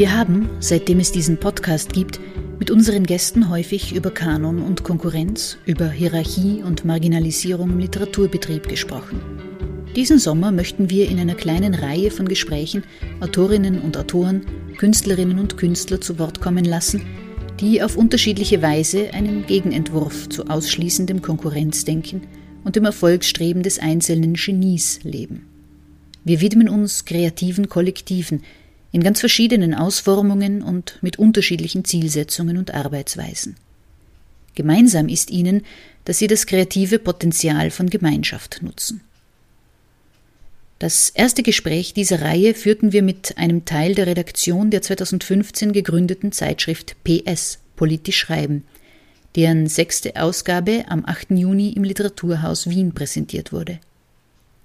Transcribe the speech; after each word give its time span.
Wir 0.00 0.16
haben, 0.16 0.48
seitdem 0.60 0.98
es 0.98 1.12
diesen 1.12 1.36
Podcast 1.36 1.92
gibt, 1.92 2.20
mit 2.58 2.70
unseren 2.70 3.04
Gästen 3.04 3.50
häufig 3.50 3.94
über 3.94 4.10
Kanon 4.10 4.62
und 4.62 4.82
Konkurrenz, 4.82 5.58
über 5.66 5.90
Hierarchie 5.90 6.62
und 6.64 6.86
Marginalisierung 6.86 7.68
im 7.68 7.78
Literaturbetrieb 7.80 8.66
gesprochen. 8.66 9.20
Diesen 9.94 10.18
Sommer 10.18 10.52
möchten 10.52 10.88
wir 10.88 11.06
in 11.10 11.20
einer 11.20 11.34
kleinen 11.34 11.74
Reihe 11.74 12.10
von 12.10 12.26
Gesprächen 12.26 12.82
Autorinnen 13.20 13.78
und 13.78 13.98
Autoren, 13.98 14.46
Künstlerinnen 14.78 15.38
und 15.38 15.58
Künstler 15.58 16.00
zu 16.00 16.18
Wort 16.18 16.40
kommen 16.40 16.64
lassen, 16.64 17.04
die 17.60 17.82
auf 17.82 17.98
unterschiedliche 17.98 18.62
Weise 18.62 19.12
einen 19.12 19.44
Gegenentwurf 19.44 20.30
zu 20.30 20.46
ausschließendem 20.46 21.20
Konkurrenzdenken 21.20 22.22
und 22.64 22.74
dem 22.74 22.86
Erfolgsstreben 22.86 23.62
des 23.62 23.78
einzelnen 23.78 24.32
Genies 24.32 25.00
leben. 25.02 25.44
Wir 26.24 26.40
widmen 26.40 26.70
uns 26.70 27.04
kreativen 27.04 27.68
Kollektiven 27.68 28.42
in 28.92 29.02
ganz 29.02 29.20
verschiedenen 29.20 29.74
Ausformungen 29.74 30.62
und 30.62 30.98
mit 31.00 31.18
unterschiedlichen 31.18 31.84
Zielsetzungen 31.84 32.56
und 32.56 32.74
Arbeitsweisen. 32.74 33.56
Gemeinsam 34.54 35.08
ist 35.08 35.30
ihnen, 35.30 35.62
dass 36.04 36.18
sie 36.18 36.26
das 36.26 36.46
kreative 36.46 36.98
Potenzial 36.98 37.70
von 37.70 37.88
Gemeinschaft 37.88 38.62
nutzen. 38.62 39.00
Das 40.80 41.10
erste 41.10 41.42
Gespräch 41.42 41.92
dieser 41.92 42.22
Reihe 42.22 42.54
führten 42.54 42.92
wir 42.92 43.02
mit 43.02 43.36
einem 43.36 43.66
Teil 43.66 43.94
der 43.94 44.06
Redaktion 44.06 44.70
der 44.70 44.80
2015 44.80 45.72
gegründeten 45.72 46.32
Zeitschrift 46.32 46.96
PS 47.04 47.58
Politisch 47.76 48.18
Schreiben, 48.18 48.64
deren 49.36 49.66
sechste 49.66 50.16
Ausgabe 50.16 50.84
am 50.88 51.04
8. 51.04 51.32
Juni 51.32 51.70
im 51.70 51.84
Literaturhaus 51.84 52.68
Wien 52.68 52.92
präsentiert 52.92 53.52
wurde. 53.52 53.78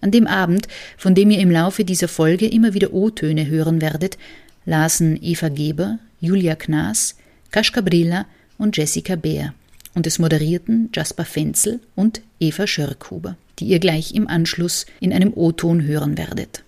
An 0.02 0.12
dem 0.12 0.28
Abend, 0.28 0.68
von 0.98 1.16
dem 1.16 1.32
ihr 1.32 1.40
im 1.40 1.52
Laufe 1.52 1.84
dieser 1.84 2.08
Folge 2.08 2.48
immer 2.48 2.74
wieder 2.74 2.94
O-Töne 2.94 3.48
hören 3.48 3.82
werdet, 3.82 4.18
lasen 4.66 5.18
Eva 5.22 5.50
Geber, 5.50 6.00
Julia 6.20 6.56
Knaas, 6.56 7.16
Kaschka 7.52 7.82
Brilla 7.82 8.26
und 8.58 8.78
Jessica 8.78 9.16
Beer 9.16 9.54
und 9.94 10.06
es 10.08 10.20
moderierten 10.20 10.90
Jasper 10.94 11.26
Fenzel 11.26 11.80
und 11.96 12.22
Eva 12.40 12.68
Schörkhuber 12.68 13.38
die 13.60 13.66
ihr 13.66 13.80
gleich 13.80 14.14
im 14.14 14.28
Anschluss 14.28 14.86
in 15.00 15.14
einem 15.14 15.34
O-Ton 15.36 15.84
hören 15.84 16.18
werdet. 16.18 16.64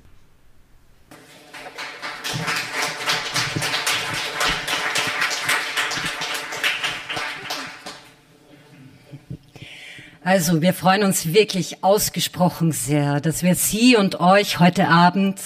Also, 10.27 10.61
wir 10.61 10.73
freuen 10.73 11.03
uns 11.03 11.33
wirklich 11.33 11.85
ausgesprochen 11.85 12.73
sehr, 12.73 13.21
dass 13.21 13.43
wir 13.43 13.55
Sie 13.55 13.95
und 13.95 14.19
euch 14.19 14.59
heute 14.59 14.89
Abend 14.89 15.39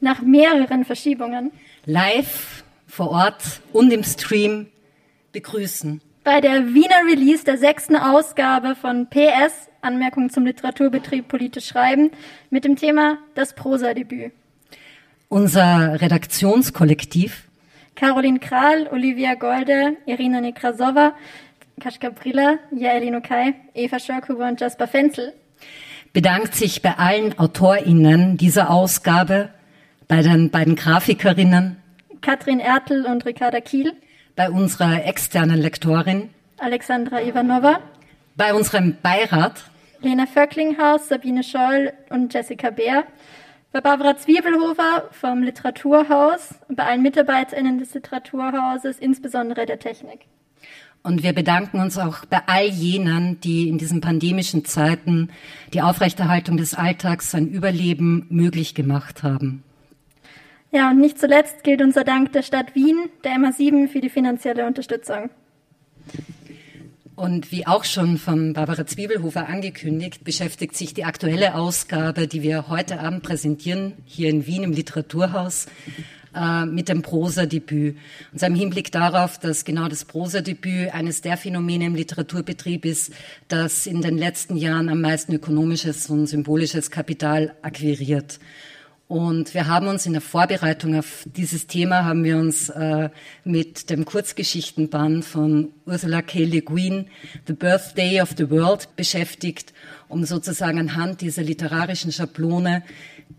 nach 0.00 0.20
mehreren 0.20 0.84
Verschiebungen 0.84 1.52
live 1.84 2.64
vor 2.88 3.12
Ort 3.12 3.60
und 3.72 3.92
im 3.92 4.02
Stream 4.02 4.66
begrüßen. 5.30 6.00
Bei 6.24 6.40
der 6.40 6.74
Wiener 6.74 7.08
Release 7.08 7.44
der 7.44 7.56
sechsten 7.56 7.94
Ausgabe 7.94 8.74
von 8.74 9.06
PS 9.08 9.68
Anmerkungen 9.80 10.28
zum 10.30 10.44
Literaturbetrieb 10.44 11.28
politisch 11.28 11.68
schreiben 11.68 12.10
mit 12.50 12.64
dem 12.64 12.74
Thema 12.74 13.18
das 13.36 13.54
Prosa-Debüt. 13.54 14.32
Unser 15.28 16.00
Redaktionskollektiv 16.00 17.46
Caroline 17.96 18.38
Kral, 18.38 18.88
Olivia 18.92 19.34
Golde, 19.34 19.96
Irina 20.04 20.40
Nekrasova, 20.42 21.14
Kaschka 21.80 22.10
Brilla, 22.10 22.58
Jaelin 22.72 23.16
Okai, 23.16 23.54
Eva 23.74 23.98
Schörkhuber 23.98 24.48
und 24.48 24.60
Jasper 24.60 24.88
Fenzel 24.88 25.34
bedankt 26.16 26.54
sich 26.54 26.80
bei 26.80 26.96
allen 26.96 27.38
AutorInnen 27.38 28.38
dieser 28.38 28.70
Ausgabe, 28.70 29.50
bei 30.08 30.22
den 30.22 30.50
beiden 30.50 30.74
Grafikerinnen 30.74 31.76
Katrin 32.22 32.58
Ertel 32.58 33.04
und 33.04 33.26
Ricarda 33.26 33.60
Kiel, 33.60 33.92
bei 34.34 34.48
unserer 34.48 35.04
externen 35.04 35.60
Lektorin 35.60 36.30
Alexandra 36.58 37.20
Ivanova, 37.20 37.80
bei 38.34 38.54
unserem 38.54 38.96
Beirat 39.02 39.64
Lena 40.00 40.24
Vöcklinghaus, 40.24 41.08
Sabine 41.08 41.42
Scholl 41.42 41.92
und 42.08 42.32
Jessica 42.32 42.70
Beer. 42.70 43.04
Bei 43.72 43.82
Barbara 43.82 44.16
Zwiebelhofer 44.16 45.10
vom 45.10 45.42
Literaturhaus 45.42 46.54
und 46.68 46.76
bei 46.76 46.84
allen 46.84 47.02
MitarbeiterInnen 47.02 47.78
des 47.78 47.92
Literaturhauses, 47.92 48.98
insbesondere 48.98 49.66
der 49.66 49.78
Technik. 49.78 50.20
Und 51.06 51.22
wir 51.22 51.34
bedanken 51.34 51.78
uns 51.78 51.98
auch 51.98 52.24
bei 52.24 52.40
all 52.46 52.66
jenen, 52.66 53.38
die 53.38 53.68
in 53.68 53.78
diesen 53.78 54.00
pandemischen 54.00 54.64
Zeiten 54.64 55.28
die 55.72 55.80
Aufrechterhaltung 55.80 56.56
des 56.56 56.74
Alltags, 56.74 57.30
sein 57.30 57.46
Überleben 57.46 58.26
möglich 58.28 58.74
gemacht 58.74 59.22
haben. 59.22 59.62
Ja, 60.72 60.90
und 60.90 60.98
nicht 60.98 61.20
zuletzt 61.20 61.62
gilt 61.62 61.80
unser 61.80 62.02
Dank 62.02 62.32
der 62.32 62.42
Stadt 62.42 62.74
Wien, 62.74 63.08
der 63.22 63.36
MA7 63.36 63.86
für 63.86 64.00
die 64.00 64.08
finanzielle 64.08 64.66
Unterstützung. 64.66 65.30
Und 67.14 67.52
wie 67.52 67.68
auch 67.68 67.84
schon 67.84 68.18
von 68.18 68.52
Barbara 68.52 68.84
Zwiebelhofer 68.84 69.48
angekündigt, 69.48 70.24
beschäftigt 70.24 70.76
sich 70.76 70.92
die 70.92 71.04
aktuelle 71.04 71.54
Ausgabe, 71.54 72.26
die 72.26 72.42
wir 72.42 72.68
heute 72.68 72.98
Abend 72.98 73.22
präsentieren, 73.22 73.92
hier 74.06 74.28
in 74.28 74.44
Wien 74.48 74.64
im 74.64 74.72
Literaturhaus, 74.72 75.66
äh, 76.36 76.66
mit 76.66 76.88
dem 76.88 77.02
Prosa-Debüt. 77.02 77.96
Und 78.32 78.38
zwar 78.38 78.48
im 78.48 78.54
Hinblick 78.54 78.92
darauf, 78.92 79.38
dass 79.38 79.64
genau 79.64 79.88
das 79.88 80.04
Prosa-Debüt 80.04 80.92
eines 80.92 81.22
der 81.22 81.36
Phänomene 81.36 81.86
im 81.86 81.94
Literaturbetrieb 81.94 82.84
ist, 82.84 83.12
das 83.48 83.86
in 83.86 84.02
den 84.02 84.18
letzten 84.18 84.56
Jahren 84.56 84.88
am 84.88 85.00
meisten 85.00 85.32
ökonomisches 85.32 86.10
und 86.10 86.26
symbolisches 86.26 86.90
Kapital 86.90 87.54
akquiriert. 87.62 88.38
Und 89.08 89.54
wir 89.54 89.68
haben 89.68 89.86
uns 89.86 90.04
in 90.04 90.14
der 90.14 90.20
Vorbereitung 90.20 90.98
auf 90.98 91.24
dieses 91.26 91.68
Thema 91.68 92.04
haben 92.04 92.24
wir 92.24 92.38
uns 92.38 92.70
äh, 92.70 93.08
mit 93.44 93.88
dem 93.88 94.04
Kurzgeschichtenband 94.04 95.24
von 95.24 95.68
Ursula 95.86 96.22
K. 96.22 96.44
Le 96.44 96.60
Guin, 96.60 97.06
The 97.46 97.52
Birthday 97.52 98.20
of 98.20 98.34
the 98.36 98.50
World, 98.50 98.88
beschäftigt, 98.96 99.72
um 100.08 100.24
sozusagen 100.24 100.80
anhand 100.80 101.20
dieser 101.20 101.44
literarischen 101.44 102.10
Schablone 102.10 102.82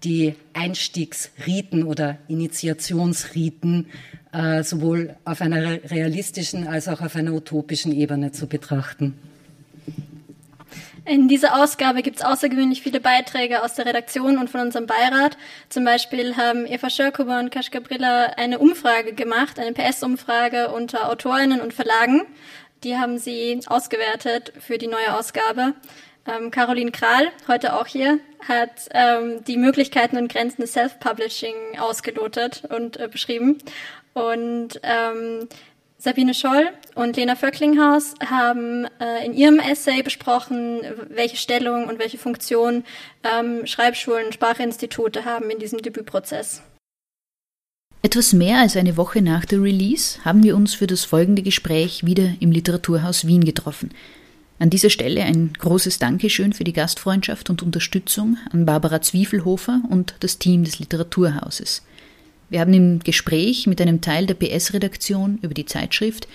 die 0.03 0.35
Einstiegsriten 0.53 1.83
oder 1.83 2.17
Initiationsriten 2.27 3.87
äh, 4.31 4.63
sowohl 4.63 5.15
auf 5.25 5.41
einer 5.41 5.83
realistischen 5.89 6.67
als 6.67 6.87
auch 6.87 7.01
auf 7.01 7.15
einer 7.15 7.33
utopischen 7.33 7.91
Ebene 7.91 8.31
zu 8.31 8.47
betrachten. 8.47 9.17
In 11.05 11.29
dieser 11.29 11.63
Ausgabe 11.63 12.01
gibt 12.01 12.17
es 12.17 12.25
außergewöhnlich 12.25 12.81
viele 12.81 12.99
Beiträge 12.99 13.63
aus 13.63 13.75
der 13.75 13.85
Redaktion 13.85 14.37
und 14.37 14.49
von 14.49 14.59
unserem 14.59 14.87
Beirat. 14.87 15.37
Zum 15.69 15.85
Beispiel 15.85 16.35
haben 16.35 16.65
Eva 16.65 16.89
Schörkuber 16.89 17.39
und 17.39 17.49
Kasch 17.49 17.71
Gabrilla 17.71 18.33
eine 18.35 18.59
Umfrage 18.59 19.13
gemacht, 19.13 19.57
eine 19.57 19.71
PS-Umfrage 19.71 20.69
unter 20.69 21.09
Autorinnen 21.09 21.61
und 21.61 21.73
Verlagen. 21.73 22.23
Die 22.83 22.97
haben 22.97 23.17
sie 23.19 23.61
ausgewertet 23.67 24.51
für 24.59 24.77
die 24.77 24.87
neue 24.87 25.17
Ausgabe. 25.17 25.73
Ähm, 26.27 26.51
Caroline 26.51 26.91
Kral, 26.91 27.31
heute 27.47 27.73
auch 27.73 27.87
hier, 27.87 28.19
hat 28.47 28.89
ähm, 28.91 29.43
die 29.45 29.57
Möglichkeiten 29.57 30.17
und 30.17 30.31
Grenzen 30.31 30.61
des 30.61 30.73
Self-Publishing 30.73 31.79
ausgelotet 31.79 32.63
und 32.69 32.99
äh, 32.99 33.07
beschrieben. 33.07 33.59
Und 34.13 34.79
ähm, 34.83 35.47
Sabine 35.99 36.33
Scholl 36.33 36.69
und 36.95 37.15
Lena 37.15 37.35
Vöcklinghaus 37.35 38.13
haben 38.29 38.85
äh, 38.99 39.25
in 39.25 39.33
ihrem 39.33 39.59
Essay 39.59 40.03
besprochen, 40.03 40.81
welche 41.09 41.37
Stellung 41.37 41.87
und 41.87 41.97
welche 41.97 42.17
Funktion 42.17 42.83
ähm, 43.23 43.65
Schreibschulen, 43.65 44.31
Sprachinstitute 44.31 45.25
haben 45.25 45.49
in 45.49 45.59
diesem 45.59 45.81
Debütprozess. 45.81 46.61
Etwas 48.03 48.33
mehr 48.33 48.59
als 48.59 48.77
eine 48.77 48.95
Woche 48.95 49.21
nach 49.21 49.45
der 49.45 49.61
Release 49.61 50.23
haben 50.23 50.43
wir 50.43 50.55
uns 50.55 50.75
für 50.75 50.87
das 50.87 51.03
folgende 51.03 51.41
Gespräch 51.41 52.05
wieder 52.05 52.29
im 52.39 52.51
Literaturhaus 52.51 53.25
Wien 53.25 53.43
getroffen. 53.43 53.91
An 54.59 54.71
dieser 54.71 54.89
Stelle 54.89 55.23
ein 55.23 55.53
großes 55.53 55.99
Dankeschön 55.99 56.51
für 56.51 56.63
die 56.63 56.73
Gastfreundschaft 56.73 57.51
und 57.51 57.61
Unterstützung 57.61 58.37
an 58.51 58.65
Barbara 58.65 59.01
Zwiefelhofer 59.01 59.81
und 59.87 60.15
das 60.21 60.39
Team 60.39 60.63
des 60.63 60.79
Literaturhauses. 60.79 61.83
Wir 62.49 62.61
haben 62.61 62.73
im 62.73 62.99
Gespräch 62.99 63.67
mit 63.67 63.79
einem 63.81 64.01
Teil 64.01 64.25
der 64.25 64.33
PS-Redaktion 64.33 65.37
über 65.43 65.53
die 65.53 65.67
Zeitschrift, 65.67 66.27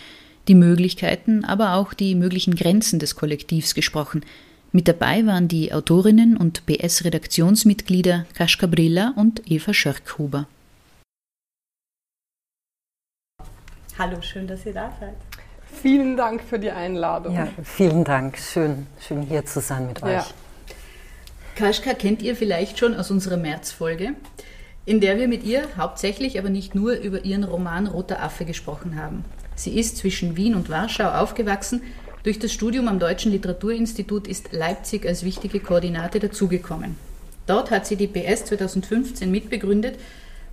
die 0.46 0.54
Möglichkeiten, 0.54 1.44
aber 1.44 1.74
auch 1.74 1.94
die 1.94 2.14
möglichen 2.14 2.54
Grenzen 2.54 3.00
des 3.00 3.16
Kollektivs 3.16 3.74
gesprochen. 3.74 4.24
Mit 4.70 4.86
dabei 4.86 5.26
waren 5.26 5.48
die 5.48 5.72
Autorinnen 5.72 6.36
und 6.36 6.64
PS-Redaktionsmitglieder 6.66 8.26
Kaschka 8.34 8.68
Brilla 8.68 9.14
und 9.16 9.50
Eva 9.50 9.74
Schörkhuber. 9.74 10.46
Hallo, 13.98 14.22
schön, 14.22 14.46
dass 14.46 14.64
ihr 14.64 14.74
da 14.74 14.96
seid. 15.00 15.16
Vielen 15.82 16.16
Dank 16.16 16.42
für 16.42 16.58
die 16.58 16.70
Einladung. 16.70 17.34
Ja, 17.34 17.48
vielen 17.64 18.04
Dank. 18.04 18.38
Schön, 18.38 18.86
schön 19.06 19.22
hier 19.22 19.44
zu 19.44 19.60
sein 19.60 19.88
mit 19.88 20.02
euch. 20.02 20.12
Ja. 20.12 20.26
Kaschka 21.56 21.92
kennt 21.92 22.22
ihr 22.22 22.34
vielleicht 22.34 22.78
schon 22.78 22.94
aus 22.94 23.10
unserer 23.10 23.36
Märzfolge 23.36 24.14
in 24.84 25.00
der 25.00 25.16
wir 25.18 25.28
mit 25.28 25.44
ihr 25.44 25.68
hauptsächlich, 25.76 26.38
aber 26.38 26.50
nicht 26.50 26.74
nur, 26.74 26.94
über 26.94 27.24
ihren 27.24 27.44
Roman 27.44 27.86
Roter 27.86 28.22
Affe 28.22 28.44
gesprochen 28.44 28.96
haben. 28.96 29.24
Sie 29.54 29.78
ist 29.78 29.96
zwischen 29.96 30.36
Wien 30.36 30.54
und 30.54 30.70
Warschau 30.70 31.08
aufgewachsen. 31.08 31.82
Durch 32.24 32.38
das 32.38 32.52
Studium 32.52 32.88
am 32.88 32.98
Deutschen 32.98 33.32
Literaturinstitut 33.32 34.26
ist 34.26 34.52
Leipzig 34.52 35.06
als 35.06 35.24
wichtige 35.24 35.60
Koordinate 35.60 36.18
dazugekommen. 36.18 36.96
Dort 37.46 37.70
hat 37.70 37.86
sie 37.86 37.96
die 37.96 38.06
PS 38.06 38.46
2015 38.46 39.30
mitbegründet 39.30 39.98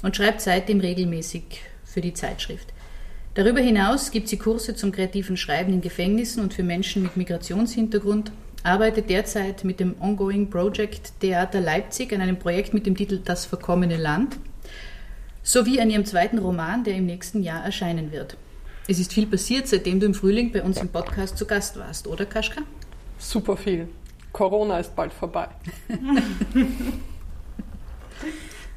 und 0.02 0.16
schreibt 0.16 0.42
seitdem 0.42 0.80
regelmäßig 0.80 1.62
für 1.86 2.02
die 2.02 2.14
Zeitschrift. 2.14 2.68
Darüber 3.40 3.62
hinaus 3.62 4.12
gibt 4.12 4.28
sie 4.28 4.38
Kurse 4.38 4.76
zum 4.76 4.92
kreativen 4.92 5.38
Schreiben 5.38 5.72
in 5.72 5.80
Gefängnissen 5.80 6.44
und 6.44 6.54
für 6.54 6.62
Menschen 6.62 7.04
mit 7.04 7.16
Migrationshintergrund, 7.16 8.34
arbeitet 8.64 9.10
derzeit 9.10 9.64
mit 9.64 9.80
dem 9.80 9.96
Ongoing 10.02 10.50
Project 10.50 11.14
Theater 11.22 11.62
Leipzig 11.62 12.12
an 12.12 12.20
einem 12.20 12.38
Projekt 12.38 12.74
mit 12.74 12.86
dem 12.86 12.98
Titel 12.98 13.22
Das 13.24 13.46
verkommene 13.46 13.96
Land 13.96 14.36
sowie 15.42 15.80
an 15.80 15.90
ihrem 15.90 16.04
zweiten 16.04 16.38
Roman, 16.38 16.84
der 16.84 16.96
im 16.96 17.06
nächsten 17.06 17.42
Jahr 17.42 17.64
erscheinen 17.64 18.12
wird. 18.12 18.36
Es 18.90 19.00
ist 19.00 19.14
viel 19.14 19.26
passiert, 19.26 19.70
seitdem 19.70 20.02
du 20.02 20.08
im 20.08 20.16
Frühling 20.16 20.52
bei 20.52 20.62
uns 20.62 20.76
im 20.82 20.90
Podcast 20.90 21.38
zu 21.38 21.46
Gast 21.46 21.80
warst, 21.80 22.08
oder 22.08 22.26
Kaschka? 22.26 22.64
Super 23.20 23.56
viel. 23.56 23.88
Corona 24.34 24.80
ist 24.80 24.94
bald 24.98 25.14
vorbei. 25.14 25.48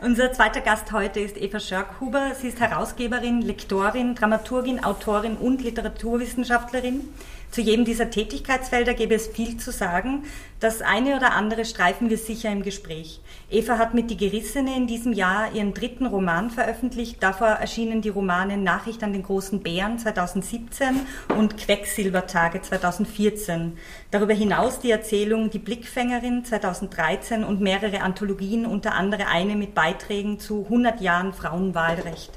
Unser 0.05 0.33
zweiter 0.33 0.63
Gast 0.63 0.91
heute 0.91 1.21
ist 1.21 1.37
Eva 1.37 1.61
Schörkhuber. 1.61 2.33
Sie 2.35 2.49
ist 2.49 2.59
Herausgeberin, 2.59 3.41
Lektorin, 3.41 4.17
Dramaturgin, 4.17 4.83
Autorin 4.83 5.37
und 5.37 5.63
Literaturwissenschaftlerin. 5.63 7.09
Zu 7.53 7.61
jedem 7.61 7.85
dieser 7.85 8.09
Tätigkeitsfelder 8.09 8.95
gäbe 8.95 9.15
es 9.15 9.27
viel 9.27 9.59
zu 9.59 9.73
sagen. 9.73 10.25
Das 10.59 10.81
eine 10.81 11.17
oder 11.17 11.35
andere 11.35 11.67
streifen 11.67 12.09
wir 12.09 12.17
sicher 12.17 12.51
im 12.51 12.63
Gespräch. 12.63 13.21
Eva 13.51 13.77
hat 13.77 13.93
mit 13.93 14.11
Die 14.11 14.17
Gerissene 14.17 14.75
in 14.75 14.87
diesem 14.87 15.13
Jahr 15.13 15.53
ihren 15.53 15.75
dritten 15.75 16.07
Roman 16.07 16.49
veröffentlicht. 16.49 17.23
Davor 17.23 17.49
erschienen 17.49 18.01
die 18.01 18.09
Romane 18.09 18.57
Nachricht 18.57 19.03
an 19.03 19.13
den 19.13 19.23
großen 19.23 19.63
Bären 19.63 19.99
2017 19.99 21.01
und 21.37 21.59
Quecksilbertage 21.59 22.63
2014. 22.63 23.77
Darüber 24.11 24.33
hinaus 24.33 24.81
die 24.81 24.91
Erzählung 24.91 25.51
Die 25.51 25.59
Blickfängerin 25.59 26.47
2013 26.47 27.45
und 27.45 27.61
mehrere 27.61 28.01
Anthologien, 28.01 28.65
unter 28.65 28.95
anderem 28.95 29.27
eine 29.31 29.57
mit 29.57 29.75
Beiträgen 29.75 30.39
zu 30.39 30.65
100 30.65 31.03
Jahren 31.03 31.35
Frauenwahlrecht. 31.35 32.31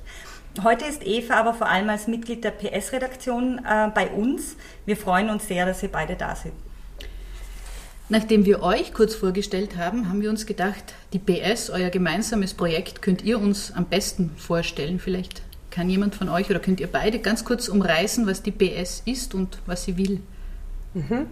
Heute 0.63 0.86
ist 0.86 1.06
Eva 1.06 1.36
aber 1.36 1.54
vor 1.54 1.68
allem 1.68 1.90
als 1.90 2.07
Mitglied 2.07 2.44
der 2.44 2.52
PS-Redaktion 2.52 3.60
äh, 3.66 3.90
bei 3.94 4.07
uns. 4.07 4.56
Wir 4.86 4.96
freuen 4.96 5.30
uns 5.30 5.48
sehr, 5.48 5.66
dass 5.66 5.84
ihr 5.84 5.92
beide 5.92 6.16
da 6.16 6.36
sind. 6.36 6.54
Nachdem 8.07 8.46
wir 8.46 8.62
euch 8.62 8.94
kurz 8.94 9.16
vorgestellt 9.16 9.78
haben, 9.78 10.10
haben 10.10 10.22
wir 10.22 10.30
uns 10.30 10.46
gedacht, 10.46 10.94
die 11.12 11.19
PS, 11.19 11.72
euer 11.72 11.90
gemeinsames 11.90 12.54
Projekt, 12.54 13.02
könnt 13.02 13.24
ihr 13.24 13.40
uns 13.40 13.74
am 13.74 13.86
besten 13.86 14.31
vorstellen. 14.38 15.00
Vielleicht 15.00 15.42
kann 15.72 15.90
jemand 15.90 16.16
von 16.16 16.30
euch 16.30 16.50
oder 16.50 16.60
könnt 16.60 16.80
ihr 16.80 16.88
beide 16.88 17.19
ganz 17.19 17.44
kurz 17.44 17.68
umreißen, 17.68 18.25
was 18.28 18.42
die 18.42 18.51
PS 18.51 19.01
ist 19.06 19.34
und 19.34 19.60
was 19.66 19.84
sie 19.84 19.98
will. 19.98 20.22
Mhm. 20.94 21.28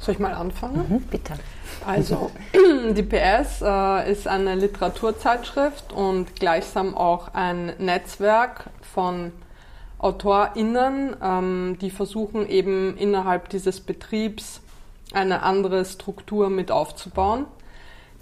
Soll 0.00 0.14
ich 0.14 0.20
mal 0.20 0.32
anfangen? 0.32 0.86
Mhm, 0.88 1.00
bitte. 1.02 1.34
Also, 1.86 2.30
die 2.92 3.02
PS 3.02 3.62
äh, 3.62 4.10
ist 4.10 4.28
eine 4.28 4.54
Literaturzeitschrift 4.54 5.92
und 5.92 6.36
gleichsam 6.36 6.96
auch 6.96 7.34
ein 7.34 7.72
Netzwerk 7.78 8.70
von 8.94 9.32
AutorInnen, 9.98 11.16
ähm, 11.22 11.76
die 11.80 11.90
versuchen 11.90 12.48
eben 12.48 12.96
innerhalb 12.96 13.48
dieses 13.48 13.80
Betriebs 13.80 14.60
eine 15.12 15.42
andere 15.42 15.84
Struktur 15.84 16.50
mit 16.50 16.70
aufzubauen. 16.70 17.46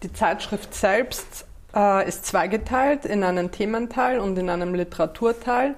Die 0.02 0.12
Zeitschrift 0.12 0.74
selbst 0.74 1.46
äh, 1.74 2.08
ist 2.08 2.24
zweigeteilt 2.24 3.04
in 3.04 3.22
einen 3.24 3.50
Thementeil 3.50 4.20
und 4.20 4.38
in 4.38 4.48
einem 4.48 4.74
Literaturteil. 4.74 5.74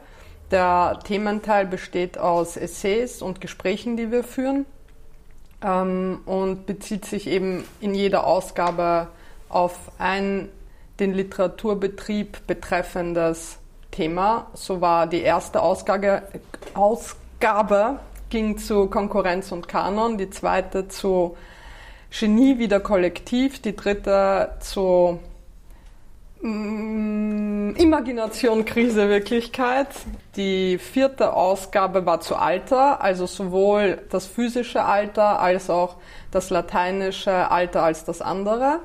Der 0.50 1.00
Thementeil 1.04 1.66
besteht 1.66 2.18
aus 2.18 2.56
Essays 2.56 3.22
und 3.22 3.40
Gesprächen, 3.40 3.96
die 3.96 4.10
wir 4.10 4.24
führen 4.24 4.66
ähm, 5.62 6.20
und 6.26 6.66
bezieht 6.66 7.04
sich 7.04 7.26
eben 7.26 7.64
in 7.80 7.94
jeder 7.94 8.26
Ausgabe 8.26 9.08
auf 9.48 9.76
ein 9.98 10.48
den 10.98 11.14
Literaturbetrieb 11.14 12.46
betreffendes 12.46 13.58
Thema. 13.90 14.48
So 14.54 14.80
war 14.80 15.06
die 15.06 15.22
erste 15.22 15.62
Ausgabe, 15.62 16.22
Ausgabe 16.74 18.00
ging 18.30 18.58
zu 18.58 18.86
Konkurrenz 18.86 19.52
und 19.52 19.68
Kanon, 19.68 20.18
die 20.18 20.30
zweite 20.30 20.88
zu 20.88 21.36
Genie 22.10 22.58
wieder 22.58 22.80
kollektiv, 22.80 23.60
die 23.60 23.76
dritte 23.76 24.56
zu 24.60 25.20
Imagination, 27.78 28.64
Krise, 28.64 29.08
Wirklichkeit. 29.08 29.88
Die 30.36 30.78
vierte 30.78 31.32
Ausgabe 31.32 32.06
war 32.06 32.20
zu 32.20 32.36
Alter, 32.36 33.00
also 33.00 33.26
sowohl 33.26 34.02
das 34.10 34.26
physische 34.26 34.84
Alter 34.84 35.40
als 35.40 35.68
auch 35.68 35.96
das 36.30 36.50
lateinische 36.50 37.50
Alter 37.50 37.82
als 37.82 38.04
das 38.04 38.22
andere. 38.22 38.78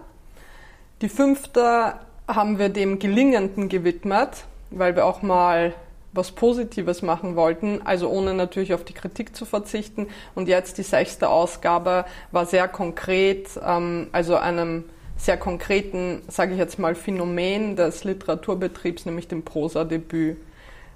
Die 1.01 1.09
fünfte 1.09 1.94
haben 2.27 2.57
wir 2.57 2.69
dem 2.69 2.97
Gelingenden 2.97 3.69
gewidmet, 3.69 4.45
weil 4.71 4.95
wir 4.95 5.05
auch 5.05 5.21
mal 5.21 5.73
was 6.11 6.31
Positives 6.31 7.01
machen 7.01 7.35
wollten, 7.35 7.81
also 7.83 8.09
ohne 8.09 8.33
natürlich 8.33 8.73
auf 8.73 8.83
die 8.83 8.94
Kritik 8.94 9.35
zu 9.35 9.45
verzichten. 9.45 10.07
Und 10.33 10.47
jetzt 10.47 10.77
die 10.77 10.83
sechste 10.83 11.29
Ausgabe 11.29 12.05
war 12.31 12.45
sehr 12.45 12.67
konkret, 12.67 13.47
ähm, 13.63 14.09
also 14.11 14.38
einem 14.38 14.85
sehr 15.18 15.38
konkreten, 15.38 16.21
sage 16.27 16.54
ich 16.54 16.60
jetzt 16.60 16.80
mal, 16.80 16.95
Phänomen 16.95 17.75
des 17.75 18.04
Literaturbetriebs, 18.04 19.06
nämlich 19.06 19.27
dem 19.27 19.44
Prosadebüt 19.44 20.38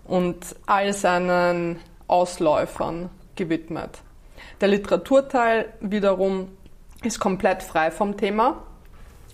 und 0.05 0.55
all 0.65 0.93
seinen 0.93 1.79
Ausläufern 2.07 3.09
gewidmet. 3.35 3.99
Der 4.61 4.69
Literaturteil 4.69 5.73
wiederum 5.81 6.49
ist 7.03 7.19
komplett 7.19 7.63
frei 7.63 7.91
vom 7.91 8.17
Thema. 8.17 8.63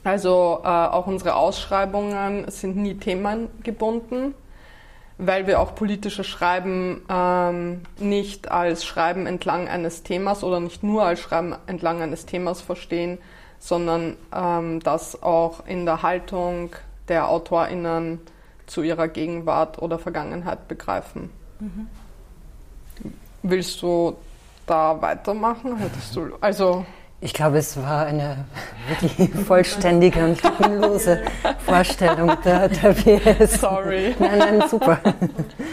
Also 0.03 0.59
äh, 0.63 0.67
auch 0.67 1.07
unsere 1.07 1.35
Ausschreibungen 1.35 2.49
sind 2.51 2.75
nie 2.75 2.95
themengebunden, 2.95 4.35
weil 5.17 5.47
wir 5.47 5.61
auch 5.61 5.75
politische 5.75 6.25
Schreiben 6.25 7.03
ähm, 7.09 7.81
nicht 7.99 8.51
als 8.51 8.83
Schreiben 8.83 9.27
entlang 9.27 9.69
eines 9.69 10.03
Themas 10.03 10.43
oder 10.43 10.59
nicht 10.59 10.83
nur 10.83 11.03
als 11.03 11.21
Schreiben 11.21 11.55
entlang 11.67 12.01
eines 12.01 12.25
Themas 12.25 12.59
verstehen, 12.59 13.17
sondern 13.63 14.17
ähm, 14.35 14.81
das 14.81 15.23
auch 15.23 15.65
in 15.65 15.85
der 15.85 16.01
Haltung 16.01 16.75
der 17.07 17.29
AutorInnen 17.29 18.19
zu 18.65 18.81
ihrer 18.81 19.07
Gegenwart 19.07 19.81
oder 19.81 19.99
Vergangenheit 19.99 20.67
begreifen. 20.67 21.29
Mhm. 21.61 21.87
Willst 23.41 23.81
du 23.81 24.17
da 24.67 25.01
weitermachen? 25.01 25.77
Hättest 25.77 26.13
du, 26.13 26.35
also 26.41 26.85
ich 27.23 27.33
glaube, 27.33 27.57
es 27.57 27.77
war 27.77 28.05
eine 28.05 28.45
wirklich 28.87 29.29
vollständige 29.47 30.25
und 30.25 30.43
lückenlose 30.43 31.21
Vorstellung 31.65 32.33
der, 32.43 32.67
der 32.67 32.91
PS. 32.91 33.61
Sorry. 33.61 34.13
Nein, 34.19 34.39
nein, 34.39 34.63
super. 34.69 34.99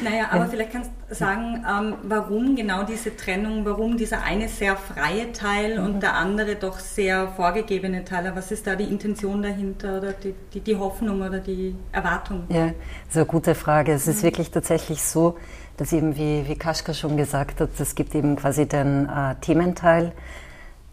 Naja, 0.02 0.29
aber 0.31 0.44
ja. 0.44 0.49
vielleicht 0.49 0.73
kannst 0.73 0.91
du 1.08 1.14
sagen, 1.14 1.64
ähm, 1.69 1.95
warum 2.04 2.54
genau 2.54 2.85
diese 2.85 3.16
Trennung, 3.16 3.64
warum 3.64 3.97
dieser 3.97 4.23
eine 4.23 4.49
sehr 4.49 4.76
freie 4.76 5.33
Teil 5.33 5.80
mhm. 5.80 5.87
und 5.87 6.02
der 6.04 6.14
andere 6.14 6.54
doch 6.54 6.78
sehr 6.78 7.33
vorgegebene 7.35 8.04
Teil. 8.04 8.30
Was 8.35 8.52
ist 8.52 8.69
da 8.69 8.76
die 8.76 8.85
Intention 8.85 9.42
dahinter 9.42 9.99
oder 9.99 10.12
die, 10.12 10.35
die, 10.54 10.61
die 10.61 10.76
Hoffnung 10.76 11.21
oder 11.21 11.40
die 11.40 11.75
Erwartung? 11.90 12.45
Ja, 12.49 12.66
das 12.66 12.76
ist 13.11 13.16
eine 13.16 13.26
gute 13.26 13.57
Frage. 13.57 13.92
Es 13.92 14.07
ist 14.07 14.19
mhm. 14.19 14.28
wirklich 14.28 14.52
tatsächlich 14.52 15.02
so, 15.02 15.37
dass 15.76 15.92
eben, 15.92 16.14
wie, 16.14 16.47
wie 16.47 16.54
Kaschka 16.54 16.95
schon 16.95 17.16
gesagt 17.16 17.61
hat, 17.61 17.71
es 17.80 17.97
gibt 17.97 18.14
eben 18.14 18.37
quasi 18.37 18.69
den 18.69 19.09
äh, 19.09 19.35
Thementeil, 19.40 20.12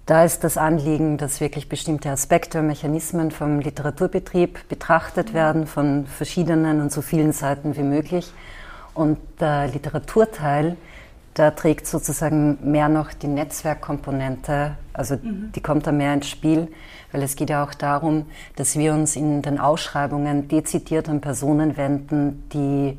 da 0.08 0.24
ist 0.24 0.46
das 0.46 0.58
Anliegen, 0.58 1.18
dass 1.18 1.42
wirklich 1.42 1.68
bestimmte 1.68 2.10
Aspekte 2.10 2.60
und 2.60 2.68
Mechanismen 2.68 3.30
vom 3.30 3.60
Literaturbetrieb 3.60 4.70
betrachtet 4.70 5.34
werden, 5.34 5.68
von 5.68 6.08
verschiedenen 6.08 6.80
und 6.80 6.94
so 6.94 7.02
vielen 7.02 7.34
Seiten 7.34 7.76
wie 7.76 7.84
möglich. 7.84 8.32
Und 8.94 9.18
der 9.42 9.68
Literaturteil, 9.68 10.78
da 11.34 11.52
trägt 11.52 11.88
sozusagen 11.88 12.58
mehr 12.64 12.88
noch 12.88 13.12
die 13.12 13.28
Netzwerkkomponente, 13.28 14.78
also 14.94 15.16
mhm. 15.22 15.52
die 15.54 15.62
kommt 15.62 15.86
da 15.86 15.92
mehr 15.92 16.14
ins 16.14 16.30
Spiel, 16.30 16.70
weil 17.12 17.22
es 17.22 17.36
geht 17.36 17.50
ja 17.50 17.62
auch 17.62 17.74
darum, 17.74 18.28
dass 18.56 18.78
wir 18.78 18.94
uns 18.94 19.18
in 19.18 19.42
den 19.42 19.60
Ausschreibungen 19.60 20.48
dezidiert 20.48 21.10
an 21.10 21.20
Personen 21.20 21.76
wenden, 21.76 22.48
die 22.54 22.98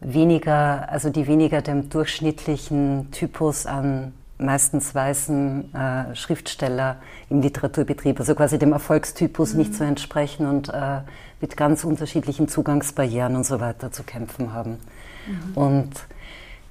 weniger, 0.00 0.88
also 0.88 1.10
die 1.10 1.26
weniger 1.26 1.62
dem 1.62 1.90
durchschnittlichen 1.90 3.10
Typus 3.10 3.66
an 3.66 4.12
meistens 4.38 4.94
weißen 4.94 5.74
äh, 5.74 6.14
Schriftsteller 6.14 6.96
im 7.28 7.40
Literaturbetrieb, 7.40 8.18
also 8.20 8.34
quasi 8.34 8.58
dem 8.58 8.72
Erfolgstypus 8.72 9.52
mhm. 9.52 9.58
nicht 9.58 9.74
zu 9.74 9.84
entsprechen 9.84 10.46
und 10.46 10.68
äh, 10.68 11.00
mit 11.40 11.56
ganz 11.56 11.84
unterschiedlichen 11.84 12.48
Zugangsbarrieren 12.48 13.36
und 13.36 13.44
so 13.44 13.60
weiter 13.60 13.92
zu 13.92 14.02
kämpfen 14.04 14.52
haben. 14.52 14.78
Mhm. 15.26 15.56
Und 15.56 15.90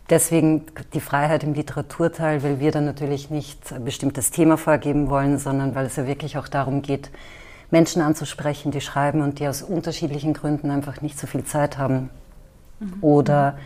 deswegen 0.10 0.64
die 0.94 1.02
Freiheit 1.02 1.44
im 1.44 1.54
Literaturteil, 1.54 2.44
weil 2.44 2.60
wir 2.60 2.72
dann 2.72 2.86
natürlich 2.86 3.30
nicht 3.30 3.72
ein 3.74 3.84
bestimmtes 3.84 4.32
Thema 4.32 4.58
vorgeben 4.58 5.10
wollen, 5.10 5.38
sondern 5.38 5.76
weil 5.76 5.86
es 5.86 5.96
ja 5.98 6.08
wirklich 6.08 6.38
auch 6.38 6.48
darum 6.48 6.82
geht, 6.82 7.12
Menschen 7.70 8.02
anzusprechen, 8.02 8.72
die 8.72 8.80
schreiben 8.80 9.22
und 9.22 9.40
die 9.40 9.48
aus 9.48 9.62
unterschiedlichen 9.62 10.34
Gründen 10.34 10.72
einfach 10.72 11.02
nicht 11.02 11.20
so 11.20 11.28
viel 11.28 11.44
Zeit 11.44 11.78
haben. 11.78 12.10
Mhm. 12.80 12.94
Oder 13.02 13.58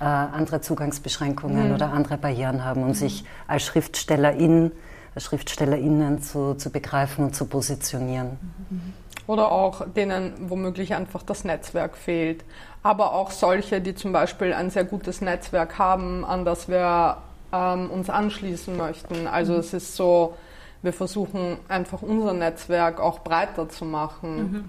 äh, 0.00 0.04
andere 0.04 0.60
Zugangsbeschränkungen 0.60 1.68
mhm. 1.68 1.74
oder 1.74 1.92
andere 1.92 2.16
Barrieren 2.16 2.64
haben 2.64 2.82
und 2.82 2.90
mhm. 2.90 2.94
sich 2.94 3.24
als 3.46 3.64
Schriftstellerin, 3.64 4.72
als 5.14 5.24
Schriftstellerinnen 5.24 6.22
zu, 6.22 6.54
zu 6.54 6.70
begreifen 6.70 7.26
und 7.26 7.36
zu 7.36 7.44
positionieren. 7.46 8.38
Mhm. 8.70 8.94
oder 9.26 9.52
auch 9.52 9.86
denen 9.86 10.32
womöglich 10.48 10.94
einfach 10.94 11.22
das 11.22 11.44
Netzwerk 11.44 11.96
fehlt. 11.96 12.44
Aber 12.82 13.12
auch 13.12 13.30
solche, 13.30 13.80
die 13.80 13.94
zum 13.94 14.12
Beispiel 14.12 14.54
ein 14.54 14.70
sehr 14.70 14.84
gutes 14.84 15.20
Netzwerk 15.20 15.78
haben, 15.78 16.24
an 16.24 16.44
das 16.44 16.68
wir 16.68 17.18
ähm, 17.52 17.90
uns 17.90 18.08
anschließen 18.08 18.76
möchten. 18.76 19.26
Also 19.26 19.52
mhm. 19.52 19.58
es 19.60 19.74
ist 19.74 19.96
so, 19.96 20.34
wir 20.82 20.92
versuchen 20.92 21.58
einfach 21.68 22.02
unser 22.02 22.32
Netzwerk 22.32 23.00
auch 23.00 23.20
breiter 23.20 23.68
zu 23.68 23.84
machen, 23.84 24.64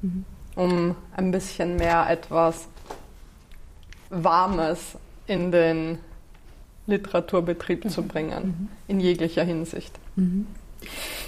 mhm. 0.00 0.08
Mhm. 0.08 0.24
um 0.56 0.96
ein 1.16 1.30
bisschen 1.30 1.76
mehr 1.76 2.08
etwas 2.08 2.68
Warmes 4.10 4.96
in 5.26 5.52
den 5.52 5.98
Literaturbetrieb 6.86 7.90
zu 7.90 8.02
bringen, 8.02 8.68
in 8.88 9.00
jeglicher 9.00 9.44
Hinsicht. 9.44 9.92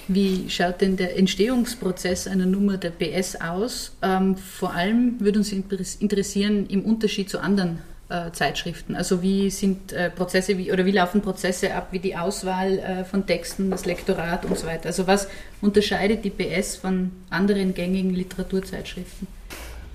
Wie 0.09 0.49
schaut 0.49 0.81
denn 0.81 0.97
der 0.97 1.19
Entstehungsprozess 1.19 2.27
einer 2.27 2.47
Nummer 2.47 2.77
der 2.79 2.91
BS 2.91 3.41
aus? 3.41 3.93
Ähm, 4.03 4.37
vor 4.37 4.73
allem 4.73 5.21
würde 5.21 5.39
uns 5.39 5.53
interessieren 5.53 6.67
im 6.69 6.85
Unterschied 6.85 7.29
zu 7.29 7.41
anderen 7.41 7.81
äh, 8.09 8.33
Zeitschriften. 8.33 8.97
Also 8.97 9.23
wie 9.23 9.51
sind 9.51 9.93
äh, 9.93 10.11
Prozesse 10.11 10.59
wie, 10.59 10.73
oder 10.73 10.85
wie 10.85 10.93
laufen 10.93 11.21
Prozesse 11.21 11.75
ab, 11.75 11.89
wie 11.93 12.01
die 12.01 12.17
Auswahl 12.17 12.79
äh, 12.79 13.05
von 13.05 13.27
Texten, 13.27 13.71
das 13.71 13.87
Lektorat 13.87 14.45
und 14.47 14.59
so 14.59 14.67
weiter. 14.67 14.87
Also 14.87 15.07
was 15.07 15.29
unterscheidet 15.61 16.25
die 16.25 16.31
BS 16.31 16.77
von 16.77 17.13
anderen 17.31 17.75
gängigen 17.75 18.15
Literaturzeitschriften? 18.15 19.29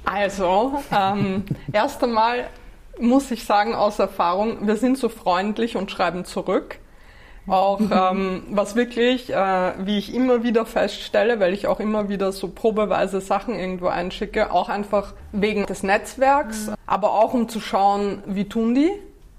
Also, 0.05 0.81
ähm, 0.91 1.43
erst 1.73 2.03
einmal 2.03 2.45
muss 2.99 3.31
ich 3.31 3.45
sagen 3.45 3.75
aus 3.75 3.99
Erfahrung, 3.99 4.67
wir 4.67 4.75
sind 4.75 4.97
so 4.97 5.09
freundlich 5.09 5.75
und 5.75 5.91
schreiben 5.91 6.25
zurück. 6.25 6.79
Auch 7.47 7.79
ähm, 7.79 8.43
was 8.49 8.75
wirklich, 8.75 9.31
äh, 9.31 9.73
wie 9.85 9.99
ich 9.99 10.15
immer 10.15 10.41
wieder 10.41 10.65
feststelle, 10.65 11.39
weil 11.39 11.53
ich 11.53 11.67
auch 11.67 11.79
immer 11.79 12.09
wieder 12.09 12.31
so 12.31 12.47
probeweise 12.47 13.21
Sachen 13.21 13.53
irgendwo 13.53 13.87
einschicke, 13.87 14.51
auch 14.51 14.67
einfach 14.67 15.13
wegen 15.31 15.65
des 15.67 15.83
Netzwerks, 15.83 16.67
mhm. 16.67 16.73
aber 16.87 17.11
auch 17.11 17.35
um 17.35 17.47
zu 17.47 17.59
schauen, 17.59 18.23
wie 18.25 18.45
tun 18.45 18.73
die. 18.73 18.91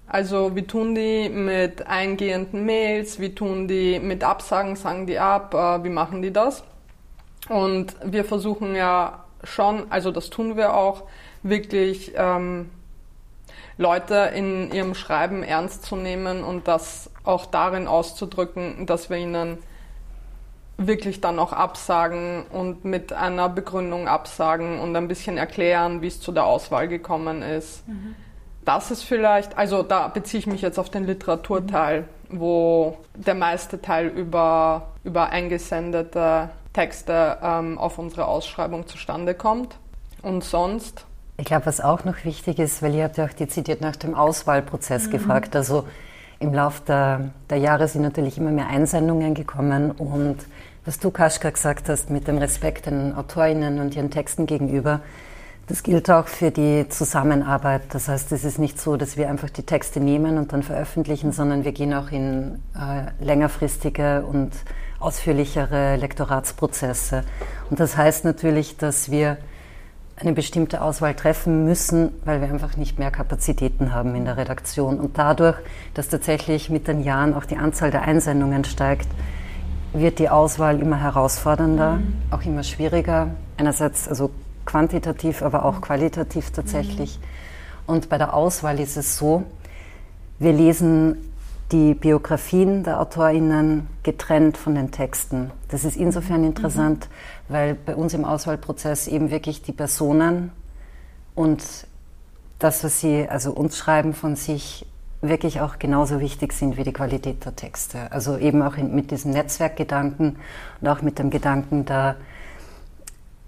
Also 0.06 0.54
wie 0.54 0.62
tun 0.62 0.94
die 0.94 1.28
mit 1.28 1.88
eingehenden 1.88 2.64
Mails, 2.64 3.18
wie 3.18 3.34
tun 3.34 3.66
die 3.66 3.98
mit 3.98 4.22
Absagen, 4.22 4.76
sagen 4.76 5.08
die 5.08 5.18
ab, 5.18 5.52
äh, 5.52 5.82
wie 5.82 5.90
machen 5.90 6.22
die 6.22 6.32
das? 6.32 6.62
Und 7.48 7.96
wir 8.04 8.24
versuchen 8.24 8.76
ja 8.76 9.24
schon, 9.42 9.86
also 9.90 10.12
das 10.12 10.30
tun 10.30 10.56
wir 10.56 10.74
auch, 10.74 11.02
wirklich 11.42 12.12
ähm, 12.16 12.70
Leute 13.78 14.32
in 14.34 14.72
ihrem 14.72 14.94
Schreiben 14.94 15.42
ernst 15.42 15.84
zu 15.84 15.96
nehmen 15.96 16.42
und 16.42 16.66
das 16.66 17.10
auch 17.24 17.46
darin 17.46 17.86
auszudrücken, 17.86 18.86
dass 18.86 19.10
wir 19.10 19.18
ihnen 19.18 19.58
wirklich 20.78 21.20
dann 21.20 21.38
auch 21.38 21.52
absagen 21.52 22.44
und 22.52 22.84
mit 22.84 23.12
einer 23.12 23.48
Begründung 23.48 24.08
absagen 24.08 24.78
und 24.80 24.94
ein 24.94 25.08
bisschen 25.08 25.38
erklären, 25.38 26.02
wie 26.02 26.08
es 26.08 26.20
zu 26.20 26.32
der 26.32 26.44
Auswahl 26.44 26.88
gekommen 26.88 27.42
ist. 27.42 27.86
Mhm. 27.88 28.14
Das 28.64 28.90
ist 28.90 29.04
vielleicht, 29.04 29.56
also 29.56 29.82
da 29.82 30.08
beziehe 30.08 30.40
ich 30.40 30.46
mich 30.46 30.60
jetzt 30.60 30.78
auf 30.78 30.90
den 30.90 31.06
Literaturteil, 31.06 32.02
mhm. 32.28 32.40
wo 32.40 32.96
der 33.14 33.34
meiste 33.34 33.80
Teil 33.80 34.08
über, 34.08 34.88
über 35.04 35.30
eingesendete 35.30 36.50
Texte 36.72 37.38
ähm, 37.42 37.78
auf 37.78 37.98
unsere 37.98 38.26
Ausschreibung 38.26 38.86
zustande 38.86 39.34
kommt. 39.34 39.76
Und 40.20 40.44
sonst 40.44 41.05
ich 41.38 41.44
glaube, 41.44 41.66
was 41.66 41.80
auch 41.80 42.04
noch 42.04 42.24
wichtig 42.24 42.58
ist, 42.58 42.82
weil 42.82 42.94
ihr 42.94 43.04
habt 43.04 43.18
ja 43.18 43.26
auch 43.26 43.32
dezidiert 43.32 43.80
nach 43.80 43.96
dem 43.96 44.14
Auswahlprozess 44.14 45.06
mhm. 45.06 45.10
gefragt. 45.10 45.54
Also 45.54 45.84
im 46.40 46.52
Laufe 46.52 46.82
der, 46.86 47.30
der, 47.50 47.58
Jahre 47.58 47.88
sind 47.88 48.02
natürlich 48.02 48.38
immer 48.38 48.50
mehr 48.50 48.68
Einsendungen 48.68 49.34
gekommen 49.34 49.90
und 49.90 50.36
was 50.84 50.98
du, 50.98 51.10
Kaschka, 51.10 51.50
gesagt 51.50 51.88
hast 51.88 52.10
mit 52.10 52.28
dem 52.28 52.38
Respekt 52.38 52.86
den 52.86 53.14
AutorInnen 53.14 53.80
und 53.80 53.96
ihren 53.96 54.10
Texten 54.10 54.46
gegenüber, 54.46 55.00
das 55.66 55.82
gilt 55.82 56.08
auch 56.10 56.28
für 56.28 56.52
die 56.52 56.88
Zusammenarbeit. 56.88 57.82
Das 57.90 58.06
heißt, 58.06 58.30
es 58.30 58.44
ist 58.44 58.60
nicht 58.60 58.80
so, 58.80 58.96
dass 58.96 59.16
wir 59.16 59.28
einfach 59.28 59.50
die 59.50 59.64
Texte 59.64 59.98
nehmen 59.98 60.38
und 60.38 60.52
dann 60.52 60.62
veröffentlichen, 60.62 61.32
sondern 61.32 61.64
wir 61.64 61.72
gehen 61.72 61.92
auch 61.92 62.12
in 62.12 62.62
äh, 62.76 63.24
längerfristige 63.24 64.24
und 64.24 64.52
ausführlichere 65.00 65.96
Lektoratsprozesse. 65.96 67.24
Und 67.68 67.80
das 67.80 67.96
heißt 67.96 68.24
natürlich, 68.24 68.76
dass 68.76 69.10
wir 69.10 69.38
eine 70.16 70.32
bestimmte 70.32 70.80
Auswahl 70.80 71.14
treffen 71.14 71.64
müssen, 71.64 72.10
weil 72.24 72.40
wir 72.40 72.48
einfach 72.48 72.76
nicht 72.76 72.98
mehr 72.98 73.10
Kapazitäten 73.10 73.92
haben 73.92 74.14
in 74.14 74.24
der 74.24 74.38
Redaktion. 74.38 74.98
Und 74.98 75.18
dadurch, 75.18 75.56
dass 75.92 76.08
tatsächlich 76.08 76.70
mit 76.70 76.88
den 76.88 77.02
Jahren 77.02 77.34
auch 77.34 77.44
die 77.44 77.56
Anzahl 77.56 77.90
der 77.90 78.02
Einsendungen 78.02 78.64
steigt, 78.64 79.08
wird 79.92 80.18
die 80.18 80.30
Auswahl 80.30 80.80
immer 80.80 81.00
herausfordernder, 81.00 81.96
mhm. 81.96 82.14
auch 82.30 82.42
immer 82.42 82.62
schwieriger. 82.62 83.28
Einerseits 83.58 84.08
also 84.08 84.30
quantitativ, 84.64 85.42
aber 85.42 85.64
auch 85.64 85.82
qualitativ 85.82 86.50
tatsächlich. 86.50 87.18
Mhm. 87.18 87.94
Und 87.94 88.08
bei 88.08 88.18
der 88.18 88.34
Auswahl 88.34 88.80
ist 88.80 88.96
es 88.96 89.18
so, 89.18 89.44
wir 90.38 90.52
lesen 90.52 91.18
die 91.72 91.94
Biografien 91.94 92.84
der 92.84 93.00
AutorInnen 93.00 93.88
getrennt 94.02 94.56
von 94.56 94.74
den 94.74 94.92
Texten. 94.92 95.50
Das 95.68 95.84
ist 95.84 95.96
insofern 95.96 96.40
mhm. 96.40 96.48
interessant, 96.48 97.08
mhm. 97.08 97.52
weil 97.52 97.74
bei 97.74 97.96
uns 97.96 98.14
im 98.14 98.24
Auswahlprozess 98.24 99.08
eben 99.08 99.30
wirklich 99.30 99.62
die 99.62 99.72
Personen 99.72 100.52
und 101.34 101.62
das, 102.58 102.84
was 102.84 103.00
sie 103.00 103.28
also 103.28 103.52
uns 103.52 103.76
schreiben 103.76 104.14
von 104.14 104.36
sich, 104.36 104.86
wirklich 105.22 105.60
auch 105.60 105.78
genauso 105.78 106.20
wichtig 106.20 106.52
sind 106.52 106.76
wie 106.76 106.84
die 106.84 106.92
Qualität 106.92 107.44
der 107.44 107.56
Texte. 107.56 108.12
Also 108.12 108.38
eben 108.38 108.62
auch 108.62 108.76
in, 108.76 108.94
mit 108.94 109.10
diesem 109.10 109.32
Netzwerkgedanken 109.32 110.36
und 110.80 110.88
auch 110.88 111.02
mit 111.02 111.18
dem 111.18 111.30
Gedanken 111.30 111.84
der 111.84 112.16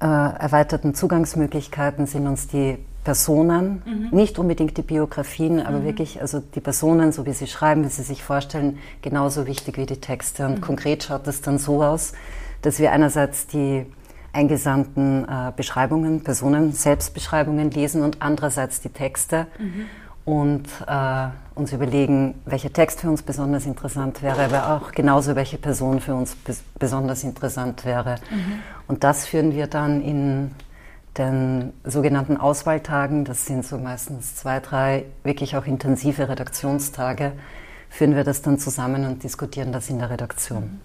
äh, 0.00 0.06
erweiterten 0.06 0.94
Zugangsmöglichkeiten 0.94 2.06
sind 2.06 2.26
uns 2.26 2.48
die 2.48 2.78
Personen, 3.04 3.82
mhm. 3.86 4.16
nicht 4.16 4.38
unbedingt 4.38 4.76
die 4.76 4.82
Biografien, 4.82 5.60
aber 5.60 5.78
mhm. 5.78 5.84
wirklich 5.84 6.20
also 6.20 6.40
die 6.40 6.60
Personen, 6.60 7.12
so 7.12 7.24
wie 7.26 7.32
sie 7.32 7.46
schreiben, 7.46 7.84
wie 7.84 7.88
sie 7.88 8.02
sich 8.02 8.22
vorstellen, 8.22 8.78
genauso 9.02 9.46
wichtig 9.46 9.78
wie 9.78 9.86
die 9.86 10.00
Texte. 10.00 10.46
Und 10.46 10.56
mhm. 10.56 10.60
konkret 10.60 11.04
schaut 11.04 11.26
es 11.26 11.40
dann 11.40 11.58
so 11.58 11.82
aus, 11.82 12.12
dass 12.62 12.78
wir 12.78 12.92
einerseits 12.92 13.46
die 13.46 13.86
eingesandten 14.32 15.24
äh, 15.24 15.52
Beschreibungen, 15.56 16.22
Personen, 16.22 16.72
Selbstbeschreibungen 16.72 17.70
lesen 17.70 18.02
und 18.02 18.20
andererseits 18.20 18.80
die 18.80 18.90
Texte 18.90 19.46
mhm. 19.58 19.86
und 20.24 20.66
äh, 20.86 21.28
uns 21.54 21.72
überlegen, 21.72 22.34
welcher 22.44 22.72
Text 22.72 23.00
für 23.00 23.08
uns 23.08 23.22
besonders 23.22 23.66
interessant 23.66 24.22
wäre, 24.22 24.44
aber 24.44 24.76
auch 24.76 24.92
genauso 24.92 25.34
welche 25.34 25.58
Person 25.58 26.00
für 26.00 26.14
uns 26.14 26.34
bes 26.34 26.62
besonders 26.78 27.24
interessant 27.24 27.84
wäre. 27.84 28.16
Mhm. 28.30 28.60
Und 28.86 29.02
das 29.02 29.26
führen 29.26 29.52
wir 29.54 29.66
dann 29.66 30.02
in 30.02 30.50
den 31.18 31.72
sogenannten 31.84 32.36
Auswahltagen, 32.36 33.24
das 33.24 33.46
sind 33.46 33.66
so 33.66 33.76
meistens 33.78 34.36
zwei, 34.36 34.60
drei 34.60 35.04
wirklich 35.24 35.56
auch 35.56 35.66
intensive 35.66 36.28
Redaktionstage, 36.28 37.32
führen 37.90 38.14
wir 38.14 38.24
das 38.24 38.42
dann 38.42 38.58
zusammen 38.58 39.06
und 39.06 39.22
diskutieren 39.24 39.72
das 39.72 39.90
in 39.90 39.98
der 39.98 40.10
Redaktion. 40.10 40.80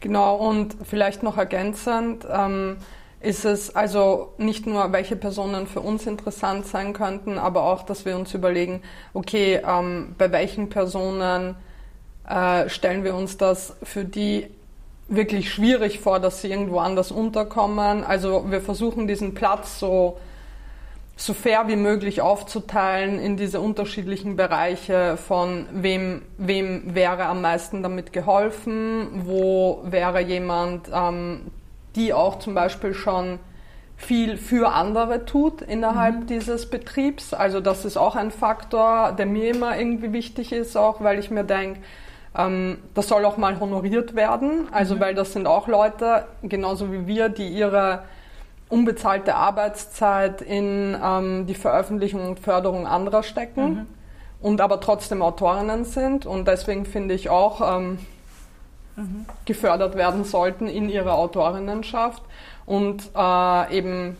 Genau, 0.00 0.36
und 0.36 0.76
vielleicht 0.84 1.22
noch 1.22 1.36
ergänzend 1.36 2.26
ähm, 2.30 2.78
ist 3.20 3.44
es 3.44 3.76
also 3.76 4.32
nicht 4.38 4.66
nur, 4.66 4.92
welche 4.92 5.14
Personen 5.14 5.66
für 5.66 5.80
uns 5.80 6.06
interessant 6.06 6.66
sein 6.66 6.94
könnten, 6.94 7.38
aber 7.38 7.64
auch, 7.64 7.82
dass 7.82 8.06
wir 8.06 8.16
uns 8.16 8.32
überlegen, 8.32 8.82
okay, 9.12 9.60
ähm, 9.66 10.14
bei 10.16 10.32
welchen 10.32 10.70
Personen 10.70 11.54
äh, 12.26 12.68
stellen 12.70 13.04
wir 13.04 13.14
uns 13.14 13.36
das 13.36 13.76
für 13.82 14.04
die 14.04 14.48
wirklich 15.10 15.52
schwierig 15.52 16.00
vor, 16.00 16.20
dass 16.20 16.40
sie 16.40 16.50
irgendwo 16.50 16.78
anders 16.78 17.10
unterkommen. 17.10 18.04
Also 18.04 18.50
wir 18.50 18.60
versuchen 18.60 19.06
diesen 19.06 19.34
Platz 19.34 19.80
so, 19.80 20.18
so 21.16 21.34
fair 21.34 21.66
wie 21.66 21.76
möglich 21.76 22.22
aufzuteilen 22.22 23.18
in 23.18 23.36
diese 23.36 23.60
unterschiedlichen 23.60 24.36
Bereiche 24.36 25.16
von 25.16 25.66
wem, 25.72 26.22
wem 26.38 26.94
wäre 26.94 27.26
am 27.26 27.42
meisten 27.42 27.82
damit 27.82 28.12
geholfen, 28.12 29.22
wo 29.24 29.82
wäre 29.84 30.20
jemand, 30.20 30.88
ähm, 30.94 31.50
die 31.96 32.14
auch 32.14 32.38
zum 32.38 32.54
Beispiel 32.54 32.94
schon 32.94 33.40
viel 33.96 34.38
für 34.38 34.72
andere 34.72 35.26
tut 35.26 35.60
innerhalb 35.60 36.20
mhm. 36.20 36.26
dieses 36.26 36.70
Betriebs. 36.70 37.34
Also 37.34 37.60
das 37.60 37.84
ist 37.84 37.96
auch 37.96 38.16
ein 38.16 38.30
Faktor, 38.30 39.12
der 39.12 39.26
mir 39.26 39.50
immer 39.50 39.76
irgendwie 39.76 40.12
wichtig 40.12 40.52
ist, 40.52 40.76
auch 40.76 41.02
weil 41.02 41.18
ich 41.18 41.30
mir 41.30 41.44
denke, 41.44 41.80
das 42.32 43.08
soll 43.08 43.24
auch 43.24 43.36
mal 43.38 43.58
honoriert 43.58 44.14
werden, 44.14 44.68
also 44.70 44.94
mhm. 44.94 45.00
weil 45.00 45.14
das 45.14 45.32
sind 45.32 45.48
auch 45.48 45.66
Leute, 45.66 46.26
genauso 46.42 46.92
wie 46.92 47.06
wir, 47.06 47.28
die 47.28 47.48
ihre 47.48 48.04
unbezahlte 48.68 49.34
Arbeitszeit 49.34 50.40
in 50.40 50.96
ähm, 51.02 51.46
die 51.46 51.56
Veröffentlichung 51.56 52.24
und 52.28 52.38
Förderung 52.38 52.86
anderer 52.86 53.24
stecken 53.24 53.68
mhm. 53.68 53.86
und 54.40 54.60
aber 54.60 54.80
trotzdem 54.80 55.22
Autorinnen 55.22 55.84
sind 55.84 56.24
und 56.24 56.46
deswegen 56.46 56.86
finde 56.86 57.14
ich 57.14 57.30
auch 57.30 57.78
ähm, 57.78 57.98
mhm. 58.94 59.26
gefördert 59.44 59.96
werden 59.96 60.22
sollten 60.22 60.68
in 60.68 60.88
ihrer 60.88 61.14
Autorinnenschaft 61.14 62.22
und 62.64 63.10
äh, 63.16 63.76
eben 63.76 64.16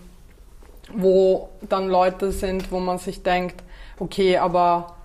wo 0.93 1.51
dann 1.69 1.89
Leute 1.89 2.33
sind, 2.33 2.73
wo 2.73 2.81
man 2.81 2.99
sich 2.99 3.23
denkt, 3.23 3.63
okay, 4.01 4.39
aber 4.39 4.89
Ähm, 4.89 5.00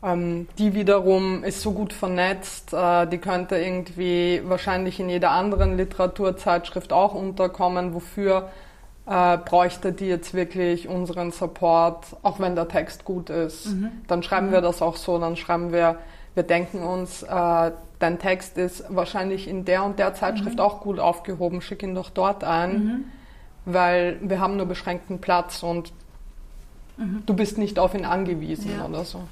die 0.00 0.74
wiederum 0.74 1.42
ist 1.42 1.60
so 1.60 1.72
gut 1.72 1.92
vernetzt, 1.92 2.72
äh, 2.72 3.06
die 3.06 3.18
könnte 3.18 3.56
irgendwie 3.56 4.40
wahrscheinlich 4.44 5.00
in 5.00 5.08
jeder 5.08 5.32
anderen 5.32 5.76
Literaturzeitschrift 5.76 6.92
auch 6.92 7.14
unterkommen. 7.14 7.94
Wofür 7.94 8.48
äh, 9.06 9.38
bräuchte 9.38 9.92
die 9.92 10.06
jetzt 10.06 10.34
wirklich 10.34 10.86
unseren 10.86 11.32
Support, 11.32 12.06
auch 12.22 12.38
wenn 12.38 12.54
der 12.54 12.68
Text 12.68 13.04
gut 13.04 13.28
ist? 13.28 13.66
Mhm. 13.66 13.90
Dann 14.06 14.22
schreiben 14.22 14.48
mhm. 14.48 14.52
wir 14.52 14.60
das 14.60 14.82
auch 14.82 14.94
so, 14.94 15.18
dann 15.18 15.36
schreiben 15.36 15.72
wir, 15.72 15.96
wir 16.34 16.44
denken 16.44 16.84
uns, 16.84 17.24
äh, 17.24 17.72
dein 17.98 18.20
Text 18.20 18.56
ist 18.56 18.84
wahrscheinlich 18.90 19.48
in 19.48 19.64
der 19.64 19.82
und 19.82 19.98
der 19.98 20.14
Zeitschrift 20.14 20.58
mhm. 20.58 20.62
auch 20.62 20.80
gut 20.80 21.00
aufgehoben, 21.00 21.60
schick 21.60 21.82
ihn 21.82 21.96
doch 21.96 22.10
dort 22.10 22.44
ein, 22.44 22.72
mhm. 22.72 23.04
weil 23.64 24.18
wir 24.22 24.38
haben 24.38 24.56
nur 24.56 24.66
beschränkten 24.66 25.20
Platz 25.20 25.64
und 25.64 25.92
mhm. 26.96 27.24
du 27.26 27.34
bist 27.34 27.58
nicht 27.58 27.80
auf 27.80 27.94
ihn 27.94 28.04
angewiesen 28.04 28.70
ja. 28.78 28.86
oder 28.86 29.04
so. 29.04 29.22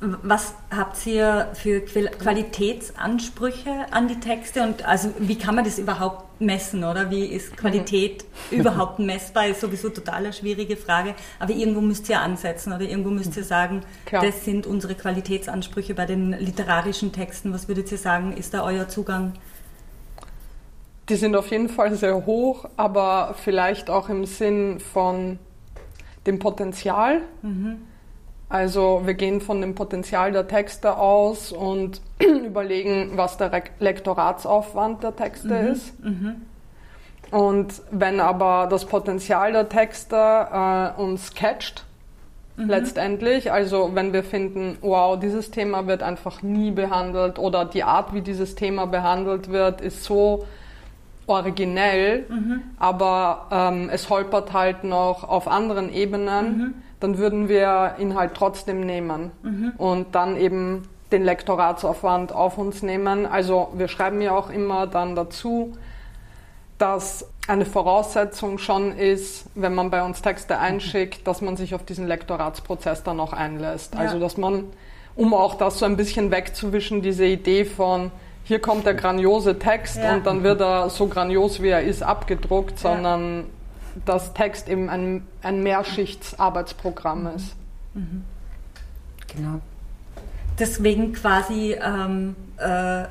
Was 0.00 0.54
habt 0.70 1.06
ihr 1.06 1.48
für 1.54 1.80
Qualitätsansprüche 1.80 3.92
an 3.92 4.08
die 4.08 4.20
Texte 4.20 4.62
und 4.62 4.84
also 4.84 5.10
wie 5.18 5.38
kann 5.38 5.54
man 5.54 5.64
das 5.64 5.78
überhaupt 5.78 6.40
messen 6.40 6.84
oder 6.84 7.10
wie 7.10 7.24
ist 7.24 7.56
Qualität 7.56 8.24
überhaupt 8.50 8.98
messbar? 8.98 9.46
Ist 9.46 9.60
sowieso 9.60 9.88
total 9.88 10.16
eine 10.16 10.32
schwierige 10.32 10.76
Frage, 10.76 11.14
aber 11.38 11.52
irgendwo 11.52 11.80
müsst 11.80 12.08
ihr 12.08 12.20
ansetzen 12.20 12.72
oder 12.72 12.82
irgendwo 12.82 13.10
müsst 13.10 13.36
ihr 13.36 13.44
sagen, 13.44 13.82
Klar. 14.04 14.24
das 14.24 14.44
sind 14.44 14.66
unsere 14.66 14.94
Qualitätsansprüche 14.94 15.94
bei 15.94 16.06
den 16.06 16.32
literarischen 16.32 17.12
Texten. 17.12 17.52
Was 17.52 17.68
würdet 17.68 17.90
ihr 17.92 17.98
sagen, 17.98 18.36
ist 18.36 18.52
da 18.52 18.64
euer 18.64 18.88
Zugang? 18.88 19.34
Die 21.08 21.16
sind 21.16 21.36
auf 21.36 21.50
jeden 21.50 21.68
Fall 21.68 21.94
sehr 21.94 22.26
hoch, 22.26 22.68
aber 22.76 23.36
vielleicht 23.42 23.90
auch 23.90 24.08
im 24.08 24.26
Sinn 24.26 24.80
von 24.80 25.38
dem 26.26 26.40
Potenzial. 26.40 27.20
Mhm 27.42 27.93
also 28.48 29.02
wir 29.04 29.14
gehen 29.14 29.40
von 29.40 29.60
dem 29.60 29.74
Potenzial 29.74 30.32
der 30.32 30.46
Texte 30.46 30.96
aus 30.96 31.50
und 31.52 32.00
überlegen, 32.20 33.12
was 33.16 33.36
der 33.36 33.50
Lektoratsaufwand 33.80 35.02
der 35.02 35.16
Texte 35.16 35.62
mhm. 35.62 35.68
ist. 35.68 36.04
Mhm. 36.04 36.34
Und 37.30 37.82
wenn 37.90 38.20
aber 38.20 38.68
das 38.70 38.84
Potenzial 38.84 39.52
der 39.52 39.68
Texte 39.68 40.16
äh, 40.16 41.00
uns 41.00 41.34
catcht, 41.34 41.84
mhm. 42.56 42.68
letztendlich, 42.68 43.50
also 43.50 43.90
wenn 43.94 44.12
wir 44.12 44.22
finden, 44.22 44.76
wow, 44.82 45.18
dieses 45.18 45.50
Thema 45.50 45.86
wird 45.86 46.02
einfach 46.02 46.42
nie 46.42 46.70
behandelt 46.70 47.38
oder 47.38 47.64
die 47.64 47.82
Art, 47.82 48.12
wie 48.12 48.20
dieses 48.20 48.54
Thema 48.54 48.86
behandelt 48.86 49.50
wird, 49.50 49.80
ist 49.80 50.04
so 50.04 50.46
originell, 51.26 52.26
mhm. 52.28 52.60
aber 52.78 53.46
ähm, 53.50 53.88
es 53.90 54.10
holpert 54.10 54.52
halt 54.52 54.84
noch 54.84 55.26
auf 55.26 55.48
anderen 55.48 55.90
Ebenen 55.90 56.58
mhm 56.58 56.74
dann 57.04 57.18
würden 57.18 57.50
wir 57.50 57.96
ihn 57.98 58.14
halt 58.14 58.32
trotzdem 58.32 58.80
nehmen 58.80 59.30
mhm. 59.42 59.72
und 59.76 60.14
dann 60.14 60.38
eben 60.38 60.88
den 61.12 61.22
Lektoratsaufwand 61.22 62.32
auf 62.32 62.56
uns 62.56 62.82
nehmen. 62.82 63.26
Also 63.26 63.68
wir 63.74 63.88
schreiben 63.88 64.22
ja 64.22 64.32
auch 64.32 64.48
immer 64.48 64.86
dann 64.86 65.14
dazu, 65.14 65.76
dass 66.78 67.28
eine 67.46 67.66
Voraussetzung 67.66 68.56
schon 68.56 68.96
ist, 68.96 69.44
wenn 69.54 69.74
man 69.74 69.90
bei 69.90 70.02
uns 70.02 70.22
Texte 70.22 70.58
einschickt, 70.58 71.26
dass 71.26 71.42
man 71.42 71.58
sich 71.58 71.74
auf 71.74 71.84
diesen 71.84 72.08
Lektoratsprozess 72.08 73.02
dann 73.02 73.20
auch 73.20 73.34
einlässt. 73.34 73.94
Ja. 73.94 74.00
Also 74.00 74.18
dass 74.18 74.38
man, 74.38 74.64
um 75.14 75.34
auch 75.34 75.56
das 75.56 75.78
so 75.78 75.84
ein 75.84 75.98
bisschen 75.98 76.30
wegzuwischen, 76.30 77.02
diese 77.02 77.26
Idee 77.26 77.66
von 77.66 78.12
hier 78.44 78.60
kommt 78.60 78.86
der 78.86 78.94
grandiose 78.94 79.58
Text 79.58 79.96
ja. 79.96 80.14
und 80.14 80.26
dann 80.26 80.42
wird 80.42 80.62
er 80.62 80.88
so 80.88 81.06
grandios 81.06 81.62
wie 81.62 81.68
er 81.68 81.82
ist 81.82 82.02
abgedruckt, 82.02 82.78
sondern 82.78 83.44
dass 84.04 84.34
Text 84.34 84.68
eben 84.68 84.90
ein, 84.90 85.26
ein 85.42 85.62
Mehrschichtsarbeitsprogramm 85.62 87.22
mhm. 87.22 87.36
ist. 87.36 87.56
Mhm. 87.94 88.24
Genau. 89.34 89.60
Deswegen 90.58 91.12
quasi 91.12 91.76
ähm, 91.80 92.36
äh, 92.58 93.04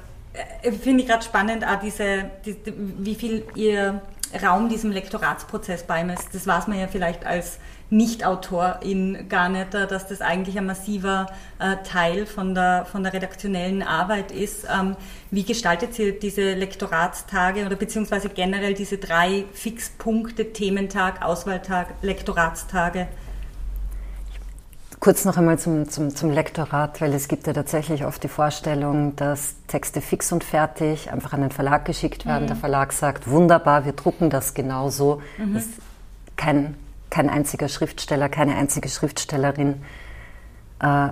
finde 0.72 1.04
ich 1.04 1.10
gerade 1.10 1.24
spannend, 1.24 1.66
auch 1.66 1.80
diese, 1.80 2.26
die, 2.46 2.56
wie 2.76 3.16
viel 3.16 3.46
ihr 3.56 4.02
Raum 4.42 4.70
diesem 4.70 4.92
Lektoratsprozess 4.92 5.84
beimisst. 5.84 6.30
Das 6.34 6.48
weiß 6.48 6.68
man 6.68 6.80
ja 6.80 6.88
vielleicht 6.88 7.26
als 7.26 7.60
nicht-Autorin 7.90 9.30
gar 9.30 9.50
nicht, 9.50 9.74
äh, 9.76 9.88
dass 9.88 10.08
das 10.08 10.22
eigentlich 10.22 10.58
ein 10.58 10.66
massiver 10.66 11.28
äh, 11.60 11.78
Teil 11.84 12.26
von 12.26 12.56
der, 12.56 12.86
von 12.86 13.04
der 13.04 13.14
redaktionellen 13.14 13.84
Arbeit 13.84 14.32
ist. 14.32 14.66
Ähm, 14.66 14.96
wie 15.32 15.44
gestaltet 15.44 15.98
ihr 16.00 16.18
diese 16.18 16.54
Lektoratstage 16.54 17.66
oder 17.66 17.76
beziehungsweise 17.76 18.30
generell 18.30 18.74
diese 18.74 18.98
drei 18.98 19.46
Fixpunkte, 19.54 20.54
Thementag, 20.54 21.24
Auswahltag, 21.24 21.94
Lektoratstage? 22.02 23.08
Kurz 25.04 25.26
noch 25.26 25.36
einmal 25.36 25.60
zum, 25.60 25.90
zum, 25.90 26.16
zum 26.16 26.32
Lektorat, 26.32 27.02
weil 27.02 27.14
es 27.14 27.28
gibt 27.28 27.46
ja 27.46 27.52
tatsächlich 27.52 28.06
oft 28.06 28.24
die 28.24 28.30
Vorstellung, 28.30 29.18
dass 29.18 29.56
Texte 29.68 30.00
fix 30.00 30.32
und 30.32 30.46
fertig 30.46 31.12
einfach 31.12 31.34
an 31.34 31.42
den 31.42 31.52
Verlag 31.52 31.84
geschickt 31.84 32.26
werden. 32.26 32.44
Mhm. 32.44 32.48
Der 32.48 32.56
Verlag 32.56 32.94
sagt, 32.94 33.30
wunderbar, 33.30 33.84
wir 33.84 33.92
drucken 33.92 34.30
das 34.30 34.54
genauso. 34.54 35.22
Mhm. 35.38 35.56
Das 35.56 35.64
ist 35.66 35.74
kein 36.38 36.76
kein 37.14 37.30
einziger 37.30 37.68
Schriftsteller, 37.68 38.28
keine 38.28 38.56
einzige 38.56 38.90
Schriftstellerin 38.90 39.84
äh, 40.80 41.10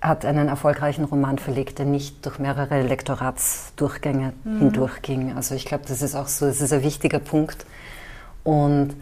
hat 0.00 0.24
einen 0.24 0.48
erfolgreichen 0.48 1.04
Roman 1.04 1.38
verlegt, 1.38 1.78
der 1.78 1.84
nicht 1.84 2.24
durch 2.24 2.38
mehrere 2.38 2.82
Lektoratsdurchgänge 2.82 4.32
mhm. 4.44 4.58
hindurchging. 4.60 5.36
Also 5.36 5.54
ich 5.54 5.66
glaube, 5.66 5.84
das 5.86 6.00
ist 6.00 6.14
auch 6.14 6.28
so, 6.28 6.46
das 6.46 6.62
ist 6.62 6.72
ein 6.72 6.82
wichtiger 6.82 7.18
Punkt. 7.18 7.66
Und 8.42 8.94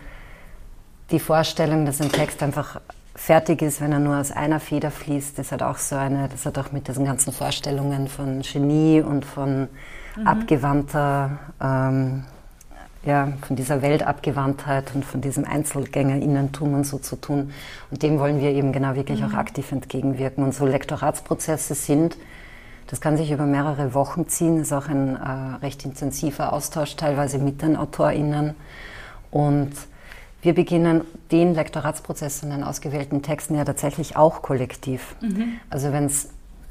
die 1.12 1.20
Vorstellung, 1.20 1.86
dass 1.86 2.00
ein 2.00 2.10
Text 2.10 2.42
einfach 2.42 2.80
fertig 3.14 3.62
ist, 3.62 3.80
wenn 3.80 3.92
er 3.92 3.98
nur 3.98 4.16
aus 4.16 4.32
einer 4.32 4.60
Feder 4.60 4.90
fließt, 4.90 5.38
das 5.38 5.52
hat 5.52 5.62
auch 5.62 5.78
so 5.78 5.96
eine, 5.96 6.28
das 6.28 6.46
hat 6.46 6.58
auch 6.58 6.72
mit 6.72 6.88
diesen 6.88 7.04
ganzen 7.04 7.32
Vorstellungen 7.32 8.08
von 8.08 8.42
Genie 8.42 9.00
und 9.00 9.24
von 9.24 9.68
mhm. 10.16 10.26
abgewandter 10.26 11.38
ähm, 11.60 12.24
ja, 13.04 13.32
von 13.46 13.56
dieser 13.56 13.82
Weltabgewandtheit 13.82 14.94
und 14.94 15.04
von 15.04 15.20
diesem 15.20 15.44
Einzelgängerinnentum 15.44 16.74
und 16.74 16.86
so 16.86 16.98
zu 16.98 17.16
tun. 17.16 17.52
Und 17.90 18.02
dem 18.02 18.18
wollen 18.18 18.40
wir 18.40 18.50
eben 18.50 18.72
genau 18.72 18.94
wirklich 18.94 19.20
mhm. 19.20 19.26
auch 19.26 19.34
aktiv 19.34 19.72
entgegenwirken. 19.72 20.44
Und 20.44 20.54
so 20.54 20.66
Lektoratsprozesse 20.66 21.74
sind, 21.74 22.16
das 22.86 23.00
kann 23.00 23.16
sich 23.16 23.32
über 23.32 23.44
mehrere 23.44 23.94
Wochen 23.94 24.28
ziehen, 24.28 24.60
ist 24.60 24.72
auch 24.72 24.88
ein 24.88 25.16
äh, 25.16 25.56
recht 25.62 25.84
intensiver 25.84 26.52
Austausch 26.52 26.94
teilweise 26.94 27.38
mit 27.38 27.62
den 27.62 27.76
AutorInnen. 27.76 28.54
Und 29.32 29.72
wir 30.42 30.54
beginnen 30.54 31.02
den 31.30 31.54
Lektoratsprozess 31.54 32.42
in 32.42 32.50
den 32.50 32.64
ausgewählten 32.64 33.22
Texten 33.22 33.54
ja 33.54 33.64
tatsächlich 33.64 34.16
auch 34.16 34.42
kollektiv. 34.42 35.14
Mhm. 35.20 35.60
Also 35.70 35.92
wenn 35.92 36.04
es 36.06 36.30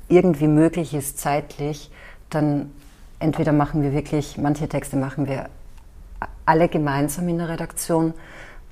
irgendwie 0.09 0.47
möglich 0.47 0.93
ist 0.93 1.17
zeitlich, 1.17 1.89
dann 2.29 2.71
entweder 3.19 3.53
machen 3.53 3.81
wir 3.81 3.93
wirklich, 3.93 4.37
manche 4.37 4.67
Texte 4.67 4.97
machen 4.97 5.27
wir 5.27 5.49
alle 6.45 6.67
gemeinsam 6.67 7.29
in 7.29 7.37
der 7.37 7.49
Redaktion 7.49 8.13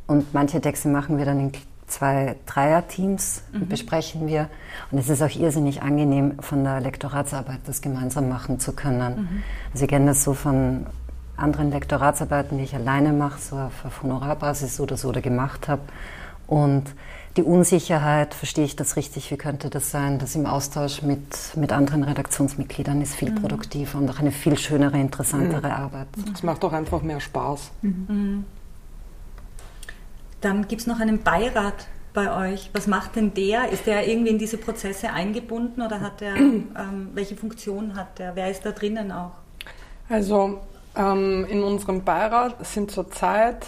und 0.06 0.34
manche 0.34 0.60
Texte 0.60 0.90
machen 0.90 1.18
wir 1.18 1.26
dann 1.26 1.40
in 1.40 1.52
zwei 1.88 2.36
Dreier-Teams 2.46 3.44
mhm. 3.52 3.68
besprechen 3.68 4.28
wir. 4.28 4.50
Und 4.92 5.00
es 5.00 5.10
ist 5.10 5.22
auch 5.22 5.36
irrsinnig 5.36 5.82
angenehm, 5.82 6.40
von 6.40 6.64
der 6.64 6.82
Lektoratsarbeit 6.82 7.60
das 7.66 7.82
gemeinsam 7.82 8.30
machen 8.30 8.60
zu 8.60 8.74
können. 8.74 9.22
Mhm. 9.22 9.44
Also 9.74 9.86
ich 9.86 9.90
kenne 9.90 10.08
das 10.08 10.24
so 10.24 10.34
von 10.34 10.86
anderen 11.40 11.72
Lektoratsarbeiten, 11.72 12.58
die 12.58 12.64
ich 12.64 12.76
alleine 12.76 13.14
mache, 13.14 13.40
so 13.40 13.56
auf 13.56 14.04
Honorarbasis 14.04 14.80
oder 14.80 14.98
so 14.98 15.10
oder 15.10 15.22
gemacht 15.22 15.68
habe. 15.68 15.82
Und 16.48 16.86
die 17.38 17.44
Unsicherheit, 17.44 18.34
verstehe 18.34 18.66
ich 18.66 18.76
das 18.76 18.96
richtig, 18.96 19.30
wie 19.32 19.38
könnte 19.38 19.70
das 19.70 19.92
sein, 19.92 20.20
das 20.20 20.36
im 20.36 20.46
Austausch 20.46 21.04
mit, 21.04 21.56
mit 21.56 21.72
anderen 21.72 22.04
Redaktionsmitgliedern 22.04 23.02
ist 23.02 23.16
viel 23.16 23.32
mhm. 23.32 23.36
produktiver 23.36 24.00
und 24.00 24.10
auch 24.10 24.20
eine 24.20 24.32
viel 24.32 24.58
schönere, 24.58 25.00
interessantere 25.00 25.68
mhm. 25.68 25.74
Arbeit. 25.74 26.08
Es 26.34 26.44
macht 26.44 26.64
auch 26.66 26.74
einfach 26.74 27.02
mehr 27.02 27.20
Spaß. 27.20 27.72
Mhm. 27.82 28.06
mhm. 28.08 28.46
Dann 30.42 30.68
gibt 30.70 30.82
es 30.82 30.88
noch 30.88 31.02
einen 31.02 31.22
Beirat 31.22 31.88
bei 32.14 32.52
euch. 32.54 32.70
Was 32.74 32.88
macht 32.88 33.18
denn 33.18 33.34
der? 33.34 33.70
Ist 33.70 33.86
der 33.86 34.08
irgendwie 34.08 34.30
in 34.30 34.40
diese 34.40 34.58
Prozesse 34.58 35.12
eingebunden 35.12 35.82
oder 35.82 36.00
hat 36.00 36.22
der, 36.22 36.36
ähm, 36.38 37.10
welche 37.14 37.36
Funktion 37.36 37.96
hat 37.96 38.20
der? 38.20 38.36
Wer 38.36 38.50
ist 38.50 38.66
da 38.66 38.72
drinnen 38.72 39.12
auch? 39.12 39.32
Also 40.08 40.62
ähm, 40.96 41.46
in 41.50 41.64
unserem 41.64 42.04
Beirat 42.04 42.66
sind 42.66 42.92
zurzeit 42.92 43.68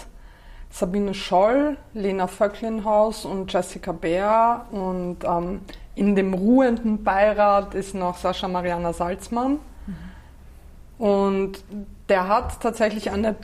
Sabine 0.70 1.14
Scholl, 1.14 1.76
Lena 1.92 2.26
Vöcklinhaus 2.26 3.24
und 3.24 3.52
Jessica 3.52 3.92
Bär. 3.92 4.66
Und 4.70 5.18
ähm, 5.24 5.60
in 5.94 6.16
dem 6.16 6.34
ruhenden 6.34 7.04
Beirat 7.04 7.74
ist 7.74 7.94
noch 7.94 8.16
Sascha 8.16 8.48
Mariana 8.48 8.92
Salzmann. 8.92 9.58
Mhm. 9.86 11.04
Und 11.04 11.64
der 12.08 12.28
hat 12.28 12.60
tatsächlich 12.60 13.10
eine 13.10 13.36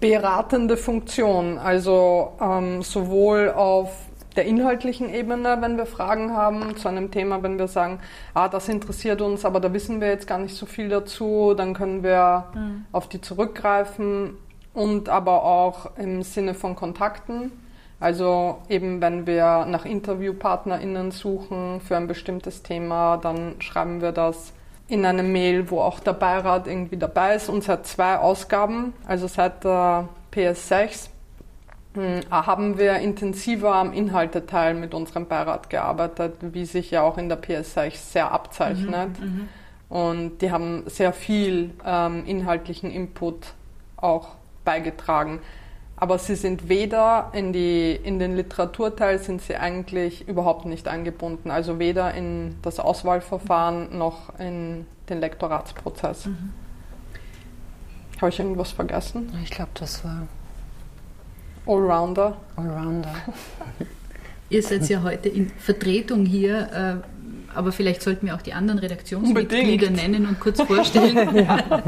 beratende 0.00 0.76
Funktion, 0.76 1.58
also 1.58 2.32
ähm, 2.40 2.82
sowohl 2.82 3.50
auf 3.50 3.90
der 4.36 4.46
inhaltlichen 4.46 5.12
Ebene, 5.12 5.58
wenn 5.60 5.76
wir 5.76 5.86
Fragen 5.86 6.32
haben 6.32 6.76
zu 6.76 6.88
einem 6.88 7.10
Thema, 7.10 7.42
wenn 7.42 7.58
wir 7.58 7.68
sagen, 7.68 8.00
ah, 8.34 8.48
das 8.48 8.68
interessiert 8.68 9.20
uns, 9.20 9.44
aber 9.44 9.60
da 9.60 9.72
wissen 9.72 10.00
wir 10.00 10.08
jetzt 10.08 10.26
gar 10.26 10.38
nicht 10.38 10.56
so 10.56 10.66
viel 10.66 10.88
dazu, 10.88 11.54
dann 11.56 11.74
können 11.74 12.02
wir 12.02 12.46
mhm. 12.54 12.84
auf 12.92 13.08
die 13.08 13.20
zurückgreifen 13.20 14.36
und 14.72 15.08
aber 15.08 15.44
auch 15.44 15.96
im 15.96 16.22
Sinne 16.22 16.54
von 16.54 16.74
Kontakten. 16.74 17.52
Also 18.00 18.58
eben 18.68 19.00
wenn 19.00 19.26
wir 19.26 19.66
nach 19.66 19.84
InterviewpartnerInnen 19.84 21.10
suchen 21.10 21.80
für 21.80 21.96
ein 21.96 22.06
bestimmtes 22.06 22.62
Thema, 22.62 23.16
dann 23.16 23.60
schreiben 23.60 24.02
wir 24.02 24.12
das 24.12 24.52
in 24.88 25.06
eine 25.06 25.22
Mail, 25.22 25.70
wo 25.70 25.80
auch 25.80 26.00
der 26.00 26.12
Beirat 26.12 26.66
irgendwie 26.66 26.98
dabei 26.98 27.36
ist. 27.36 27.48
Und 27.48 27.64
seit 27.64 27.86
zwei 27.86 28.18
Ausgaben, 28.18 28.92
also 29.06 29.26
seit 29.26 29.64
der 29.64 30.08
PS6, 30.32 31.06
hm, 31.06 31.13
haben 32.30 32.78
wir 32.78 32.96
intensiver 32.96 33.74
am 33.74 33.92
Inhalteteil 33.92 34.74
mit 34.74 34.94
unserem 34.94 35.26
Beirat 35.26 35.70
gearbeitet, 35.70 36.36
wie 36.40 36.64
sich 36.64 36.90
ja 36.90 37.02
auch 37.02 37.18
in 37.18 37.28
der 37.28 37.40
PS6 37.40 37.96
sehr 37.96 38.32
abzeichnet. 38.32 39.20
Mhm, 39.20 39.26
mhm, 39.26 39.48
und 39.88 40.38
die 40.38 40.50
haben 40.50 40.82
sehr 40.86 41.12
viel 41.12 41.70
ähm, 41.84 42.24
inhaltlichen 42.26 42.90
Input 42.90 43.54
auch 43.96 44.30
beigetragen. 44.64 45.40
Aber 45.96 46.18
sie 46.18 46.34
sind 46.34 46.68
weder 46.68 47.30
in, 47.32 47.52
die, 47.52 47.92
in 47.92 48.18
den 48.18 48.34
Literaturteil 48.34 49.20
sind 49.20 49.40
sie 49.40 49.54
eigentlich 49.54 50.26
überhaupt 50.26 50.64
nicht 50.64 50.88
eingebunden. 50.88 51.52
Also 51.52 51.78
weder 51.78 52.12
in 52.12 52.56
das 52.62 52.80
Auswahlverfahren 52.80 53.96
noch 53.96 54.36
in 54.40 54.86
den 55.08 55.20
Lektoratsprozess. 55.20 56.26
Mhm. 56.26 56.52
Habe 58.20 58.30
ich 58.30 58.38
irgendwas 58.38 58.72
vergessen? 58.72 59.32
Ich 59.44 59.50
glaube, 59.50 59.70
das 59.74 60.04
war 60.04 60.26
Allrounder. 61.66 62.36
Allrounder. 62.56 63.14
Ihr 64.50 64.62
seid 64.62 64.88
ja 64.88 65.02
heute 65.02 65.28
in 65.28 65.50
Vertretung 65.50 66.26
hier, 66.26 67.02
äh, 67.02 67.56
aber 67.56 67.72
vielleicht 67.72 68.02
sollten 68.02 68.26
wir 68.26 68.34
auch 68.34 68.42
die 68.42 68.52
anderen 68.52 68.78
Redaktionsmitglieder 68.78 69.88
Unbedingt. 69.88 69.96
nennen 69.96 70.26
und 70.26 70.38
kurz 70.40 70.60
vorstellen. 70.60 71.36
ja. 71.36 71.82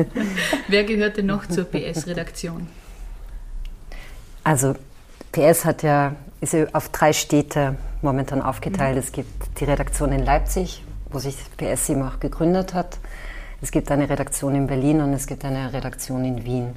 Wer 0.69 0.85
gehört 0.85 1.19
denn 1.19 1.27
noch 1.27 1.47
zur 1.47 1.65
PS-Redaktion? 1.65 2.67
Also 4.43 4.75
PS 5.33 5.65
hat 5.65 5.83
ja, 5.83 6.15
ist 6.41 6.55
ja 6.55 6.67
auf 6.73 6.89
drei 6.91 7.13
Städte 7.13 7.77
momentan 8.01 8.41
aufgeteilt. 8.41 8.95
Mhm. 8.95 9.01
Es 9.01 9.13
gibt 9.13 9.61
die 9.61 9.65
Redaktion 9.65 10.13
in 10.13 10.25
Leipzig, 10.25 10.83
wo 11.11 11.19
sich 11.19 11.37
PS 11.57 11.89
eben 11.91 12.03
auch 12.03 12.21
gegründet 12.21 12.73
hat. 12.73 12.99
Es 13.61 13.71
gibt 13.71 13.91
eine 13.91 14.09
Redaktion 14.09 14.55
in 14.55 14.67
Berlin 14.67 15.01
und 15.01 15.13
es 15.13 15.27
gibt 15.27 15.45
eine 15.45 15.73
Redaktion 15.73 16.25
in 16.25 16.45
Wien. 16.45 16.75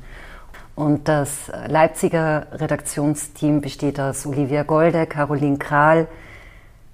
Und 0.80 1.10
das 1.10 1.52
Leipziger 1.68 2.48
Redaktionsteam 2.54 3.60
besteht 3.60 4.00
aus 4.00 4.26
Olivia 4.26 4.63
Golde, 4.63 5.08
Caroline 5.08 5.58
Kral, 5.58 6.08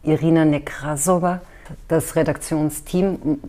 Irina 0.02 0.44
Nekrasova. 0.44 1.42
Das 1.88 2.16
Redaktionsteam 2.16 3.42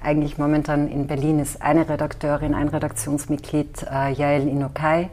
eigentlich 0.00 0.38
momentan 0.38 0.86
in 0.86 1.08
Berlin 1.08 1.40
ist 1.40 1.60
eine 1.60 1.88
Redakteurin, 1.88 2.54
ein 2.54 2.68
Redaktionsmitglied, 2.68 3.84
äh, 3.90 4.12
Jael 4.12 4.46
Inokai. 4.46 5.10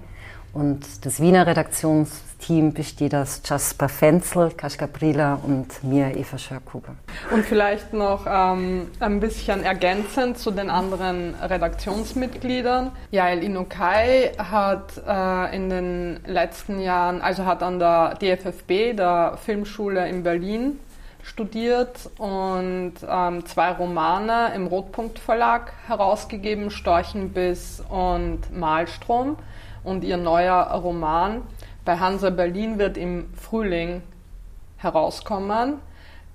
Und 0.58 1.06
das 1.06 1.22
Wiener 1.22 1.46
Redaktionsteam 1.46 2.74
besteht 2.74 3.14
aus 3.14 3.44
Jasper 3.46 3.88
Fenzel, 3.90 4.50
Kaschka 4.50 4.88
Brila 4.88 5.40
und 5.44 5.84
mir, 5.84 6.18
Eva 6.18 6.40
Schörkuber. 6.40 6.96
Und 7.32 7.46
vielleicht 7.46 7.94
noch 7.94 8.26
ähm, 8.28 8.88
ein 9.00 9.20
bisschen 9.20 9.64
ergänzend 9.64 10.40
zu 10.40 10.50
den 10.50 10.72
anderen 10.72 11.36
Redaktionsmitgliedern. 11.36 12.90
Jael 13.12 13.44
Inukai 13.44 14.32
hat 14.40 15.00
äh, 15.08 15.56
in 15.56 15.70
den 15.70 16.22
letzten 16.26 16.80
Jahren, 16.80 17.22
also 17.22 17.46
hat 17.46 17.62
an 17.62 17.78
der 17.78 18.16
DFFB, 18.16 18.98
der 18.98 19.38
Filmschule 19.46 20.10
in 20.10 20.24
Berlin, 20.24 20.80
studiert 21.22 22.10
und 22.18 22.94
ähm, 23.08 23.46
zwei 23.46 23.74
Romane 23.74 24.54
im 24.56 24.66
Rotpunkt 24.66 25.20
Verlag 25.20 25.74
herausgegeben, 25.86 26.72
Storchenbiss 26.72 27.84
und 27.90 28.40
Malstrom 28.58 29.38
und 29.88 30.04
ihr 30.04 30.18
neuer 30.18 30.64
Roman 30.74 31.44
bei 31.86 31.98
Hansa 31.98 32.30
Berlin 32.30 32.78
wird 32.78 32.98
im 32.98 33.34
Frühling 33.34 34.04
herauskommen. 34.76 35.80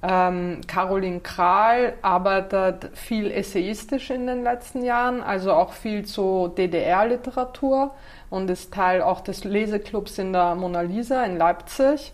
Ähm, 0.03 0.63
Caroline 0.67 1.21
Kral 1.21 1.93
arbeitet 2.01 2.91
viel 2.95 3.31
essayistisch 3.31 4.11
in 4.11 4.27
den 4.27 4.43
letzten 4.43 4.83
Jahren, 4.83 5.23
also 5.23 5.53
auch 5.53 5.75
viel 5.75 6.07
zu 6.07 6.49
DDR-Literatur 6.57 7.95
und 8.31 8.49
ist 8.49 8.73
Teil 8.73 9.03
auch 9.03 9.21
des 9.21 9.45
Leseclubs 9.45 10.19
in 10.19 10.33
der 10.33 10.55
Mona 10.55 10.81
Lisa 10.81 11.23
in 11.23 11.37
Leipzig. 11.37 12.13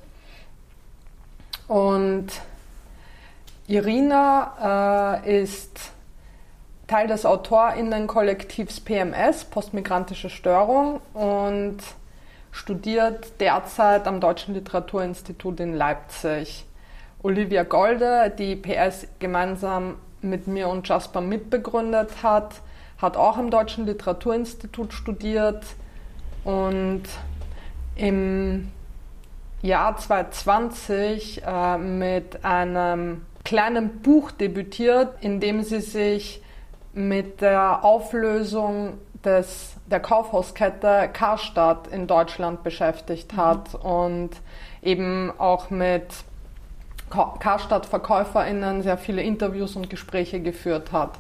Und 1.69 2.27
Irina 3.69 5.23
äh, 5.25 5.43
ist 5.43 5.93
Teil 6.89 7.07
des 7.07 7.27
AutorInnen-Kollektivs 7.27 8.81
PMS, 8.81 9.45
Postmigrantische 9.45 10.31
Störung, 10.31 11.03
und 11.13 11.77
studiert 12.51 13.39
derzeit 13.41 14.07
am 14.07 14.21
Deutschen 14.21 14.55
Literaturinstitut 14.55 15.61
in 15.61 15.75
Leipzig. 15.75 16.65
Olivia 17.23 17.65
Golde, 17.65 18.33
die 18.37 18.57
PS 18.57 19.07
gemeinsam 19.19 19.97
mit 20.23 20.47
mir 20.47 20.69
und 20.69 20.89
Jasper 20.89 21.21
mitbegründet 21.21 22.23
hat, 22.23 22.55
hat 22.97 23.19
auch 23.19 23.37
am 23.37 23.51
Deutschen 23.51 23.85
Literaturinstitut 23.85 24.95
studiert 24.95 25.65
und 26.45 27.03
im 27.97 28.73
Jahr 29.61 29.95
2020 29.95 31.43
äh, 31.45 31.77
mit 31.77 32.45
einem 32.47 33.27
kleinen 33.45 34.01
Buch 34.01 34.31
debütiert, 34.31 35.23
in 35.23 35.39
dem 35.39 35.63
sie 35.63 35.81
sich 35.81 36.43
mit 36.99 37.41
der 37.41 37.85
Auflösung 37.85 38.99
des, 39.25 39.75
der 39.87 40.01
Kaufhauskette 40.01 41.09
Karstadt 41.13 41.87
in 41.87 42.07
Deutschland 42.09 42.65
beschäftigt 42.65 43.37
hat 43.37 43.73
mhm. 43.75 43.91
und 43.91 44.31
eben 44.83 45.33
auch 45.39 45.71
mit 45.71 46.07
Karstadt-VerkäuferInnen 47.11 48.83
sehr 48.83 48.99
viele 48.99 49.23
Interviews 49.23 49.77
und 49.77 49.89
Gespräche 49.89 50.41
geführt 50.41 50.93
hat. 50.93 51.13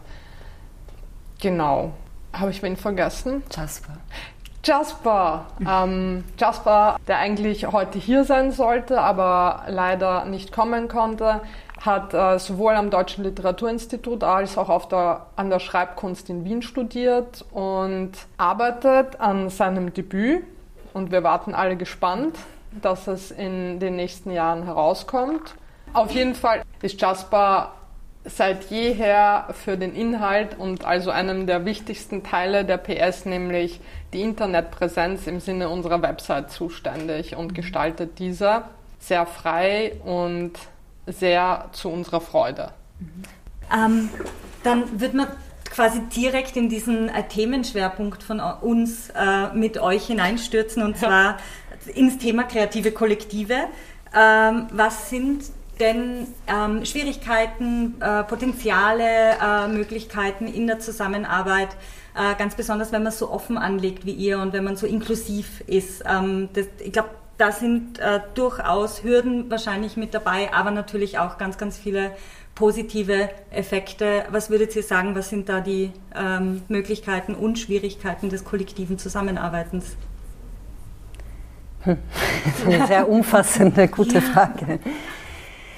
Genau. 1.40 1.92
Habe 2.32 2.50
ich 2.50 2.62
wen 2.62 2.76
vergessen? 2.76 3.42
Jasper. 3.50 3.94
Jasper. 4.64 5.46
Ähm, 5.66 6.24
Jasper, 6.36 6.96
der 7.06 7.18
eigentlich 7.18 7.66
heute 7.66 7.98
hier 7.98 8.24
sein 8.24 8.50
sollte, 8.52 9.00
aber 9.00 9.62
leider 9.68 10.24
nicht 10.24 10.52
kommen 10.52 10.88
konnte, 10.88 11.40
hat 11.80 12.14
äh, 12.14 12.38
sowohl 12.38 12.74
am 12.74 12.90
Deutschen 12.90 13.24
Literaturinstitut 13.24 14.24
als 14.24 14.58
auch 14.58 14.68
auf 14.68 14.88
der, 14.88 15.26
an 15.36 15.50
der 15.50 15.60
Schreibkunst 15.60 16.28
in 16.28 16.44
Wien 16.44 16.62
studiert 16.62 17.44
und 17.52 18.12
arbeitet 18.36 19.20
an 19.20 19.50
seinem 19.50 19.94
Debüt. 19.94 20.42
Und 20.94 21.12
wir 21.12 21.22
warten 21.22 21.54
alle 21.54 21.76
gespannt, 21.76 22.36
dass 22.82 23.06
es 23.06 23.30
in 23.30 23.78
den 23.78 23.96
nächsten 23.96 24.30
Jahren 24.30 24.64
herauskommt. 24.64 25.54
Auf 25.92 26.10
jeden 26.10 26.34
Fall 26.34 26.62
ist 26.82 27.00
Jasper 27.00 27.72
seit 28.24 28.64
jeher 28.64 29.46
für 29.52 29.76
den 29.78 29.94
Inhalt 29.94 30.58
und 30.58 30.84
also 30.84 31.10
einem 31.10 31.46
der 31.46 31.64
wichtigsten 31.64 32.22
Teile 32.22 32.64
der 32.64 32.76
PS, 32.76 33.24
nämlich 33.24 33.80
die 34.12 34.22
Internetpräsenz 34.22 35.26
im 35.26 35.40
Sinne 35.40 35.68
unserer 35.68 36.02
Website 36.02 36.50
zuständig 36.50 37.36
und 37.36 37.54
gestaltet 37.54 38.18
diese 38.18 38.62
sehr 38.98 39.26
frei 39.26 39.92
und 40.04 40.52
sehr 41.12 41.68
zu 41.72 41.88
unserer 41.88 42.20
Freude. 42.20 42.70
Ähm, 43.72 44.08
dann 44.62 45.00
wird 45.00 45.14
man 45.14 45.28
quasi 45.70 46.00
direkt 46.14 46.56
in 46.56 46.68
diesen 46.68 47.08
äh, 47.08 47.26
Themenschwerpunkt 47.28 48.22
von 48.22 48.40
uns 48.40 49.10
äh, 49.10 49.52
mit 49.54 49.78
euch 49.78 50.06
hineinstürzen 50.06 50.82
und 50.82 50.96
zwar 50.96 51.36
ja. 51.86 51.92
ins 51.94 52.18
Thema 52.18 52.44
kreative 52.44 52.92
Kollektive. 52.92 53.68
Ähm, 54.14 54.66
was 54.72 55.10
sind 55.10 55.44
denn 55.78 56.26
ähm, 56.46 56.84
Schwierigkeiten, 56.84 58.00
äh, 58.00 58.24
Potenziale, 58.24 59.36
äh, 59.40 59.68
Möglichkeiten 59.68 60.46
in 60.48 60.66
der 60.66 60.80
Zusammenarbeit, 60.80 61.68
äh, 62.16 62.34
ganz 62.36 62.56
besonders 62.56 62.90
wenn 62.90 63.02
man 63.02 63.12
so 63.12 63.30
offen 63.30 63.58
anlegt 63.58 64.04
wie 64.04 64.12
ihr 64.12 64.40
und 64.40 64.52
wenn 64.52 64.64
man 64.64 64.76
so 64.76 64.86
inklusiv 64.86 65.62
ist. 65.66 66.02
Ähm, 66.06 66.48
das, 66.54 66.66
ich 66.80 66.92
glaube, 66.92 67.10
da 67.38 67.52
sind 67.52 68.00
äh, 68.00 68.20
durchaus 68.34 69.04
Hürden 69.04 69.50
wahrscheinlich 69.50 69.96
mit 69.96 70.12
dabei, 70.12 70.52
aber 70.52 70.72
natürlich 70.72 71.18
auch 71.18 71.38
ganz, 71.38 71.56
ganz 71.56 71.78
viele 71.78 72.10
positive 72.56 73.30
Effekte. 73.50 74.24
Was 74.30 74.50
würdet 74.50 74.74
ihr 74.74 74.82
sagen, 74.82 75.14
was 75.14 75.30
sind 75.30 75.48
da 75.48 75.60
die 75.60 75.92
ähm, 76.16 76.62
Möglichkeiten 76.68 77.34
und 77.34 77.58
Schwierigkeiten 77.58 78.28
des 78.28 78.44
kollektiven 78.44 78.98
Zusammenarbeitens? 78.98 79.96
Hm. 81.82 81.96
Das 82.44 82.58
ist 82.58 82.66
eine 82.66 82.86
sehr 82.86 83.08
umfassende, 83.08 83.88
gute. 83.88 84.20
Frage. 84.20 84.80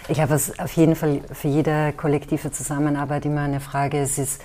Ich 0.09 0.15
glaube, 0.15 0.31
was 0.31 0.59
auf 0.59 0.73
jeden 0.73 0.97
Fall 0.97 1.21
für 1.33 1.49
jede 1.49 1.93
kollektive 1.93 2.51
Zusammenarbeit 2.51 3.27
immer 3.27 3.43
eine 3.43 3.61
Frage 3.61 4.01
ist, 4.01 4.19
ist, 4.19 4.43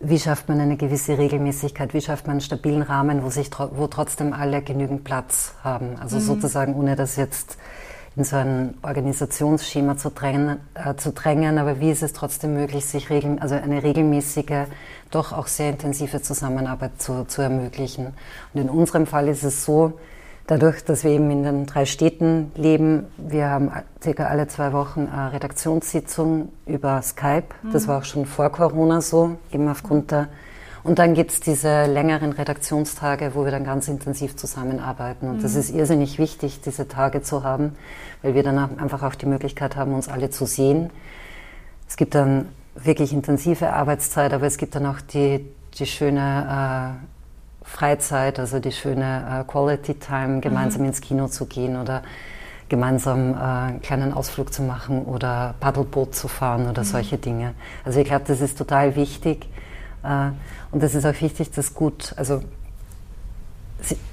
wie 0.00 0.18
schafft 0.18 0.48
man 0.48 0.60
eine 0.60 0.76
gewisse 0.76 1.18
Regelmäßigkeit? 1.18 1.92
Wie 1.92 2.00
schafft 2.00 2.26
man 2.26 2.34
einen 2.34 2.40
stabilen 2.40 2.82
Rahmen, 2.82 3.24
wo, 3.24 3.30
sich, 3.30 3.50
wo 3.58 3.86
trotzdem 3.88 4.32
alle 4.32 4.62
genügend 4.62 5.04
Platz 5.04 5.54
haben? 5.64 5.96
Also 6.00 6.16
mhm. 6.16 6.20
sozusagen, 6.20 6.74
ohne 6.74 6.94
das 6.94 7.16
jetzt 7.16 7.58
in 8.14 8.24
so 8.24 8.36
ein 8.36 8.74
Organisationsschema 8.82 9.96
zu 9.96 10.10
drängen, 10.10 10.58
äh, 10.74 10.94
zu 10.96 11.12
drängen, 11.12 11.58
aber 11.58 11.80
wie 11.80 11.90
ist 11.90 12.02
es 12.02 12.12
trotzdem 12.12 12.54
möglich, 12.54 12.84
sich 12.84 13.10
regel, 13.10 13.38
also 13.38 13.54
eine 13.54 13.82
regelmäßige, 13.82 14.66
doch 15.10 15.32
auch 15.32 15.46
sehr 15.46 15.70
intensive 15.70 16.22
Zusammenarbeit 16.22 17.00
zu, 17.00 17.24
zu 17.24 17.42
ermöglichen? 17.42 18.14
Und 18.54 18.60
in 18.60 18.70
unserem 18.70 19.06
Fall 19.06 19.28
ist 19.28 19.42
es 19.42 19.64
so, 19.64 19.94
Dadurch, 20.48 20.82
dass 20.82 21.04
wir 21.04 21.10
eben 21.10 21.30
in 21.30 21.42
den 21.42 21.66
drei 21.66 21.84
Städten 21.84 22.50
leben, 22.54 23.04
wir 23.18 23.50
haben 23.50 23.70
circa 24.02 24.28
alle 24.28 24.48
zwei 24.48 24.72
Wochen 24.72 25.06
eine 25.06 25.34
Redaktionssitzung 25.34 26.48
über 26.64 27.02
Skype. 27.02 27.48
Das 27.70 27.86
war 27.86 27.98
auch 27.98 28.04
schon 28.04 28.24
vor 28.24 28.48
Corona 28.50 29.02
so, 29.02 29.36
eben 29.52 29.68
aufgrund 29.68 30.10
der. 30.10 30.28
Und 30.84 30.98
dann 30.98 31.12
gibt 31.12 31.32
es 31.32 31.40
diese 31.40 31.84
längeren 31.84 32.32
Redaktionstage, 32.32 33.32
wo 33.34 33.44
wir 33.44 33.50
dann 33.50 33.64
ganz 33.64 33.88
intensiv 33.88 34.36
zusammenarbeiten. 34.36 35.28
Und 35.28 35.44
das 35.44 35.54
ist 35.54 35.68
irrsinnig 35.68 36.18
wichtig, 36.18 36.62
diese 36.62 36.88
Tage 36.88 37.20
zu 37.20 37.44
haben, 37.44 37.76
weil 38.22 38.34
wir 38.34 38.42
dann 38.42 38.78
einfach 38.78 39.02
auch 39.02 39.16
die 39.16 39.26
Möglichkeit 39.26 39.76
haben, 39.76 39.92
uns 39.92 40.08
alle 40.08 40.30
zu 40.30 40.46
sehen. 40.46 40.88
Es 41.86 41.98
gibt 41.98 42.14
dann 42.14 42.48
wirklich 42.74 43.12
intensive 43.12 43.74
Arbeitszeit, 43.74 44.32
aber 44.32 44.46
es 44.46 44.56
gibt 44.56 44.74
dann 44.76 44.86
auch 44.86 45.02
die, 45.02 45.44
die 45.78 45.84
schöne 45.84 46.96
äh, 47.02 47.17
Freizeit, 47.68 48.38
also 48.38 48.58
die 48.58 48.72
schöne 48.72 49.44
äh, 49.46 49.50
Quality 49.50 49.94
Time, 49.94 50.40
gemeinsam 50.40 50.82
mhm. 50.82 50.88
ins 50.88 51.00
Kino 51.00 51.28
zu 51.28 51.46
gehen 51.46 51.76
oder 51.76 52.02
gemeinsam 52.68 53.34
äh, 53.34 53.36
einen 53.36 53.82
kleinen 53.82 54.12
Ausflug 54.12 54.52
zu 54.52 54.62
machen 54.62 55.04
oder 55.04 55.54
Paddelboot 55.60 56.14
zu 56.14 56.28
fahren 56.28 56.68
oder 56.68 56.82
mhm. 56.82 56.86
solche 56.86 57.18
Dinge. 57.18 57.54
Also 57.84 58.00
ich 58.00 58.06
glaube, 58.06 58.24
das 58.26 58.40
ist 58.40 58.56
total 58.56 58.96
wichtig 58.96 59.48
äh, 60.02 60.30
und 60.72 60.82
es 60.82 60.94
ist 60.94 61.04
auch 61.04 61.20
wichtig, 61.20 61.50
das 61.50 61.74
gut, 61.74 62.14
also 62.16 62.42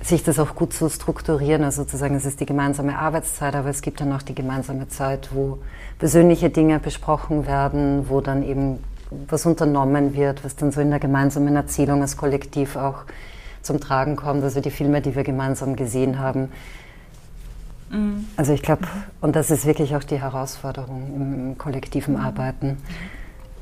sich 0.03 0.23
das 0.23 0.37
auch 0.37 0.53
gut 0.53 0.73
zu 0.73 0.89
strukturieren. 0.89 1.63
Also 1.63 1.83
sozusagen, 1.83 2.15
es 2.15 2.25
ist 2.25 2.39
die 2.39 2.45
gemeinsame 2.45 2.99
Arbeitszeit, 2.99 3.55
aber 3.55 3.69
es 3.69 3.81
gibt 3.81 3.99
dann 3.99 4.13
auch 4.13 4.21
die 4.21 4.35
gemeinsame 4.35 4.87
Zeit, 4.89 5.29
wo 5.33 5.59
persönliche 5.97 6.49
Dinge 6.49 6.79
besprochen 6.79 7.47
werden, 7.47 8.07
wo 8.09 8.21
dann 8.21 8.43
eben 8.43 8.83
was 9.27 9.45
unternommen 9.45 10.13
wird, 10.13 10.43
was 10.43 10.55
dann 10.55 10.71
so 10.71 10.81
in 10.81 10.89
der 10.89 10.99
gemeinsamen 10.99 11.55
Erzählung 11.55 12.01
als 12.01 12.17
Kollektiv 12.17 12.75
auch 12.75 13.05
zum 13.65 13.79
Tragen 13.79 14.15
kommt, 14.15 14.43
also 14.43 14.61
die 14.61 14.71
Filme, 14.71 15.01
die 15.01 15.15
wir 15.15 15.23
gemeinsam 15.23 15.75
gesehen 15.75 16.19
haben. 16.19 16.49
Mhm. 17.89 18.27
Also 18.37 18.53
ich 18.53 18.61
glaube, 18.61 18.87
und 19.21 19.35
das 19.35 19.51
ist 19.51 19.65
wirklich 19.65 19.95
auch 19.95 20.03
die 20.03 20.19
Herausforderung 20.19 21.13
im 21.15 21.57
kollektiven 21.57 22.15
mhm. 22.15 22.21
Arbeiten. 22.21 22.77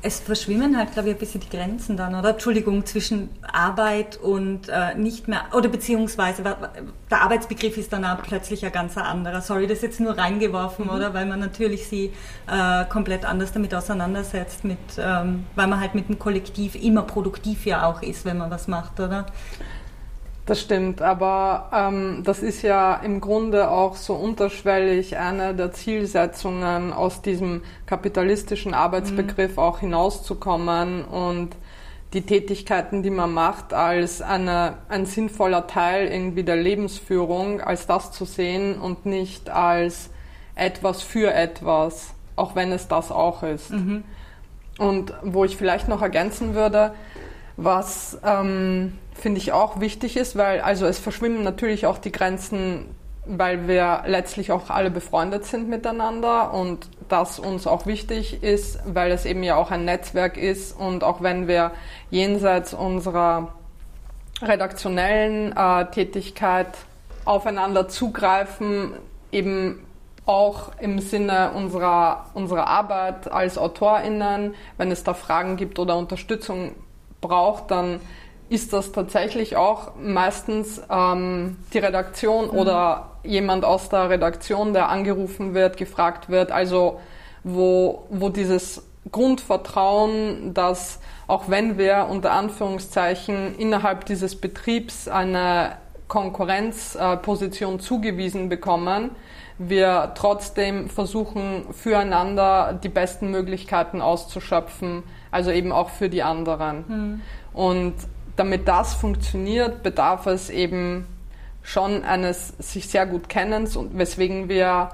Es 0.06 0.20
verschwimmen 0.20 0.76
halt, 0.76 0.92
glaube 0.92 1.08
ich, 1.08 1.14
ein 1.14 1.18
bisschen 1.18 1.40
die 1.40 1.48
Grenzen 1.48 1.96
dann, 1.96 2.14
oder? 2.14 2.30
Entschuldigung, 2.30 2.84
zwischen 2.84 3.30
Arbeit 3.50 4.18
und 4.18 4.68
äh, 4.68 4.94
nicht 4.94 5.28
mehr, 5.28 5.44
oder 5.54 5.70
beziehungsweise 5.70 6.42
der 6.42 7.22
Arbeitsbegriff 7.22 7.78
ist 7.78 7.90
dann 7.90 8.04
auch 8.04 8.22
plötzlich 8.22 8.66
ein 8.66 8.72
ganz 8.72 8.98
anderer. 8.98 9.40
Sorry, 9.40 9.66
das 9.66 9.78
ist 9.78 9.82
jetzt 9.82 10.00
nur 10.00 10.18
reingeworfen, 10.18 10.84
mhm. 10.84 10.90
oder? 10.90 11.14
Weil 11.14 11.24
man 11.24 11.40
natürlich 11.40 11.88
sie 11.88 12.12
äh, 12.46 12.84
komplett 12.90 13.24
anders 13.24 13.52
damit 13.52 13.74
auseinandersetzt, 13.74 14.64
mit, 14.64 14.76
ähm, 14.98 15.46
weil 15.54 15.68
man 15.68 15.80
halt 15.80 15.94
mit 15.94 16.10
dem 16.10 16.18
Kollektiv 16.18 16.74
immer 16.74 17.04
produktiv 17.04 17.64
ja 17.64 17.86
auch 17.86 18.02
ist, 18.02 18.26
wenn 18.26 18.36
man 18.36 18.50
was 18.50 18.68
macht, 18.68 19.00
oder? 19.00 19.24
Das 20.46 20.60
stimmt, 20.60 21.00
aber 21.00 21.70
ähm, 21.72 22.22
das 22.22 22.40
ist 22.40 22.60
ja 22.60 22.96
im 22.96 23.22
Grunde 23.22 23.70
auch 23.70 23.96
so 23.96 24.12
unterschwellig 24.14 25.16
eine 25.16 25.54
der 25.54 25.72
Zielsetzungen, 25.72 26.92
aus 26.92 27.22
diesem 27.22 27.62
kapitalistischen 27.86 28.74
Arbeitsbegriff 28.74 29.52
mhm. 29.52 29.58
auch 29.58 29.78
hinauszukommen 29.78 31.04
und 31.06 31.56
die 32.12 32.22
Tätigkeiten, 32.22 33.02
die 33.02 33.10
man 33.10 33.32
macht, 33.32 33.72
als 33.72 34.20
eine, 34.20 34.74
ein 34.88 35.06
sinnvoller 35.06 35.66
Teil 35.66 36.08
irgendwie 36.08 36.44
der 36.44 36.56
Lebensführung, 36.56 37.62
als 37.62 37.86
das 37.86 38.12
zu 38.12 38.26
sehen 38.26 38.78
und 38.78 39.06
nicht 39.06 39.48
als 39.48 40.10
etwas 40.54 41.02
für 41.02 41.32
etwas, 41.32 42.14
auch 42.36 42.54
wenn 42.54 42.70
es 42.70 42.86
das 42.86 43.10
auch 43.10 43.42
ist. 43.42 43.70
Mhm. 43.70 44.04
Und 44.78 45.14
wo 45.22 45.44
ich 45.44 45.56
vielleicht 45.56 45.88
noch 45.88 46.02
ergänzen 46.02 46.54
würde, 46.54 46.94
was 47.56 48.18
ähm, 48.24 48.98
finde 49.14 49.38
ich 49.38 49.52
auch 49.52 49.80
wichtig 49.80 50.16
ist, 50.16 50.36
weil 50.36 50.60
also 50.60 50.86
es 50.86 50.98
verschwimmen 50.98 51.42
natürlich 51.42 51.86
auch 51.86 51.98
die 51.98 52.12
Grenzen, 52.12 52.94
weil 53.26 53.68
wir 53.68 54.02
letztlich 54.06 54.52
auch 54.52 54.68
alle 54.68 54.90
befreundet 54.90 55.46
sind 55.46 55.68
miteinander 55.68 56.52
und 56.52 56.88
das 57.08 57.38
uns 57.38 57.66
auch 57.66 57.86
wichtig 57.86 58.42
ist, 58.42 58.80
weil 58.86 59.12
es 59.12 59.24
eben 59.24 59.42
ja 59.42 59.56
auch 59.56 59.70
ein 59.70 59.84
Netzwerk 59.84 60.36
ist 60.36 60.78
und 60.78 61.04
auch 61.04 61.22
wenn 61.22 61.48
wir 61.48 61.70
jenseits 62.10 62.74
unserer 62.74 63.54
redaktionellen 64.42 65.56
äh, 65.56 65.86
Tätigkeit 65.90 66.68
aufeinander 67.24 67.88
zugreifen, 67.88 68.92
eben 69.32 69.86
auch 70.26 70.72
im 70.80 70.98
Sinne 70.98 71.52
unserer, 71.52 72.26
unserer 72.34 72.66
Arbeit 72.66 73.30
als 73.30 73.58
AutorInnen, 73.58 74.54
wenn 74.76 74.90
es 74.90 75.04
da 75.04 75.14
Fragen 75.14 75.56
gibt 75.56 75.78
oder 75.78 75.96
Unterstützung 75.96 76.72
braucht, 77.20 77.70
dann 77.70 78.00
ist 78.54 78.72
das 78.72 78.92
tatsächlich 78.92 79.56
auch 79.56 79.92
meistens 80.00 80.80
ähm, 80.88 81.56
die 81.72 81.78
Redaktion 81.78 82.46
mhm. 82.46 82.58
oder 82.58 83.10
jemand 83.24 83.64
aus 83.64 83.88
der 83.88 84.10
Redaktion, 84.10 84.72
der 84.72 84.88
angerufen 84.88 85.54
wird, 85.54 85.76
gefragt 85.76 86.28
wird. 86.28 86.52
Also 86.52 87.00
wo, 87.42 88.06
wo 88.10 88.28
dieses 88.28 88.82
Grundvertrauen, 89.10 90.54
dass 90.54 91.00
auch 91.26 91.48
wenn 91.48 91.78
wir 91.78 92.06
unter 92.08 92.32
Anführungszeichen 92.32 93.58
innerhalb 93.58 94.04
dieses 94.06 94.40
Betriebs 94.40 95.08
eine 95.08 95.72
Konkurrenzposition 96.06 97.76
äh, 97.76 97.78
zugewiesen 97.78 98.48
bekommen, 98.48 99.10
wir 99.58 100.12
trotzdem 100.14 100.88
versuchen, 100.88 101.72
füreinander 101.72 102.78
die 102.82 102.88
besten 102.88 103.30
Möglichkeiten 103.30 104.00
auszuschöpfen, 104.00 105.02
also 105.30 105.50
eben 105.50 105.72
auch 105.72 105.90
für 105.90 106.08
die 106.08 106.22
anderen. 106.22 106.84
Mhm. 106.86 107.20
Und 107.52 107.94
damit 108.36 108.68
das 108.68 108.94
funktioniert, 108.94 109.82
bedarf 109.82 110.26
es 110.26 110.50
eben 110.50 111.06
schon 111.62 112.04
eines 112.04 112.48
sich 112.58 112.88
sehr 112.88 113.06
gut 113.06 113.28
Kennens 113.28 113.76
und 113.76 113.96
weswegen 113.96 114.48
wir 114.48 114.90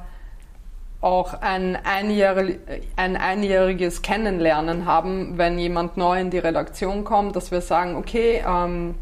auch 1.01 1.35
ein, 1.41 1.77
einjährig, 1.77 2.59
ein 2.97 3.17
einjähriges 3.17 4.03
Kennenlernen 4.03 4.85
haben, 4.85 5.39
wenn 5.39 5.59
jemand 5.59 5.97
neu 5.97 6.21
in 6.21 6.31
die 6.31 6.39
Redaktion 6.39 7.05
kommt, 7.05 7.37
dass 7.37 7.51
wir 7.51 7.63
sagen, 7.63 7.97
okay, 7.97 8.45
ähm, 8.47 8.95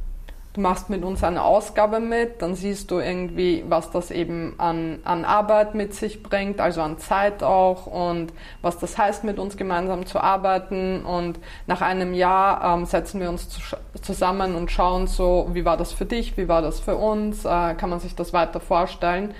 du 0.59 0.62
machst 0.62 0.90
mit 0.90 1.05
uns 1.05 1.23
eine 1.23 1.44
Ausgabe 1.44 2.01
mit, 2.01 2.42
dann 2.42 2.57
siehst 2.57 2.90
du 2.90 2.99
irgendwie, 2.99 3.64
was 3.68 3.92
das 3.92 4.11
eben 4.11 4.55
an, 4.59 4.99
an 5.05 5.25
Arbeit 5.25 5.77
mit 5.77 5.94
sich 5.94 6.21
bringt, 6.25 6.61
also 6.61 6.83
an 6.83 6.99
Zeit 6.99 7.44
auch 7.44 7.87
und 7.87 8.33
was 8.61 8.77
das 8.77 8.99
heißt, 8.99 9.23
mit 9.23 9.38
uns 9.38 9.57
gemeinsam 9.57 10.05
zu 10.05 10.18
arbeiten. 10.18 11.05
Und 11.05 11.38
nach 11.68 11.81
einem 11.81 12.12
Jahr 12.12 12.75
ähm, 12.75 12.87
setzen 12.87 13.21
wir 13.21 13.29
uns 13.29 13.49
zu, 13.49 13.61
zusammen 14.03 14.57
und 14.57 14.73
schauen 14.73 15.07
so, 15.07 15.49
wie 15.53 15.64
war 15.64 15.77
das 15.77 15.92
für 15.92 16.07
dich, 16.07 16.37
wie 16.37 16.49
war 16.49 16.61
das 16.61 16.81
für 16.81 16.97
uns, 16.97 17.44
äh, 17.44 17.75
kann 17.75 17.88
man 17.88 18.01
sich 18.01 18.16
das 18.16 18.33
weiter 18.33 18.59
vorstellen. 18.59 19.35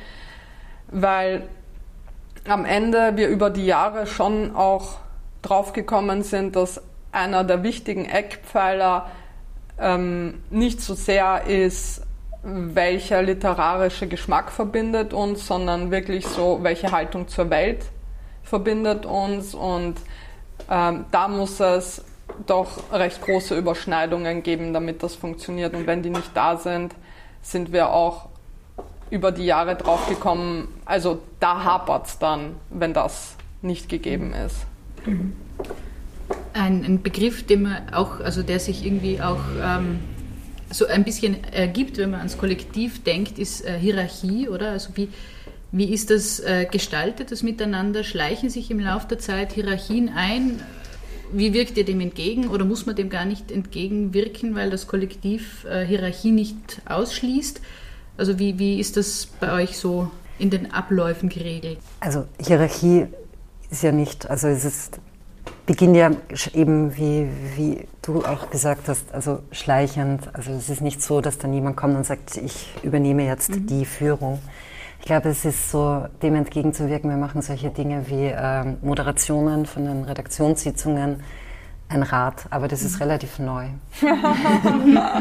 Weil 0.87 1.49
am 2.49 2.65
Ende 2.65 3.17
wir 3.17 3.27
über 3.27 3.51
die 3.51 3.67
Jahre 3.67 4.07
schon 4.07 4.55
auch 4.55 4.99
draufgekommen 5.43 6.23
sind, 6.23 6.55
dass 6.55 6.81
einer 7.11 7.43
der 7.43 7.65
wichtigen 7.65 8.05
Eckpfeiler 8.05 9.07
ähm, 9.81 10.43
nicht 10.51 10.81
so 10.81 10.95
sehr 10.95 11.45
ist, 11.47 12.03
welcher 12.43 13.23
literarische 13.23 14.07
Geschmack 14.07 14.51
verbindet 14.51 15.12
uns, 15.12 15.47
sondern 15.47 15.91
wirklich 15.91 16.27
so, 16.27 16.61
welche 16.62 16.93
Haltung 16.93 17.29
zur 17.29 17.51
Welt 17.51 17.85
verbindet 18.43 19.07
uns. 19.07 19.55
Und 19.55 19.97
ähm, 20.71 21.05
da 21.11 21.29
muss 21.29 21.61
es 21.61 22.05
doch 22.47 22.69
recht 22.93 23.23
große 23.23 23.57
Überschneidungen 23.57 24.43
geben, 24.43 24.73
damit 24.73 25.03
das 25.03 25.14
funktioniert. 25.14 25.75
Und 25.75 25.87
wenn 25.87 26.03
die 26.03 26.11
nicht 26.11 26.31
da 26.35 26.57
sind, 26.57 26.95
sind 27.43 27.73
wir 27.73 27.91
auch 27.91 28.29
über 29.11 29.33
die 29.33 29.47
Jahre 29.47 29.75
draufgekommen, 29.75 30.69
also 30.85 31.23
da 31.41 31.64
hapert 31.64 32.07
es 32.07 32.19
dann, 32.19 32.57
wenn 32.69 32.93
das 32.93 33.37
nicht 33.62 33.88
gegeben 33.88 34.35
ist. 34.35 34.67
Mhm 35.07 35.35
ein, 36.59 36.85
ein 36.85 37.03
Begriff, 37.03 37.44
den 37.47 37.62
man 37.62 37.92
auch, 37.92 38.21
also 38.21 38.42
der 38.42 38.61
sich 38.61 38.85
irgendwie 38.85 39.21
auch 39.21 39.40
ähm, 39.62 40.01
so 40.71 40.87
ein 40.87 41.05
bisschen 41.05 41.42
ergibt, 41.44 41.99
wenn 41.99 42.11
man 42.11 42.21
ans 42.21 42.38
Kollektiv 42.38 43.03
denkt, 43.05 43.38
ist 43.38 43.64
äh, 43.64 43.79
Hierarchie, 43.79 44.49
oder? 44.49 44.73
Also 44.73 44.90
wie, 44.97 45.09
wie 45.73 45.92
ist 45.92 46.11
das 46.11 46.40
äh, 46.40 46.66
gestaltet, 46.71 47.31
das 47.31 47.42
Miteinander? 47.42 48.05
Schleichen 48.05 48.51
sich 48.51 48.71
im 48.71 48.81
Laufe 48.81 49.09
der 49.09 49.18
Zeit 49.18 49.53
Hierarchien 49.53 50.11
ein? 50.14 50.61
Wie 51.33 51.53
wirkt 51.53 51.77
ihr 51.77 51.85
dem 51.85 52.01
entgegen 52.01 52.49
oder 52.49 52.64
muss 52.64 52.87
man 52.87 52.97
dem 52.97 53.11
gar 53.11 53.25
nicht 53.25 53.51
entgegenwirken, 53.51 54.55
weil 54.55 54.71
das 54.71 54.87
Kollektiv 54.87 55.64
äh, 55.64 55.85
Hierarchie 55.85 56.31
nicht 56.31 56.83
ausschließt? 56.87 57.61
Also 58.16 58.38
wie, 58.38 58.59
wie 58.59 58.81
ist 58.81 58.97
das 58.97 59.29
bei 59.38 59.53
euch 59.53 59.79
so 59.79 60.11
in 60.38 60.51
den 60.51 60.73
Abläufen 60.73 61.29
geregelt? 61.29 61.79
Also 62.01 62.27
Hierarchie 62.40 63.07
ist 63.71 63.83
ja 63.83 63.92
nicht, 63.92 64.29
also 64.29 64.49
es 64.49 64.64
ist 64.64 65.01
beginnt 65.69 65.97
ja 65.97 66.11
eben, 66.55 66.97
wie, 66.97 67.29
wie 67.55 67.87
du 68.01 68.25
auch 68.25 68.49
gesagt 68.49 68.89
hast, 68.89 69.13
also 69.13 69.41
schleichend. 69.53 70.31
Also 70.33 70.53
es 70.53 70.71
ist 70.71 70.81
nicht 70.81 71.03
so, 71.03 71.21
dass 71.21 71.37
dann 71.37 71.53
jemand 71.53 71.77
kommt 71.77 71.95
und 71.95 72.07
sagt, 72.07 72.39
ich 72.39 72.71
übernehme 72.83 73.27
jetzt 73.27 73.51
mhm. 73.51 73.67
die 73.67 73.85
Führung. 73.85 74.39
Ich 75.01 75.05
glaube, 75.05 75.29
es 75.29 75.45
ist 75.45 75.71
so, 75.71 76.07
dem 76.23 76.37
entgegenzuwirken. 76.37 77.11
Wir 77.11 77.19
machen 77.19 77.43
solche 77.43 77.69
Dinge 77.69 78.09
wie 78.09 78.33
ähm, 78.35 78.79
Moderationen 78.81 79.67
von 79.67 79.85
den 79.85 80.05
Redaktionssitzungen. 80.05 81.23
Ein 81.88 82.03
Rad, 82.03 82.46
aber 82.51 82.68
das 82.68 82.83
ist 82.83 82.96
mhm. 82.96 83.03
relativ 83.03 83.38
neu. 83.38 83.66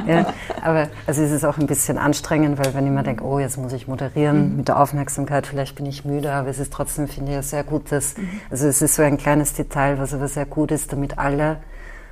ja, 0.08 0.34
aber 0.62 0.90
also 1.06 1.22
es 1.22 1.32
ist 1.32 1.46
auch 1.46 1.58
ein 1.58 1.68
bisschen 1.68 1.98
anstrengend, 1.98 2.58
weil 2.60 2.74
wenn 2.74 2.86
ich 2.86 2.92
mir 2.92 3.04
denke, 3.04 3.24
oh, 3.24 3.40
jetzt 3.40 3.58
muss 3.58 3.72
ich 3.74 3.88
moderieren 3.88 4.52
mhm. 4.52 4.58
mit 4.58 4.68
der 4.68 4.80
Aufmerksamkeit, 4.80 5.48
vielleicht 5.48 5.76
bin 5.76 5.86
ich 5.86 6.04
müde, 6.04 6.34
aber 6.34 6.50
es 6.50 6.60
ist 6.60 6.74
trotzdem, 6.74 7.08
finde 7.08 7.40
ich, 7.40 7.46
sehr 7.46 7.64
gut, 7.64 7.92
dass, 7.92 8.18
mhm. 8.18 8.42
also 8.52 8.68
es 8.68 8.82
ist 8.82 8.96
so 8.96 9.04
ein 9.04 9.18
kleines 9.18 9.54
Detail, 9.54 9.98
was 9.98 10.14
aber 10.14 10.28
sehr 10.28 10.46
gut 10.46 10.72
ist, 10.72 10.92
damit 10.92 11.18
alle 11.18 11.58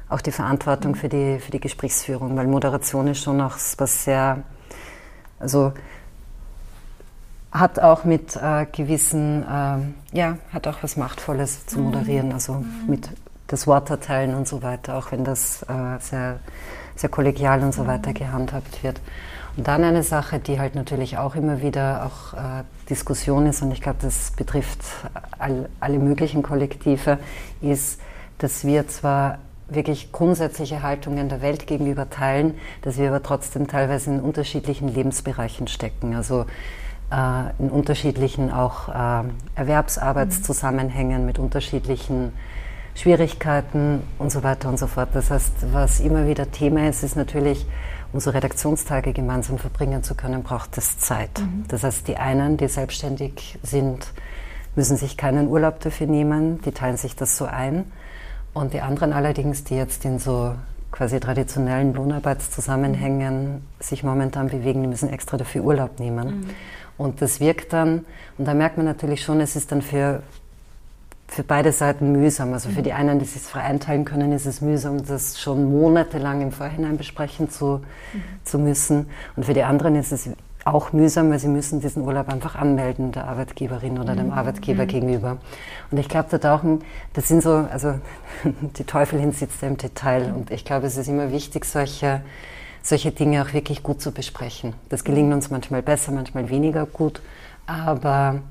auch 0.08 0.22
die 0.22 0.32
Verantwortung 0.32 0.96
für 0.96 1.10
die, 1.10 1.40
für 1.40 1.52
die 1.52 1.60
Gesprächsführung, 1.60 2.38
weil 2.38 2.48
Moderation 2.48 3.08
ist 3.08 3.24
schon 3.24 3.42
auch 3.42 3.58
was 3.78 4.04
sehr, 4.06 4.44
also 5.40 5.74
hat 7.52 7.80
auch 7.80 8.04
mit 8.04 8.36
äh, 8.36 8.66
gewissen, 8.72 9.44
äh, 9.44 10.18
ja, 10.18 10.38
hat 10.54 10.68
auch 10.68 10.78
was 10.82 10.98
Machtvolles 10.98 11.66
zu 11.66 11.80
moderieren, 11.80 12.34
also 12.34 12.64
mit 12.88 13.10
das 13.48 13.68
Wort 13.68 13.90
erteilen 13.90 14.34
und 14.36 14.48
so 14.48 14.64
weiter, 14.64 14.98
auch 14.98 15.12
wenn 15.12 15.24
das 15.24 15.64
äh, 15.64 16.00
sehr, 16.00 16.40
sehr 16.96 17.10
kollegial 17.10 17.62
und 17.62 17.74
so 17.74 17.84
mhm. 17.84 17.88
weiter 17.88 18.14
gehandhabt 18.14 18.84
wird. 18.84 19.00
Und 19.58 19.68
dann 19.68 19.84
eine 19.84 20.04
Sache, 20.04 20.40
die 20.40 20.60
halt 20.60 20.76
natürlich 20.76 21.18
auch 21.18 21.36
immer 21.36 21.62
wieder 21.62 22.06
auch 22.06 22.34
äh, 22.34 22.64
Diskussion 22.90 23.46
ist, 23.48 23.62
und 23.62 23.72
ich 23.72 23.82
glaube, 23.82 24.00
das 24.02 24.32
betrifft 24.32 24.80
all, 25.40 25.70
alle 25.80 26.00
möglichen 26.00 26.44
Kollektive, 26.44 27.20
ist, 27.62 28.02
dass 28.38 28.66
wir 28.66 28.88
zwar 28.88 29.38
wirklich 29.68 30.12
grundsätzliche 30.12 30.84
Haltungen 30.84 31.30
der 31.30 31.42
Welt 31.42 31.68
gegenüber 31.68 32.10
teilen, 32.10 32.56
dass 32.82 32.98
wir 32.98 33.08
aber 33.08 33.24
trotzdem 33.24 33.68
teilweise 33.68 34.12
in 34.12 34.20
unterschiedlichen 34.20 34.90
Lebensbereichen 34.94 35.68
stecken. 35.68 36.16
Also 36.16 36.46
äh, 37.12 37.50
in 37.60 37.70
unterschiedlichen 37.70 38.52
auch 38.52 38.90
äh, 38.90 39.24
Erwerbsarbeitszusammenhängen 39.56 41.26
mit 41.26 41.40
unterschiedlichen 41.40 42.34
Schwierigkeiten 42.96 44.04
und 44.18 44.32
so 44.32 44.42
weiter 44.42 44.70
und 44.70 44.80
so 44.80 44.88
fort. 44.88 45.10
Das 45.14 45.30
heißt, 45.30 45.74
was 45.74 46.00
immer 46.00 46.28
wieder 46.28 46.50
Thema 46.50 46.88
ist, 46.90 47.04
ist 47.04 47.16
natürlich, 47.16 47.66
um 48.14 48.20
so 48.22 48.30
Redaktionstage 48.32 49.12
gemeinsam 49.14 49.58
verbringen 49.58 50.02
zu 50.02 50.16
können, 50.16 50.44
braucht 50.44 50.78
es 50.78 50.98
Zeit. 50.98 51.40
Mhm. 51.40 51.66
Das 51.68 51.84
heißt, 51.84 52.08
die 52.08 52.18
einen, 52.18 52.58
die 52.58 52.68
selbstständig 52.68 53.60
sind, 53.62 54.14
müssen 54.76 54.98
sich 54.98 55.18
keinen 55.18 55.48
Urlaub 55.50 55.82
dafür 55.82 56.08
nehmen, 56.08 56.62
die 56.62 56.72
teilen 56.72 56.98
sich 56.98 57.16
das 57.16 57.38
so 57.38 57.46
ein. 57.46 57.92
Und 58.54 58.74
die 58.74 58.80
anderen 58.80 59.12
allerdings, 59.12 59.66
die 59.66 59.76
jetzt 59.76 60.06
in 60.06 60.18
so 60.18 60.56
quasi 60.92 61.20
traditionellen 61.20 61.94
Lohnarbeitszusammenhängen 61.94 63.68
sich 63.82 64.04
momentan 64.04 64.48
bewegen, 64.48 64.82
die 64.82 64.88
müssen 64.88 65.10
extra 65.10 65.36
dafür 65.36 65.64
Urlaub 65.64 66.00
nehmen. 66.00 66.28
Mhm. 66.28 66.46
Und 66.98 67.22
das 67.22 67.42
wirkt 67.42 67.74
dann, 67.74 68.06
und 68.38 68.46
da 68.48 68.54
merkt 68.54 68.78
man 68.78 68.86
natürlich 68.86 69.22
schon, 69.22 69.42
es 69.42 69.58
ist 69.58 69.74
dann 69.74 69.82
für 69.82 70.24
für 71.28 71.44
beide 71.44 71.72
Seiten 71.72 72.12
mühsam. 72.12 72.54
Also 72.54 72.70
für 72.70 72.82
die 72.82 72.92
mhm. 72.92 72.98
einen, 72.98 73.20
die 73.20 73.26
sich 73.26 73.42
frei 73.42 73.62
einteilen 73.62 74.06
können, 74.06 74.32
ist 74.32 74.46
es 74.46 74.62
mühsam, 74.62 75.06
das 75.06 75.40
schon 75.40 75.72
monatelang 75.72 76.42
im 76.42 76.52
Vorhinein 76.52 76.98
besprechen 76.98 77.50
zu, 77.50 77.82
mhm. 78.14 78.22
zu 78.44 78.60
müssen. 78.60 79.08
Und 79.36 79.46
für 79.46 79.54
die 79.54 79.64
anderen 79.64 79.96
ist 79.96 80.12
es 80.12 80.30
auch 80.66 80.94
mühsam, 80.94 81.30
weil 81.30 81.38
sie 81.38 81.48
müssen 81.48 81.80
diesen 81.80 82.04
Urlaub 82.04 82.28
einfach 82.28 82.56
anmelden, 82.56 83.12
der 83.12 83.28
Arbeitgeberin 83.28 84.00
oder 84.00 84.16
dem 84.16 84.28
mhm. 84.28 84.34
Arbeitgeber 84.34 84.84
mhm. 84.84 84.88
gegenüber. 84.88 85.38
Und 85.92 85.98
ich 86.00 86.10
glaube, 86.10 86.28
da 86.32 86.38
tauchen, 86.40 86.84
das 87.14 87.28
sind 87.28 87.44
so, 87.44 87.68
also 87.72 87.96
die 88.78 88.84
Teufelin 88.84 89.32
sitzt 89.32 89.62
ja 89.62 89.68
im 89.68 89.78
Detail. 89.78 90.34
Und 90.34 90.52
ich 90.52 90.66
glaube, 90.66 90.88
es 90.88 90.98
ist 90.98 91.08
immer 91.08 91.32
wichtig, 91.32 91.66
solche, 91.66 92.22
solche 92.82 93.12
Dinge 93.12 93.44
auch 93.44 93.54
wirklich 93.54 93.84
gut 93.84 94.02
zu 94.02 94.12
besprechen. 94.12 94.74
Das 94.90 95.04
gelingt 95.04 95.34
uns 95.34 95.52
manchmal 95.52 95.82
besser, 95.82 96.12
manchmal 96.12 96.50
weniger 96.50 96.86
gut. 96.86 97.22
Aber 97.68 98.42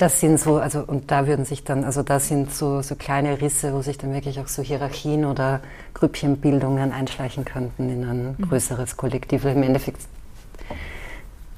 das 0.00 0.18
sind 0.18 0.40
so, 0.40 0.56
also 0.56 0.82
und 0.86 1.10
da 1.10 1.26
würden 1.26 1.44
sich 1.44 1.62
dann, 1.62 1.84
also 1.84 2.02
da 2.02 2.20
sind 2.20 2.52
so, 2.52 2.80
so 2.80 2.94
kleine 2.94 3.40
Risse, 3.42 3.74
wo 3.74 3.82
sich 3.82 3.98
dann 3.98 4.14
wirklich 4.14 4.40
auch 4.40 4.48
so 4.48 4.62
Hierarchien 4.62 5.26
oder 5.26 5.60
Grüppchenbildungen 5.92 6.90
einschleichen 6.90 7.44
könnten 7.44 7.90
in 7.90 8.04
ein 8.04 8.36
mhm. 8.38 8.48
größeres 8.48 8.96
Kollektiv. 8.96 9.44
Im 9.44 9.62
Endeffekt 9.62 10.00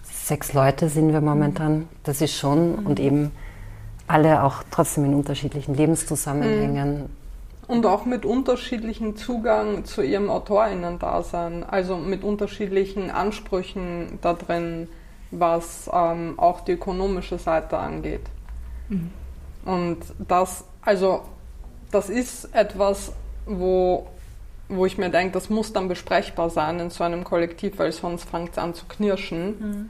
sechs 0.03 0.53
Leute 0.55 0.89
sind 0.89 1.13
wir 1.13 1.21
momentan, 1.21 1.89
das 2.03 2.21
ist 2.21 2.35
schon 2.37 2.81
mhm. 2.81 2.87
und 2.87 2.99
eben 2.99 3.31
alle 4.09 4.43
auch 4.43 4.65
trotzdem 4.73 5.05
in 5.05 5.15
unterschiedlichen 5.15 5.77
Lebenszusammenhängen. 5.77 6.99
Mhm. 6.99 7.07
Und 7.69 7.87
auch 7.87 8.05
mit 8.05 8.25
unterschiedlichem 8.25 9.17
Zugang 9.17 9.85
zu 9.85 10.03
ihrem 10.03 10.31
AutorInnen-Dasein, 10.31 11.63
also 11.63 11.97
mit 11.97 12.25
unterschiedlichen 12.25 13.11
Ansprüchen 13.13 14.19
da 14.21 14.35
drin 14.35 14.89
was 15.33 15.91
ähm, 15.93 16.35
auch 16.39 16.61
die 16.61 16.73
ökonomische 16.73 17.39
Seite 17.39 17.79
angeht. 17.79 18.23
Mhm. 18.89 19.11
Und 19.65 19.99
das, 20.19 20.65
also, 20.83 21.23
das 21.91 22.11
ist 22.11 22.55
etwas, 22.55 23.13
wo, 23.47 24.07
wo 24.69 24.87
ich 24.87 24.99
mir 24.99 25.11
denke, 25.11 25.33
das 25.33 25.51
muss 25.51 25.73
dann 25.73 25.89
besprechbar 25.89 26.51
sein 26.51 26.79
in 26.79 26.91
so 26.91 27.03
einem 27.03 27.25
Kollektiv, 27.25 27.79
weil 27.79 27.93
sonst 27.93 28.29
fängt 28.29 28.53
es 28.53 28.59
an 28.59 28.75
zu 28.75 28.85
knirschen, 28.87 29.49
mhm. 29.59 29.89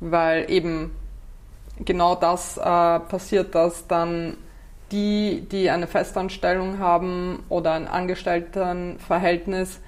weil 0.00 0.50
eben 0.50 0.92
genau 1.84 2.14
das 2.14 2.56
äh, 2.56 2.60
passiert, 2.62 3.54
dass 3.54 3.86
dann 3.86 4.36
die, 4.92 5.46
die 5.50 5.70
eine 5.70 5.86
Festanstellung 5.86 6.78
haben 6.78 7.42
oder 7.48 7.72
ein 7.72 7.88
Angestelltenverhältnis, 7.88 9.80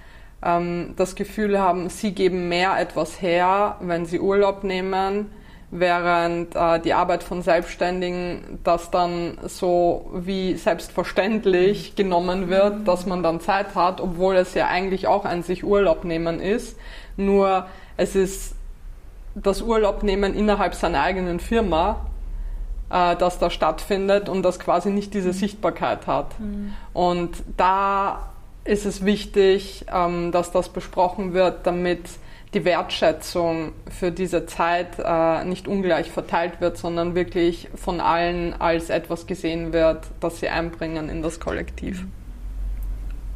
ähm, 0.46 0.94
das 0.96 1.14
Gefühl 1.16 1.58
haben, 1.58 1.88
sie 1.88 2.12
geben 2.12 2.48
mehr 2.48 2.78
etwas 2.78 3.20
her, 3.20 3.76
wenn 3.80 4.06
sie 4.06 4.20
Urlaub 4.20 4.62
nehmen, 4.62 5.30
während 5.70 6.54
äh, 6.54 6.78
die 6.80 6.94
Arbeit 6.94 7.24
von 7.24 7.42
Selbstständigen 7.42 8.60
das 8.62 8.90
dann 8.90 9.38
so 9.42 10.10
wie 10.14 10.54
selbstverständlich 10.54 11.96
genommen 11.96 12.48
wird, 12.48 12.86
dass 12.86 13.06
man 13.06 13.22
dann 13.22 13.40
Zeit 13.40 13.74
hat, 13.74 14.00
obwohl 14.00 14.36
es 14.36 14.54
ja 14.54 14.68
eigentlich 14.68 15.08
auch 15.08 15.24
ein 15.24 15.42
sich 15.42 15.64
Urlaub 15.64 16.04
nehmen 16.04 16.40
ist. 16.40 16.78
Nur 17.16 17.66
es 17.96 18.14
ist 18.14 18.54
das 19.34 19.60
Urlaub 19.60 20.02
nehmen 20.02 20.34
innerhalb 20.34 20.74
seiner 20.74 21.02
eigenen 21.02 21.40
Firma, 21.40 22.06
äh, 22.90 23.16
das 23.16 23.40
da 23.40 23.50
stattfindet 23.50 24.28
und 24.28 24.44
das 24.44 24.60
quasi 24.60 24.90
nicht 24.90 25.12
diese 25.14 25.32
Sichtbarkeit 25.32 26.06
hat. 26.06 26.38
Mhm. 26.38 26.74
Und 26.92 27.42
da 27.56 28.30
ist 28.66 28.86
es 28.86 29.04
wichtig, 29.04 29.86
ähm, 29.92 30.32
dass 30.32 30.52
das 30.52 30.68
besprochen 30.68 31.32
wird, 31.32 31.66
damit 31.66 32.00
die 32.54 32.64
Wertschätzung 32.64 33.72
für 33.90 34.10
diese 34.10 34.46
Zeit 34.46 34.98
äh, 34.98 35.44
nicht 35.44 35.68
ungleich 35.68 36.10
verteilt 36.10 36.60
wird, 36.60 36.78
sondern 36.78 37.14
wirklich 37.14 37.68
von 37.74 38.00
allen 38.00 38.54
als 38.54 38.88
etwas 38.88 39.26
gesehen 39.26 39.72
wird, 39.72 40.06
das 40.20 40.40
sie 40.40 40.48
einbringen 40.48 41.08
in 41.08 41.22
das 41.22 41.40
Kollektiv. 41.40 42.06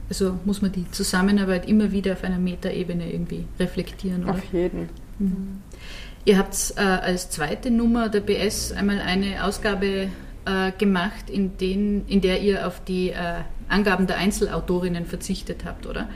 Also 0.09 0.38
muss 0.45 0.62
man 0.62 0.73
die 0.73 0.90
Zusammenarbeit 0.90 1.69
immer 1.69 1.93
wieder 1.93 2.14
auf 2.14 2.25
einer 2.25 2.38
Metaebene 2.38 3.12
irgendwie 3.12 3.47
reflektieren, 3.59 4.25
oder? 4.25 4.33
Auf 4.33 4.53
jeden. 4.53 4.88
Mhm. 5.19 5.62
Ihr 6.25 6.38
habt 6.38 6.75
äh, 6.77 6.81
als 6.81 7.31
zweite 7.31 7.71
Nummer 7.71 8.09
der 8.09 8.21
BS 8.21 8.73
einmal 8.73 9.01
eine 9.01 9.45
Ausgabe 9.45 10.09
äh, 10.50 10.72
gemacht, 10.72 11.30
in, 11.30 11.56
den, 11.56 12.06
in 12.06 12.20
der 12.20 12.40
ihr 12.40 12.66
auf 12.66 12.82
die 12.84 13.10
äh, 13.10 13.42
Angaben 13.68 14.06
der 14.06 14.16
Einzelautorinnen 14.16 15.06
verzichtet 15.06 15.64
habt, 15.64 15.86
oder? 15.86 16.08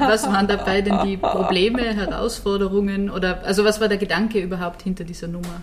Was 0.00 0.26
waren 0.26 0.48
dabei 0.48 0.80
denn 0.80 1.00
die 1.04 1.18
Probleme, 1.18 1.82
Herausforderungen 1.82 3.10
oder 3.10 3.44
also 3.44 3.64
was 3.64 3.82
war 3.82 3.88
der 3.88 3.98
Gedanke 3.98 4.40
überhaupt 4.40 4.80
hinter 4.80 5.04
dieser 5.04 5.28
Nummer? 5.28 5.60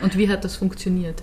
Und 0.00 0.16
wie 0.16 0.30
hat 0.30 0.42
das 0.44 0.56
funktioniert? 0.56 1.20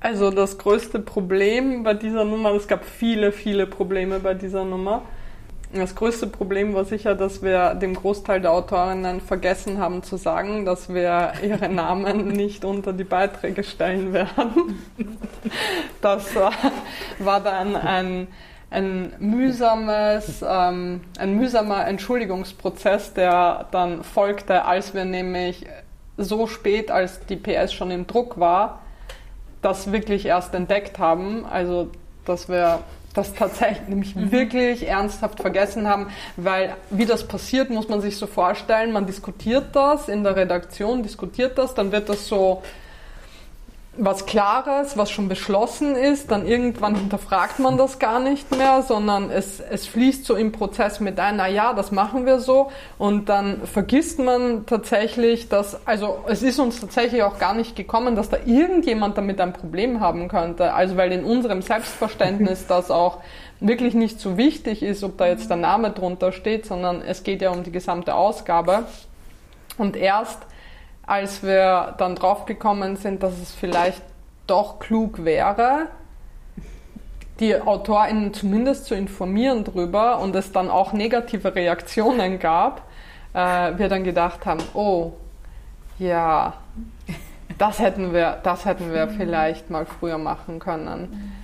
Also 0.00 0.30
das 0.30 0.58
größte 0.58 0.98
Problem 0.98 1.82
bei 1.82 1.94
dieser 1.94 2.24
Nummer, 2.24 2.52
es 2.52 2.68
gab 2.68 2.84
viele, 2.84 3.32
viele 3.32 3.66
Probleme 3.66 4.20
bei 4.20 4.34
dieser 4.34 4.64
Nummer. 4.64 5.02
Das 5.72 5.94
größte 5.94 6.26
Problem 6.26 6.74
war 6.74 6.84
sicher, 6.84 7.14
dass 7.14 7.42
wir 7.42 7.74
dem 7.74 7.94
Großteil 7.94 8.40
der 8.40 8.50
Autorinnen 8.50 9.20
vergessen 9.20 9.78
haben 9.78 10.02
zu 10.02 10.16
sagen, 10.16 10.64
dass 10.64 10.92
wir 10.92 11.32
ihre 11.42 11.68
Namen 11.72 12.28
nicht 12.28 12.64
unter 12.64 12.92
die 12.92 13.04
Beiträge 13.04 13.62
stellen 13.62 14.12
werden. 14.12 14.82
Das 16.00 16.34
war 17.18 17.40
dann 17.40 17.76
ein, 17.76 18.26
ein 18.70 19.12
mühsames, 19.20 20.44
ähm, 20.46 21.02
ein 21.18 21.36
mühsamer 21.36 21.86
Entschuldigungsprozess, 21.86 23.14
der 23.14 23.66
dann 23.70 24.02
folgte, 24.02 24.64
als 24.64 24.92
wir 24.92 25.04
nämlich 25.04 25.66
so 26.16 26.48
spät, 26.48 26.90
als 26.90 27.24
die 27.26 27.36
PS 27.36 27.72
schon 27.72 27.92
im 27.92 28.08
Druck 28.08 28.40
war, 28.40 28.80
das 29.62 29.92
wirklich 29.92 30.26
erst 30.26 30.52
entdeckt 30.52 30.98
haben. 30.98 31.44
Also, 31.46 31.90
dass 32.24 32.48
wir 32.48 32.80
das 33.14 33.34
tatsächlich 33.34 33.88
nämlich 33.88 34.14
mhm. 34.14 34.30
wirklich 34.30 34.86
ernsthaft 34.86 35.40
vergessen 35.40 35.88
haben, 35.88 36.08
weil 36.36 36.76
wie 36.90 37.06
das 37.06 37.26
passiert, 37.26 37.70
muss 37.70 37.88
man 37.88 38.00
sich 38.00 38.16
so 38.16 38.26
vorstellen, 38.26 38.92
man 38.92 39.06
diskutiert 39.06 39.74
das 39.74 40.08
in 40.08 40.22
der 40.22 40.36
Redaktion, 40.36 41.02
diskutiert 41.02 41.58
das, 41.58 41.74
dann 41.74 41.92
wird 41.92 42.08
das 42.08 42.28
so 42.28 42.62
was 43.96 44.24
Klares, 44.24 44.96
was 44.96 45.10
schon 45.10 45.28
beschlossen 45.28 45.96
ist, 45.96 46.30
dann 46.30 46.46
irgendwann 46.46 46.94
hinterfragt 46.94 47.58
man 47.58 47.76
das 47.76 47.98
gar 47.98 48.20
nicht 48.20 48.56
mehr, 48.56 48.82
sondern 48.82 49.30
es, 49.30 49.58
es 49.58 49.86
fließt 49.86 50.24
so 50.24 50.36
im 50.36 50.52
Prozess 50.52 51.00
mit 51.00 51.18
ein, 51.18 51.36
na 51.36 51.48
ja, 51.48 51.72
das 51.74 51.90
machen 51.90 52.24
wir 52.24 52.38
so. 52.38 52.70
Und 52.98 53.28
dann 53.28 53.62
vergisst 53.66 54.20
man 54.20 54.64
tatsächlich, 54.64 55.48
dass, 55.48 55.86
also 55.88 56.24
es 56.28 56.42
ist 56.42 56.60
uns 56.60 56.80
tatsächlich 56.80 57.24
auch 57.24 57.38
gar 57.38 57.52
nicht 57.52 57.74
gekommen, 57.74 58.14
dass 58.14 58.28
da 58.28 58.38
irgendjemand 58.46 59.18
damit 59.18 59.40
ein 59.40 59.52
Problem 59.52 59.98
haben 59.98 60.28
könnte, 60.28 60.72
also 60.72 60.96
weil 60.96 61.10
in 61.10 61.24
unserem 61.24 61.60
Selbstverständnis 61.60 62.66
das 62.68 62.92
auch 62.92 63.18
wirklich 63.58 63.94
nicht 63.94 64.20
so 64.20 64.36
wichtig 64.36 64.84
ist, 64.84 65.02
ob 65.02 65.18
da 65.18 65.26
jetzt 65.26 65.50
der 65.50 65.56
Name 65.56 65.90
drunter 65.90 66.30
steht, 66.30 66.64
sondern 66.64 67.02
es 67.02 67.24
geht 67.24 67.42
ja 67.42 67.50
um 67.50 67.64
die 67.64 67.72
gesamte 67.72 68.14
Ausgabe. 68.14 68.84
Und 69.78 69.96
erst 69.96 70.38
als 71.10 71.42
wir 71.42 71.96
dann 71.98 72.14
draufgekommen 72.14 72.94
sind, 72.94 73.24
dass 73.24 73.36
es 73.40 73.52
vielleicht 73.52 74.00
doch 74.46 74.78
klug 74.78 75.24
wäre, 75.24 75.88
die 77.40 77.60
AutorInnen 77.60 78.32
zumindest 78.32 78.84
zu 78.84 78.94
informieren 78.94 79.64
drüber 79.64 80.20
und 80.20 80.36
es 80.36 80.52
dann 80.52 80.70
auch 80.70 80.92
negative 80.92 81.52
Reaktionen 81.52 82.38
gab, 82.38 82.82
äh, 83.34 83.76
wir 83.76 83.88
dann 83.88 84.04
gedacht 84.04 84.46
haben, 84.46 84.60
oh, 84.72 85.14
ja, 85.98 86.52
das 87.58 87.80
hätten 87.80 88.12
wir, 88.12 88.38
das 88.44 88.64
hätten 88.64 88.92
wir 88.92 89.08
vielleicht 89.08 89.68
mal 89.68 89.86
früher 89.86 90.16
machen 90.16 90.60
können. 90.60 91.34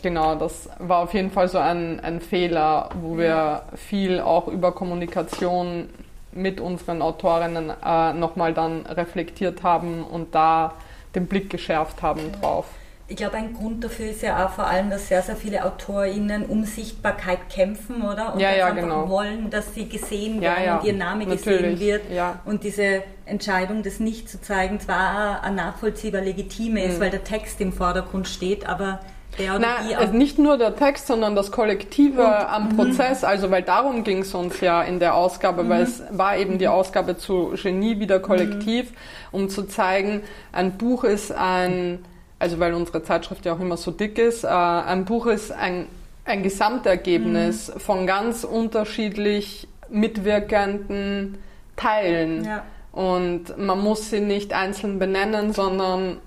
Genau, 0.00 0.36
das 0.36 0.70
war 0.78 1.00
auf 1.00 1.12
jeden 1.12 1.32
Fall 1.32 1.48
so 1.48 1.58
ein, 1.58 1.98
ein 1.98 2.20
Fehler, 2.20 2.90
wo 3.00 3.18
wir 3.18 3.62
viel 3.74 4.20
auch 4.20 4.46
über 4.46 4.70
Kommunikation 4.70 5.88
mit 6.36 6.60
unseren 6.60 7.02
Autorinnen 7.02 7.72
äh, 7.84 8.12
nochmal 8.12 8.54
dann 8.54 8.86
reflektiert 8.86 9.62
haben 9.62 10.04
und 10.04 10.34
da 10.34 10.74
den 11.14 11.26
Blick 11.26 11.50
geschärft 11.50 12.02
haben 12.02 12.20
drauf. 12.40 12.66
Ich 13.08 13.16
glaube, 13.16 13.36
ein 13.36 13.54
Grund 13.54 13.84
dafür 13.84 14.10
ist 14.10 14.22
ja 14.22 14.44
auch 14.44 14.50
vor 14.50 14.66
allem, 14.66 14.90
dass 14.90 15.06
sehr, 15.06 15.22
sehr 15.22 15.36
viele 15.36 15.64
AutorInnen 15.64 16.44
um 16.44 16.64
Sichtbarkeit 16.64 17.48
kämpfen, 17.48 18.02
oder? 18.02 18.34
Und 18.34 18.40
ja, 18.40 18.52
ja, 18.52 18.70
genau. 18.70 19.08
wollen, 19.08 19.48
dass 19.48 19.74
sie 19.74 19.88
gesehen 19.88 20.42
ja, 20.42 20.50
werden 20.50 20.64
ja, 20.64 20.76
und 20.78 20.86
ihr 20.86 20.92
Name 20.92 21.24
natürlich, 21.24 21.44
gesehen 21.44 21.78
wird. 21.78 22.10
Ja. 22.10 22.40
Und 22.44 22.64
diese 22.64 23.04
Entscheidung, 23.24 23.84
das 23.84 24.00
nicht 24.00 24.28
zu 24.28 24.40
zeigen, 24.40 24.80
zwar 24.80 25.44
ein 25.44 25.54
nachvollziehbar 25.54 26.20
legitime 26.20 26.82
ist, 26.82 26.96
Mhm. 26.96 27.02
weil 27.02 27.10
der 27.10 27.22
Text 27.22 27.60
im 27.60 27.72
Vordergrund 27.72 28.26
steht, 28.26 28.68
aber 28.68 28.98
die 29.38 29.48
Na, 29.58 29.76
also 29.98 30.12
nicht 30.12 30.38
nur 30.38 30.56
der 30.56 30.76
Text, 30.76 31.06
sondern 31.06 31.36
das 31.36 31.50
Kollektive 31.52 32.22
Und- 32.22 32.26
am 32.28 32.76
Prozess. 32.76 33.24
Also, 33.24 33.50
weil 33.50 33.62
darum 33.62 34.04
ging 34.04 34.20
es 34.20 34.34
uns 34.34 34.60
ja 34.60 34.82
in 34.82 34.98
der 34.98 35.14
Ausgabe, 35.14 35.68
weil 35.68 35.82
es 35.82 36.02
war 36.10 36.36
eben 36.36 36.58
die 36.58 36.68
Ausgabe 36.68 37.16
zu 37.16 37.54
Genie 37.60 37.98
wieder 37.98 38.20
kollektiv, 38.20 38.92
um 39.32 39.48
zu 39.48 39.64
zeigen, 39.64 40.22
ein 40.52 40.78
Buch 40.78 41.04
ist 41.04 41.32
ein, 41.32 42.04
also 42.38 42.58
weil 42.60 42.74
unsere 42.74 43.02
Zeitschrift 43.02 43.44
ja 43.44 43.54
auch 43.54 43.60
immer 43.60 43.76
so 43.76 43.90
dick 43.90 44.18
ist, 44.18 44.44
äh, 44.44 44.48
ein 44.48 45.04
Buch 45.04 45.26
ist 45.26 45.52
ein, 45.52 45.86
ein 46.24 46.42
Gesamtergebnis 46.42 47.72
von 47.76 48.06
ganz 48.06 48.44
unterschiedlich 48.44 49.68
mitwirkenden 49.88 51.38
Teilen. 51.76 52.44
Ja. 52.44 52.64
Und 52.92 53.58
man 53.58 53.78
muss 53.80 54.10
sie 54.10 54.20
nicht 54.20 54.52
einzeln 54.54 54.98
benennen, 54.98 55.52
sondern 55.52 56.18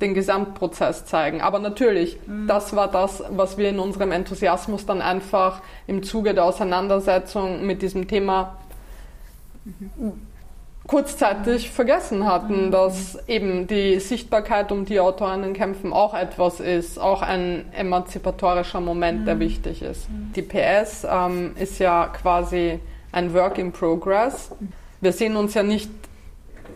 den 0.00 0.14
Gesamtprozess 0.14 1.04
zeigen. 1.06 1.40
Aber 1.40 1.58
natürlich, 1.58 2.18
das 2.46 2.74
war 2.76 2.88
das, 2.88 3.22
was 3.30 3.58
wir 3.58 3.68
in 3.68 3.78
unserem 3.78 4.12
Enthusiasmus 4.12 4.86
dann 4.86 5.02
einfach 5.02 5.62
im 5.86 6.02
Zuge 6.02 6.34
der 6.34 6.44
Auseinandersetzung 6.44 7.66
mit 7.66 7.82
diesem 7.82 8.06
Thema 8.08 8.56
kurzzeitig 10.86 11.70
vergessen 11.70 12.26
hatten, 12.26 12.70
dass 12.70 13.16
eben 13.28 13.66
die 13.66 14.00
Sichtbarkeit, 14.00 14.72
um 14.72 14.84
die 14.84 14.98
Autorinnen 14.98 15.52
kämpfen, 15.52 15.92
auch 15.92 16.14
etwas 16.14 16.58
ist, 16.58 16.98
auch 16.98 17.22
ein 17.22 17.66
emanzipatorischer 17.72 18.80
Moment, 18.80 19.26
der 19.26 19.38
wichtig 19.38 19.82
ist. 19.82 20.08
Die 20.34 20.42
PS 20.42 21.06
ähm, 21.08 21.52
ist 21.56 21.78
ja 21.78 22.06
quasi 22.06 22.80
ein 23.12 23.32
Work 23.34 23.58
in 23.58 23.70
Progress. 23.70 24.50
Wir 25.00 25.12
sehen 25.12 25.36
uns 25.36 25.54
ja 25.54 25.62
nicht 25.62 25.90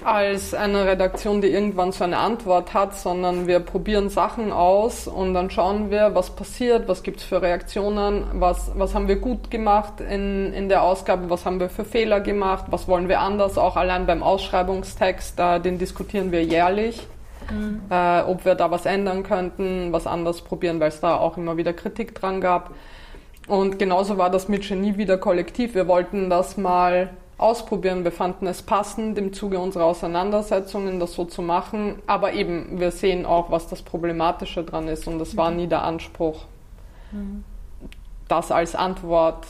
als 0.02 0.54
eine 0.54 0.86
Redaktion, 0.86 1.40
die 1.40 1.48
irgendwann 1.48 1.92
so 1.92 2.04
eine 2.04 2.18
Antwort 2.18 2.74
hat, 2.74 2.96
sondern 2.96 3.46
wir 3.46 3.60
probieren 3.60 4.08
Sachen 4.08 4.52
aus 4.52 5.06
und 5.06 5.34
dann 5.34 5.50
schauen 5.50 5.90
wir, 5.90 6.14
was 6.14 6.30
passiert, 6.30 6.88
was 6.88 7.02
gibt's 7.02 7.22
für 7.22 7.42
Reaktionen, 7.42 8.24
was, 8.34 8.72
was 8.74 8.94
haben 8.94 9.08
wir 9.08 9.16
gut 9.16 9.50
gemacht 9.50 10.00
in, 10.00 10.52
in 10.52 10.68
der 10.68 10.82
Ausgabe, 10.82 11.30
was 11.30 11.44
haben 11.46 11.60
wir 11.60 11.68
für 11.68 11.84
Fehler 11.84 12.20
gemacht, 12.20 12.66
was 12.70 12.88
wollen 12.88 13.08
wir 13.08 13.20
anders, 13.20 13.58
auch 13.58 13.76
allein 13.76 14.06
beim 14.06 14.22
Ausschreibungstext, 14.22 15.38
äh, 15.38 15.60
den 15.60 15.78
diskutieren 15.78 16.32
wir 16.32 16.42
jährlich, 16.42 17.06
äh, 17.90 18.20
ob 18.22 18.44
wir 18.44 18.54
da 18.54 18.70
was 18.70 18.86
ändern 18.86 19.22
könnten, 19.22 19.92
was 19.92 20.06
anders 20.06 20.40
probieren, 20.40 20.80
weil 20.80 20.88
es 20.88 21.00
da 21.00 21.16
auch 21.16 21.36
immer 21.36 21.56
wieder 21.56 21.72
Kritik 21.72 22.14
dran 22.14 22.40
gab. 22.40 22.70
Und 23.46 23.78
genauso 23.78 24.16
war 24.16 24.30
das 24.30 24.48
mit 24.48 24.66
Genie 24.66 24.96
wieder 24.96 25.18
kollektiv. 25.18 25.74
Wir 25.74 25.86
wollten 25.86 26.30
das 26.30 26.56
mal 26.56 27.10
ausprobieren. 27.38 28.04
Wir 28.04 28.12
fanden 28.12 28.46
es 28.46 28.62
passend, 28.62 29.18
im 29.18 29.32
Zuge 29.32 29.58
unserer 29.58 29.84
Auseinandersetzungen 29.84 31.00
das 31.00 31.14
so 31.14 31.24
zu 31.24 31.42
machen. 31.42 31.96
Aber 32.06 32.32
eben, 32.32 32.78
wir 32.78 32.90
sehen 32.90 33.26
auch, 33.26 33.50
was 33.50 33.68
das 33.68 33.82
Problematische 33.82 34.62
dran 34.62 34.88
ist. 34.88 35.06
Und 35.06 35.20
es 35.20 35.36
war 35.36 35.50
nie 35.50 35.66
der 35.66 35.82
Anspruch, 35.82 36.44
das 38.28 38.50
als 38.50 38.74
Antwort 38.74 39.46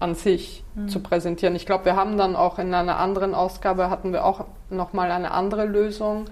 an 0.00 0.14
sich 0.14 0.62
zu 0.88 1.00
präsentieren. 1.00 1.54
Ich 1.56 1.66
glaube, 1.66 1.86
wir 1.86 1.96
haben 1.96 2.18
dann 2.18 2.36
auch 2.36 2.58
in 2.58 2.74
einer 2.74 2.98
anderen 2.98 3.34
Ausgabe 3.34 3.90
hatten 3.90 4.12
wir 4.12 4.24
auch 4.24 4.44
nochmal 4.68 5.10
eine 5.10 5.30
andere 5.30 5.64
Lösung. 5.64 6.26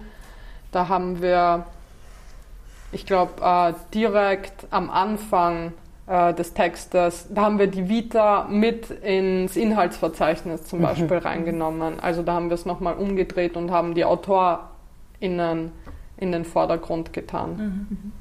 Da 0.72 0.88
haben 0.88 1.22
wir, 1.22 1.64
ich 2.90 3.06
glaube, 3.06 3.42
äh, 3.42 3.72
direkt 3.94 4.66
am 4.70 4.90
Anfang 4.90 5.72
äh, 6.06 6.34
des 6.34 6.52
Textes, 6.52 7.28
da 7.30 7.42
haben 7.42 7.58
wir 7.58 7.68
die 7.68 7.88
Vita 7.88 8.48
mit 8.50 8.90
ins 8.90 9.56
Inhaltsverzeichnis 9.56 10.64
zum 10.64 10.80
Beispiel 10.80 11.18
reingenommen. 11.18 12.00
Also 12.00 12.22
da 12.22 12.34
haben 12.34 12.48
wir 12.48 12.54
es 12.54 12.66
nochmal 12.66 12.94
umgedreht 12.94 13.56
und 13.56 13.70
haben 13.70 13.94
die 13.94 14.04
AutorInnen 14.04 15.70
in 16.16 16.32
den 16.32 16.44
Vordergrund 16.44 17.12
getan. 17.12 18.14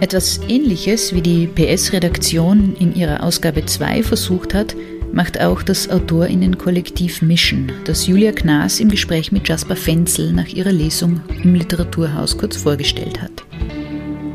Etwas 0.00 0.40
Ähnliches 0.48 1.14
wie 1.14 1.22
die 1.22 1.46
PS-Redaktion 1.46 2.76
in 2.78 2.94
ihrer 2.94 3.22
Ausgabe 3.22 3.64
2 3.64 4.02
versucht 4.02 4.52
hat, 4.52 4.76
macht 5.12 5.40
auch 5.40 5.62
das 5.62 5.88
AutorInnen-Kollektiv 5.88 7.22
Mischen, 7.22 7.72
das 7.84 8.06
Julia 8.06 8.32
Knaas 8.32 8.80
im 8.80 8.90
Gespräch 8.90 9.32
mit 9.32 9.48
Jasper 9.48 9.76
Fenzel 9.76 10.32
nach 10.32 10.48
ihrer 10.48 10.72
Lesung 10.72 11.22
im 11.42 11.54
Literaturhaus 11.54 12.36
kurz 12.36 12.58
vorgestellt 12.58 13.22
hat. 13.22 13.44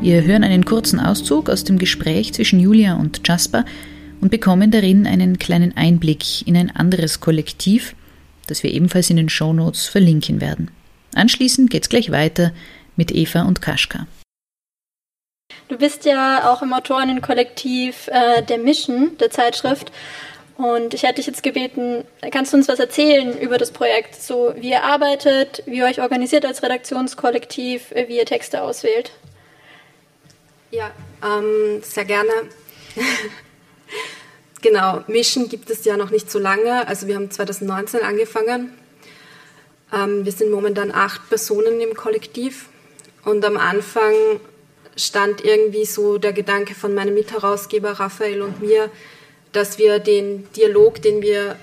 Wir 0.02 0.24
hören 0.24 0.42
einen 0.42 0.64
kurzen 0.64 0.98
Auszug 0.98 1.48
aus 1.48 1.62
dem 1.62 1.78
Gespräch 1.78 2.34
zwischen 2.34 2.58
Julia 2.58 2.96
und 2.96 3.20
Jasper 3.24 3.64
und 4.20 4.32
bekommen 4.32 4.72
darin 4.72 5.06
einen 5.06 5.38
kleinen 5.38 5.76
Einblick 5.76 6.44
in 6.44 6.56
ein 6.56 6.74
anderes 6.74 7.20
Kollektiv, 7.20 7.94
das 8.48 8.64
wir 8.64 8.72
ebenfalls 8.72 9.10
in 9.10 9.16
den 9.16 9.28
Shownotes 9.28 9.86
verlinken 9.86 10.40
werden. 10.40 10.72
Anschließend 11.14 11.70
geht's 11.70 11.88
gleich 11.88 12.10
weiter 12.10 12.50
mit 12.96 13.12
Eva 13.12 13.42
und 13.42 13.62
Kaschka. 13.62 14.08
Du 15.68 15.78
bist 15.78 16.04
ja 16.04 16.52
auch 16.52 16.62
im 16.62 16.72
Autorinnenkollektiv 16.72 18.08
äh, 18.08 18.42
der 18.42 18.58
Mission, 18.58 19.16
der 19.20 19.30
Zeitschrift. 19.30 19.92
Und 20.56 20.94
ich 20.94 21.04
hätte 21.04 21.14
dich 21.14 21.26
jetzt 21.28 21.44
gebeten, 21.44 22.02
kannst 22.32 22.52
du 22.52 22.56
uns 22.56 22.66
was 22.66 22.80
erzählen 22.80 23.38
über 23.38 23.56
das 23.56 23.70
Projekt? 23.70 24.20
So, 24.20 24.52
wie 24.56 24.70
ihr 24.70 24.82
arbeitet, 24.82 25.62
wie 25.66 25.76
ihr 25.76 25.84
euch 25.84 26.00
organisiert 26.00 26.44
als 26.44 26.64
Redaktionskollektiv, 26.64 27.92
wie 28.08 28.18
ihr 28.18 28.26
Texte 28.26 28.62
auswählt? 28.62 29.12
Ja, 30.72 30.90
ähm, 31.22 31.82
sehr 31.82 32.06
gerne. 32.06 32.32
genau, 34.62 35.04
Mission 35.06 35.50
gibt 35.50 35.68
es 35.68 35.84
ja 35.84 35.98
noch 35.98 36.10
nicht 36.10 36.30
so 36.30 36.38
lange. 36.38 36.88
Also 36.88 37.06
wir 37.06 37.16
haben 37.16 37.30
2019 37.30 38.00
angefangen. 38.00 38.72
Ähm, 39.92 40.24
wir 40.24 40.32
sind 40.32 40.50
momentan 40.50 40.90
acht 40.90 41.28
Personen 41.28 41.78
im 41.82 41.92
Kollektiv. 41.92 42.70
Und 43.22 43.44
am 43.44 43.58
Anfang 43.58 44.14
stand 44.96 45.44
irgendwie 45.44 45.84
so 45.84 46.16
der 46.16 46.32
Gedanke 46.32 46.74
von 46.74 46.94
meinem 46.94 47.12
Mitherausgeber 47.12 47.90
Raphael 47.90 48.40
und 48.40 48.62
mir, 48.62 48.90
dass 49.52 49.76
wir 49.76 49.98
den 49.98 50.50
Dialog, 50.54 51.02
den 51.02 51.20
wir 51.20 51.56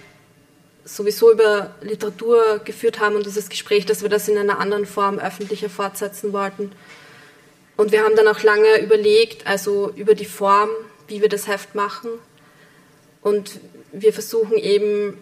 sowieso 0.86 1.32
über 1.32 1.74
Literatur 1.82 2.62
geführt 2.64 3.00
haben 3.00 3.16
und 3.16 3.26
dieses 3.26 3.50
Gespräch, 3.50 3.88
dass 3.88 4.04
wir 4.04 4.10
das 4.10 4.28
in 4.28 4.38
einer 4.38 4.60
anderen 4.60 4.86
Form 4.86 5.18
öffentlicher 5.18 5.72
fortsetzen 5.72 6.32
wollten. 6.32 6.72
Und 7.80 7.94
wir 7.94 8.04
haben 8.04 8.18
dann 8.18 8.28
auch 8.28 8.44
lange 8.44 8.82
überlegt, 8.82 9.48
also 9.48 9.94
über 9.96 10.14
die 10.14 10.26
Form, 10.26 10.68
wie 11.08 11.22
wir 11.22 11.30
das 11.30 11.48
Heft 11.48 11.76
machen. 11.76 12.10
Und 13.22 13.62
wir 13.94 14.12
versuchen 14.12 14.58
eben, 14.58 15.18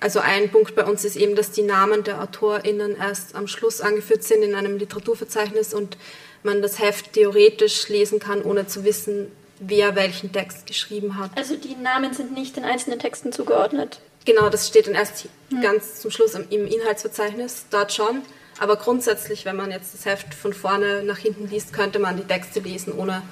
also 0.00 0.20
ein 0.20 0.50
Punkt 0.50 0.74
bei 0.74 0.86
uns 0.86 1.04
ist 1.04 1.16
eben, 1.16 1.36
dass 1.36 1.50
die 1.50 1.60
Namen 1.60 2.02
der 2.02 2.22
AutorInnen 2.22 2.96
erst 2.96 3.34
am 3.34 3.46
Schluss 3.46 3.82
angeführt 3.82 4.24
sind 4.24 4.42
in 4.42 4.54
einem 4.54 4.78
Literaturverzeichnis 4.78 5.74
und 5.74 5.98
man 6.42 6.62
das 6.62 6.78
Heft 6.78 7.12
theoretisch 7.12 7.90
lesen 7.90 8.20
kann, 8.20 8.40
ohne 8.40 8.66
zu 8.66 8.84
wissen, 8.84 9.30
wer 9.60 9.94
welchen 9.94 10.32
Text 10.32 10.66
geschrieben 10.66 11.18
hat. 11.18 11.32
Also 11.36 11.56
die 11.56 11.76
Namen 11.76 12.14
sind 12.14 12.32
nicht 12.32 12.56
den 12.56 12.64
einzelnen 12.64 13.00
Texten 13.00 13.32
zugeordnet. 13.32 14.00
Genau, 14.24 14.48
das 14.48 14.66
steht 14.66 14.86
dann 14.86 14.94
erst 14.94 15.26
ganz 15.60 16.00
zum 16.00 16.10
Schluss 16.10 16.32
im 16.32 16.66
Inhaltsverzeichnis, 16.66 17.66
dort 17.68 17.92
schon. 17.92 18.22
Aber 18.62 18.76
grundsätzlich, 18.76 19.44
wenn 19.44 19.56
man 19.56 19.72
jetzt 19.72 19.92
das 19.92 20.06
Heft 20.06 20.34
von 20.34 20.52
vorne 20.52 21.02
nach 21.02 21.18
hinten 21.18 21.50
liest, 21.50 21.72
könnte 21.72 21.98
man 21.98 22.16
die 22.16 22.22
Texte 22.22 22.60
lesen, 22.60 22.92
ohne 22.96 23.22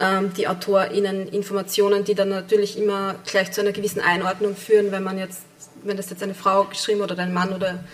ähm, 0.00 0.32
die 0.32 0.48
AutorInnen 0.48 1.28
Informationen, 1.28 2.04
die 2.04 2.14
dann 2.14 2.30
natürlich 2.30 2.78
immer 2.78 3.16
gleich 3.26 3.52
zu 3.52 3.60
einer 3.60 3.72
gewissen 3.72 4.00
Einordnung 4.00 4.56
führen, 4.56 4.92
wenn 4.92 5.02
man 5.02 5.18
jetzt, 5.18 5.42
wenn 5.82 5.98
das 5.98 6.08
jetzt 6.08 6.22
eine 6.22 6.32
Frau 6.32 6.64
geschrieben 6.64 7.02
oder 7.02 7.18
ein 7.18 7.34
Mann 7.34 7.52
oder, 7.52 7.84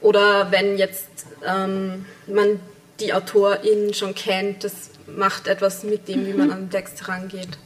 oder 0.00 0.52
wenn 0.52 0.78
jetzt 0.78 1.08
ähm, 1.44 2.06
man 2.28 2.60
die 3.00 3.12
AutorInnen 3.12 3.94
schon 3.94 4.14
kennt, 4.14 4.62
das 4.62 4.90
macht 5.08 5.48
etwas 5.48 5.82
mit 5.82 6.06
dem, 6.06 6.24
wie 6.24 6.34
man 6.34 6.52
an 6.52 6.60
den 6.66 6.70
Text 6.70 7.04
herangeht. 7.04 7.58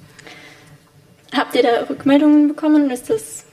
Habt 1.37 1.55
ihr 1.55 1.63
da 1.63 1.83
Rückmeldungen 1.91 2.49
bekommen? 2.49 2.91
Ist 2.91 3.11
das, 3.11 3.45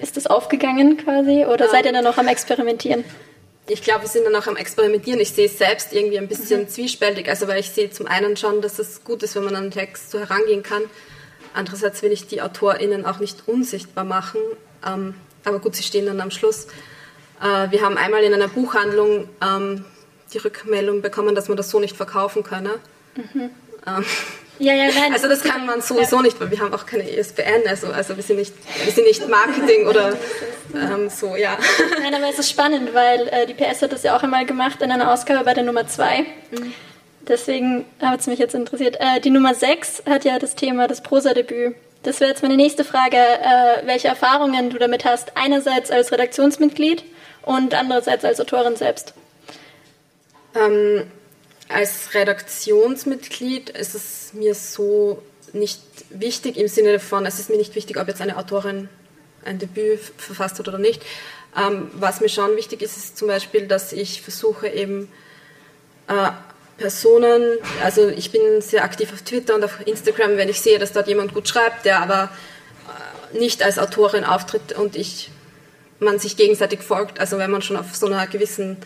ist 0.00 0.16
das 0.16 0.28
aufgegangen 0.28 0.98
quasi 0.98 1.46
oder 1.46 1.64
ähm, 1.64 1.70
seid 1.72 1.86
ihr 1.86 1.92
da 1.92 2.00
noch 2.00 2.16
am 2.16 2.28
Experimentieren? 2.28 3.02
Ich 3.72 3.82
glaube, 3.82 4.02
wir 4.02 4.08
sind 4.08 4.24
dann 4.24 4.34
auch 4.36 4.46
am 4.46 4.56
Experimentieren. 4.56 5.20
Ich 5.20 5.32
sehe 5.32 5.46
es 5.46 5.58
selbst 5.58 5.92
irgendwie 5.92 6.18
ein 6.18 6.28
bisschen 6.28 6.62
mhm. 6.62 6.68
zwiespältig. 6.68 7.28
Also, 7.28 7.48
weil 7.48 7.60
ich 7.60 7.70
sehe 7.70 7.90
zum 7.90 8.06
einen 8.06 8.36
schon, 8.36 8.60
dass 8.60 8.78
es 8.78 9.04
gut 9.04 9.22
ist, 9.22 9.36
wenn 9.36 9.44
man 9.44 9.56
an 9.56 9.64
den 9.64 9.70
Text 9.70 10.10
so 10.10 10.18
herangehen 10.18 10.62
kann. 10.62 10.82
Andererseits 11.54 12.02
will 12.02 12.12
ich 12.12 12.26
die 12.26 12.42
AutorInnen 12.42 13.04
auch 13.06 13.18
nicht 13.18 13.48
unsichtbar 13.48 14.04
machen. 14.04 14.40
Ähm, 14.86 15.14
aber 15.44 15.58
gut, 15.58 15.74
sie 15.74 15.82
stehen 15.82 16.06
dann 16.06 16.20
am 16.20 16.30
Schluss. 16.30 16.66
Äh, 17.40 17.70
wir 17.70 17.82
haben 17.82 17.96
einmal 17.96 18.22
in 18.22 18.34
einer 18.34 18.48
Buchhandlung 18.48 19.28
ähm, 19.42 19.84
die 20.32 20.38
Rückmeldung 20.38 21.02
bekommen, 21.02 21.34
dass 21.34 21.48
man 21.48 21.56
das 21.56 21.70
so 21.70 21.80
nicht 21.80 21.96
verkaufen 21.96 22.42
könne. 22.42 22.74
Mhm. 23.16 23.50
Ähm, 23.86 24.04
ja, 24.60 24.74
ja, 24.74 24.90
nein. 24.94 25.12
Also 25.12 25.26
das 25.26 25.42
kann 25.42 25.66
man 25.66 25.80
sowieso 25.80 26.20
nicht, 26.20 26.38
weil 26.40 26.50
wir 26.50 26.60
haben 26.60 26.72
auch 26.72 26.86
keine 26.86 27.10
ESPN, 27.10 27.66
also, 27.66 27.88
also 27.88 28.14
wir, 28.14 28.22
sind 28.22 28.36
nicht, 28.36 28.52
wir 28.84 28.92
sind 28.92 29.06
nicht 29.06 29.26
Marketing 29.28 29.86
oder 29.86 30.12
ähm, 30.74 31.08
so, 31.08 31.34
ja. 31.34 31.58
Nein, 32.00 32.14
aber 32.14 32.28
es 32.28 32.38
ist 32.38 32.50
spannend, 32.50 32.94
weil 32.94 33.28
äh, 33.28 33.46
die 33.46 33.54
PS 33.54 33.82
hat 33.82 33.92
das 33.92 34.02
ja 34.02 34.16
auch 34.16 34.22
einmal 34.22 34.44
gemacht 34.46 34.82
in 34.82 34.92
einer 34.92 35.12
Ausgabe 35.12 35.44
bei 35.44 35.54
der 35.54 35.64
Nummer 35.64 35.86
2. 35.88 36.20
Mhm. 36.50 36.72
Deswegen 37.26 37.86
hat 38.00 38.20
es 38.20 38.26
mich 38.26 38.38
jetzt 38.38 38.54
interessiert. 38.54 38.96
Äh, 39.00 39.20
die 39.20 39.30
Nummer 39.30 39.54
6 39.54 40.02
hat 40.08 40.24
ja 40.24 40.38
das 40.38 40.54
Thema 40.54 40.88
das 40.88 41.02
Prosa-Debüt. 41.02 41.74
Das 42.02 42.20
wäre 42.20 42.30
jetzt 42.30 42.42
meine 42.42 42.56
nächste 42.56 42.84
Frage, 42.84 43.16
äh, 43.16 43.86
welche 43.86 44.08
Erfahrungen 44.08 44.70
du 44.70 44.78
damit 44.78 45.04
hast. 45.04 45.32
Einerseits 45.36 45.90
als 45.90 46.12
Redaktionsmitglied 46.12 47.04
und 47.42 47.74
andererseits 47.74 48.24
als 48.24 48.40
Autorin 48.40 48.76
selbst. 48.76 49.14
Ähm, 50.54 51.10
als 51.72 52.14
Redaktionsmitglied 52.14 53.70
ist 53.70 53.94
es 53.94 54.32
mir 54.32 54.54
so 54.54 55.22
nicht 55.52 55.80
wichtig 56.10 56.56
im 56.56 56.68
Sinne 56.68 56.98
von, 57.00 57.26
es 57.26 57.38
ist 57.38 57.50
mir 57.50 57.56
nicht 57.56 57.74
wichtig, 57.74 57.98
ob 57.98 58.08
jetzt 58.08 58.20
eine 58.20 58.36
Autorin 58.36 58.88
ein 59.44 59.58
Debüt 59.58 60.00
verfasst 60.16 60.58
hat 60.58 60.68
oder 60.68 60.78
nicht. 60.78 61.02
Ähm, 61.56 61.90
was 61.94 62.20
mir 62.20 62.28
schon 62.28 62.56
wichtig 62.56 62.82
ist, 62.82 62.96
ist 62.96 63.16
zum 63.16 63.28
Beispiel, 63.28 63.66
dass 63.66 63.92
ich 63.92 64.22
versuche 64.22 64.68
eben 64.68 65.10
äh, 66.08 66.30
Personen, 66.76 67.58
also 67.82 68.08
ich 68.08 68.30
bin 68.30 68.60
sehr 68.60 68.84
aktiv 68.84 69.12
auf 69.12 69.22
Twitter 69.22 69.54
und 69.54 69.64
auf 69.64 69.78
Instagram, 69.86 70.36
wenn 70.36 70.48
ich 70.48 70.60
sehe, 70.60 70.78
dass 70.78 70.92
dort 70.92 71.08
jemand 71.08 71.34
gut 71.34 71.48
schreibt, 71.48 71.84
der 71.84 72.00
aber 72.00 72.30
äh, 73.34 73.38
nicht 73.38 73.62
als 73.62 73.78
Autorin 73.78 74.24
auftritt 74.24 74.72
und 74.72 74.96
ich 74.96 75.30
man 76.00 76.18
sich 76.18 76.36
gegenseitig 76.36 76.80
folgt, 76.80 77.20
also 77.20 77.36
wenn 77.38 77.50
man 77.50 77.60
schon 77.60 77.76
auf 77.76 77.94
so 77.94 78.06
einer 78.06 78.26
gewissen 78.26 78.78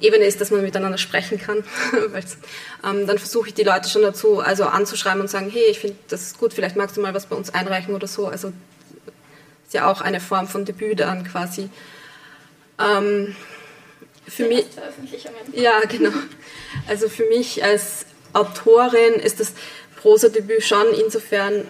Ebene 0.00 0.24
ist, 0.24 0.40
dass 0.40 0.50
man 0.50 0.62
miteinander 0.62 0.98
sprechen 0.98 1.38
kann, 1.38 1.64
ähm, 2.84 3.06
dann 3.06 3.18
versuche 3.18 3.48
ich 3.48 3.54
die 3.54 3.62
Leute 3.62 3.88
schon 3.88 4.02
dazu 4.02 4.40
also 4.40 4.64
anzuschreiben 4.64 5.20
und 5.20 5.28
sagen, 5.28 5.50
hey, 5.50 5.64
ich 5.70 5.80
finde 5.80 5.96
das 6.08 6.36
gut, 6.36 6.52
vielleicht 6.52 6.76
magst 6.76 6.96
du 6.96 7.00
mal 7.00 7.14
was 7.14 7.26
bei 7.26 7.36
uns 7.36 7.50
einreichen 7.50 7.94
oder 7.94 8.06
so. 8.06 8.26
Also 8.26 8.52
ist 9.66 9.74
ja 9.74 9.90
auch 9.90 10.00
eine 10.00 10.20
Form 10.20 10.48
von 10.48 10.64
Debüt 10.64 11.00
dann 11.00 11.24
quasi. 11.24 11.68
Ähm, 12.78 13.36
für 14.26 14.46
mich, 14.46 14.66
ja, 15.52 15.80
genau. 15.88 16.12
Also 16.86 17.08
für 17.08 17.24
mich 17.24 17.64
als 17.64 18.06
Autorin 18.32 19.14
ist 19.14 19.40
das 19.40 19.52
Prosa-Debüt 19.96 20.62
schon 20.62 20.86
insofern 21.02 21.66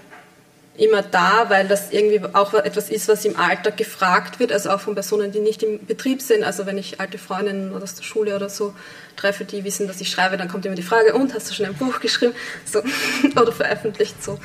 immer 0.79 1.03
da, 1.03 1.51
weil 1.51 1.67
das 1.67 1.91
irgendwie 1.91 2.21
auch 2.33 2.55
etwas 2.55 2.89
ist, 2.89 3.09
was 3.09 3.25
im 3.25 3.37
Alltag 3.37 3.77
gefragt 3.77 4.39
wird, 4.39 4.53
also 4.53 4.71
auch 4.71 4.81
von 4.81 4.95
Personen, 4.95 5.33
die 5.33 5.41
nicht 5.41 5.63
im 5.63 5.85
Betrieb 5.85 6.23
sind. 6.23 6.45
Also 6.45 6.67
wenn 6.67 6.79
ich 6.79 7.01
alte 7.01 7.19
Freundinnen 7.19 7.75
aus 7.83 7.97
der 7.97 8.05
Schule 8.05 8.37
oder 8.37 8.49
so 8.49 8.75
treffe, 9.17 9.45
die 9.45 9.65
wissen, 9.65 9.89
dass 9.89 10.01
ich 10.01 10.11
schreibe, 10.11 10.37
dann 10.37 10.49
kommt 10.49 10.65
immer 10.67 10.77
die 10.77 10.83
Frage, 10.83 11.15
und 11.15 11.35
hast 11.35 11.51
du 11.51 11.55
schon 11.55 11.67
ein 11.67 11.75
Buch 11.75 11.99
geschrieben? 11.99 12.33
So, 12.65 12.83
oder 13.41 13.53
veröffentlicht 13.53 14.23
so. 14.23 14.39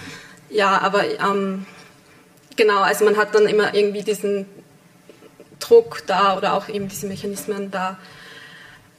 Ja, 0.50 0.80
aber 0.82 1.04
ähm, 1.06 1.68
genau, 2.56 2.82
also 2.82 3.06
man 3.06 3.18
hat 3.18 3.36
dann 3.36 3.48
immer 3.48 3.76
irgendwie 3.76 4.04
diesen 4.04 4.48
Druck 5.60 6.04
da 6.08 6.36
oder 6.36 6.54
auch 6.54 6.68
eben 6.68 6.88
diese 6.88 7.06
Mechanismen 7.06 7.70
da. 7.70 8.00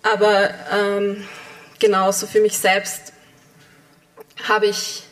Aber 0.03 0.51
ähm, 0.73 1.25
genauso 1.81 2.27
für 2.27 2.41
mich 2.41 2.59
selbst 2.59 3.13
habe 4.49 4.67
ich 4.67 5.04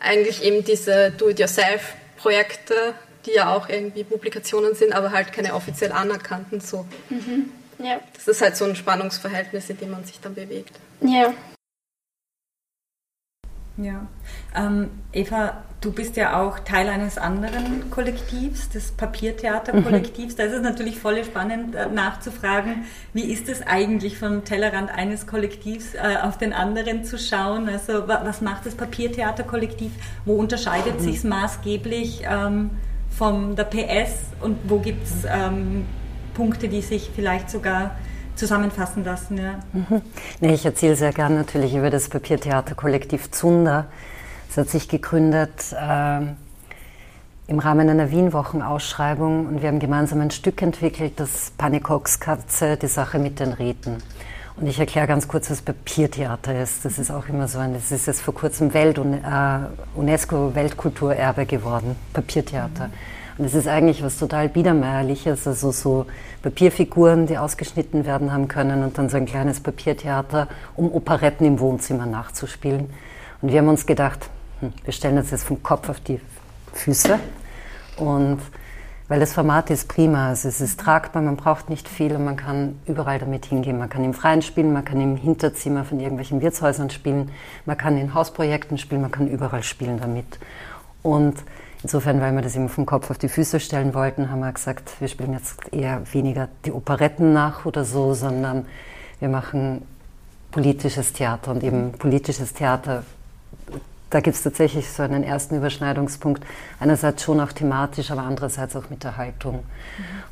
eigentlich 0.00 0.42
eben 0.42 0.64
diese 0.64 1.10
Do-it-yourself-Projekte, 1.12 2.94
die 3.26 3.32
ja 3.32 3.54
auch 3.54 3.68
irgendwie 3.68 4.04
Publikationen 4.04 4.74
sind, 4.74 4.92
aber 4.92 5.12
halt 5.12 5.32
keine 5.32 5.54
offiziell 5.54 5.92
anerkannten 5.92 6.60
so. 6.60 6.86
Mhm. 7.10 7.52
Ja. 7.78 8.00
Das 8.14 8.28
ist 8.28 8.40
halt 8.40 8.56
so 8.56 8.64
ein 8.64 8.76
Spannungsverhältnis, 8.76 9.70
in 9.70 9.78
dem 9.78 9.90
man 9.90 10.04
sich 10.04 10.20
dann 10.20 10.34
bewegt. 10.34 10.74
Ja. 11.00 11.32
Ja. 13.76 14.06
Ähm, 14.54 14.90
Eva, 15.12 15.62
du 15.80 15.92
bist 15.92 16.16
ja 16.16 16.40
auch 16.40 16.58
Teil 16.58 16.88
eines 16.88 17.16
anderen 17.16 17.90
Kollektivs, 17.90 18.68
des 18.68 18.92
Papiertheaterkollektivs. 18.92 20.34
Mhm. 20.34 20.36
Da 20.36 20.44
ist 20.44 20.52
es 20.52 20.62
natürlich 20.62 20.98
voll 20.98 21.24
spannend 21.24 21.74
äh, 21.74 21.86
nachzufragen, 21.88 22.84
wie 23.14 23.32
ist 23.32 23.48
es 23.48 23.66
eigentlich 23.66 24.18
vom 24.18 24.44
Tellerrand 24.44 24.90
eines 24.90 25.26
Kollektivs 25.26 25.94
äh, 25.94 26.16
auf 26.22 26.36
den 26.36 26.52
anderen 26.52 27.04
zu 27.04 27.18
schauen? 27.18 27.68
Also 27.68 28.06
was 28.06 28.40
macht 28.40 28.66
das 28.66 28.74
Papiertheaterkollektiv? 28.74 29.92
Wo 30.24 30.34
unterscheidet 30.34 31.00
mhm. 31.00 31.04
sich 31.04 31.16
es 31.16 31.24
maßgeblich 31.24 32.22
ähm, 32.30 32.70
von 33.10 33.56
der 33.56 33.64
PS 33.64 34.26
und 34.40 34.58
wo 34.68 34.78
gibt 34.78 35.04
es 35.04 35.24
ähm, 35.24 35.86
Punkte, 36.34 36.68
die 36.68 36.82
sich 36.82 37.10
vielleicht 37.14 37.50
sogar 37.50 37.96
zusammenfassen 38.40 39.04
lassen. 39.04 39.38
Ja. 39.38 39.60
Mhm. 39.72 40.02
Nee, 40.40 40.54
ich 40.54 40.64
erzähle 40.64 40.96
sehr 40.96 41.12
gern 41.12 41.36
natürlich 41.36 41.74
über 41.74 41.90
das 41.90 42.08
Papiertheaterkollektiv 42.08 43.30
Zunder. 43.30 43.86
Es 44.48 44.56
hat 44.56 44.68
sich 44.68 44.88
gegründet 44.88 45.72
äh, 45.72 46.20
im 47.46 47.58
Rahmen 47.58 47.88
einer 47.88 48.10
Wienwochenausschreibung 48.10 49.46
und 49.46 49.62
wir 49.62 49.68
haben 49.68 49.78
gemeinsam 49.78 50.20
ein 50.20 50.30
Stück 50.30 50.62
entwickelt, 50.62 51.14
das 51.16 51.52
Panikokskatze, 51.56 52.76
die 52.76 52.88
Sache 52.88 53.18
mit 53.18 53.38
den 53.38 53.52
Räten. 53.52 53.98
Und 54.56 54.66
ich 54.66 54.78
erkläre 54.78 55.06
ganz 55.06 55.28
kurz, 55.28 55.50
was 55.50 55.62
Papiertheater 55.62 56.60
ist. 56.60 56.84
Das 56.84 56.98
ist 56.98 57.10
auch 57.10 57.28
immer 57.28 57.46
so 57.46 57.58
ein, 57.58 57.74
das 57.74 57.92
ist 57.92 58.06
jetzt 58.06 58.22
vor 58.22 58.34
kurzem 58.34 58.74
Welt, 58.74 58.98
äh, 58.98 59.98
UNESCO-Weltkulturerbe 59.98 61.46
geworden, 61.46 61.96
Papiertheater. 62.12 62.88
Mhm. 62.88 63.19
Und 63.38 63.44
es 63.44 63.54
ist 63.54 63.68
eigentlich 63.68 64.02
was 64.02 64.18
total 64.18 64.48
Biedermeierliches, 64.48 65.46
also 65.46 65.70
so 65.72 66.06
Papierfiguren, 66.42 67.26
die 67.26 67.38
ausgeschnitten 67.38 68.04
werden 68.04 68.32
haben 68.32 68.48
können 68.48 68.82
und 68.82 68.98
dann 68.98 69.08
so 69.08 69.16
ein 69.16 69.26
kleines 69.26 69.60
Papiertheater, 69.60 70.48
um 70.76 70.92
Operetten 70.92 71.46
im 71.46 71.60
Wohnzimmer 71.60 72.06
nachzuspielen. 72.06 72.90
Und 73.42 73.52
wir 73.52 73.58
haben 73.58 73.68
uns 73.68 73.86
gedacht, 73.86 74.28
hm, 74.60 74.72
wir 74.84 74.92
stellen 74.92 75.18
uns 75.18 75.30
jetzt 75.30 75.44
vom 75.44 75.62
Kopf 75.62 75.88
auf 75.88 76.00
die 76.00 76.20
Füße 76.72 77.18
und 77.96 78.38
weil 79.10 79.18
das 79.18 79.32
Format 79.32 79.70
ist 79.70 79.88
prima, 79.88 80.28
also 80.28 80.46
es 80.46 80.60
ist 80.60 80.78
tragbar, 80.78 81.20
man 81.20 81.34
braucht 81.34 81.68
nicht 81.68 81.88
viel 81.88 82.14
und 82.14 82.24
man 82.24 82.36
kann 82.36 82.78
überall 82.86 83.18
damit 83.18 83.44
hingehen. 83.44 83.76
Man 83.76 83.88
kann 83.88 84.04
im 84.04 84.14
Freien 84.14 84.40
spielen, 84.40 84.72
man 84.72 84.84
kann 84.84 85.00
im 85.00 85.16
Hinterzimmer 85.16 85.84
von 85.84 85.98
irgendwelchen 85.98 86.40
Wirtshäusern 86.40 86.90
spielen, 86.90 87.32
man 87.66 87.76
kann 87.76 87.98
in 87.98 88.14
Hausprojekten 88.14 88.78
spielen, 88.78 89.00
man 89.00 89.10
kann 89.10 89.26
überall 89.26 89.64
spielen 89.64 89.98
damit. 89.98 90.38
Und 91.02 91.34
Insofern, 91.82 92.20
weil 92.20 92.32
wir 92.34 92.42
das 92.42 92.56
eben 92.56 92.68
vom 92.68 92.84
Kopf 92.84 93.10
auf 93.10 93.18
die 93.18 93.28
Füße 93.28 93.58
stellen 93.58 93.94
wollten, 93.94 94.30
haben 94.30 94.40
wir 94.40 94.52
gesagt, 94.52 95.00
wir 95.00 95.08
spielen 95.08 95.32
jetzt 95.32 95.72
eher 95.72 96.02
weniger 96.12 96.48
die 96.66 96.72
Operetten 96.72 97.32
nach 97.32 97.64
oder 97.64 97.84
so, 97.84 98.12
sondern 98.12 98.66
wir 99.18 99.28
machen 99.28 99.82
politisches 100.50 101.12
Theater 101.12 101.52
und 101.52 101.62
eben 101.62 101.92
politisches 101.92 102.52
Theater. 102.52 103.04
Da 104.10 104.18
gibt 104.18 104.36
es 104.36 104.42
tatsächlich 104.42 104.90
so 104.90 105.04
einen 105.04 105.22
ersten 105.22 105.56
Überschneidungspunkt. 105.56 106.44
Einerseits 106.80 107.22
schon 107.22 107.40
auch 107.40 107.52
thematisch, 107.52 108.10
aber 108.10 108.22
andererseits 108.22 108.74
auch 108.74 108.90
mit 108.90 109.04
der 109.04 109.16
Haltung. 109.16 109.54
Mhm. 109.54 109.62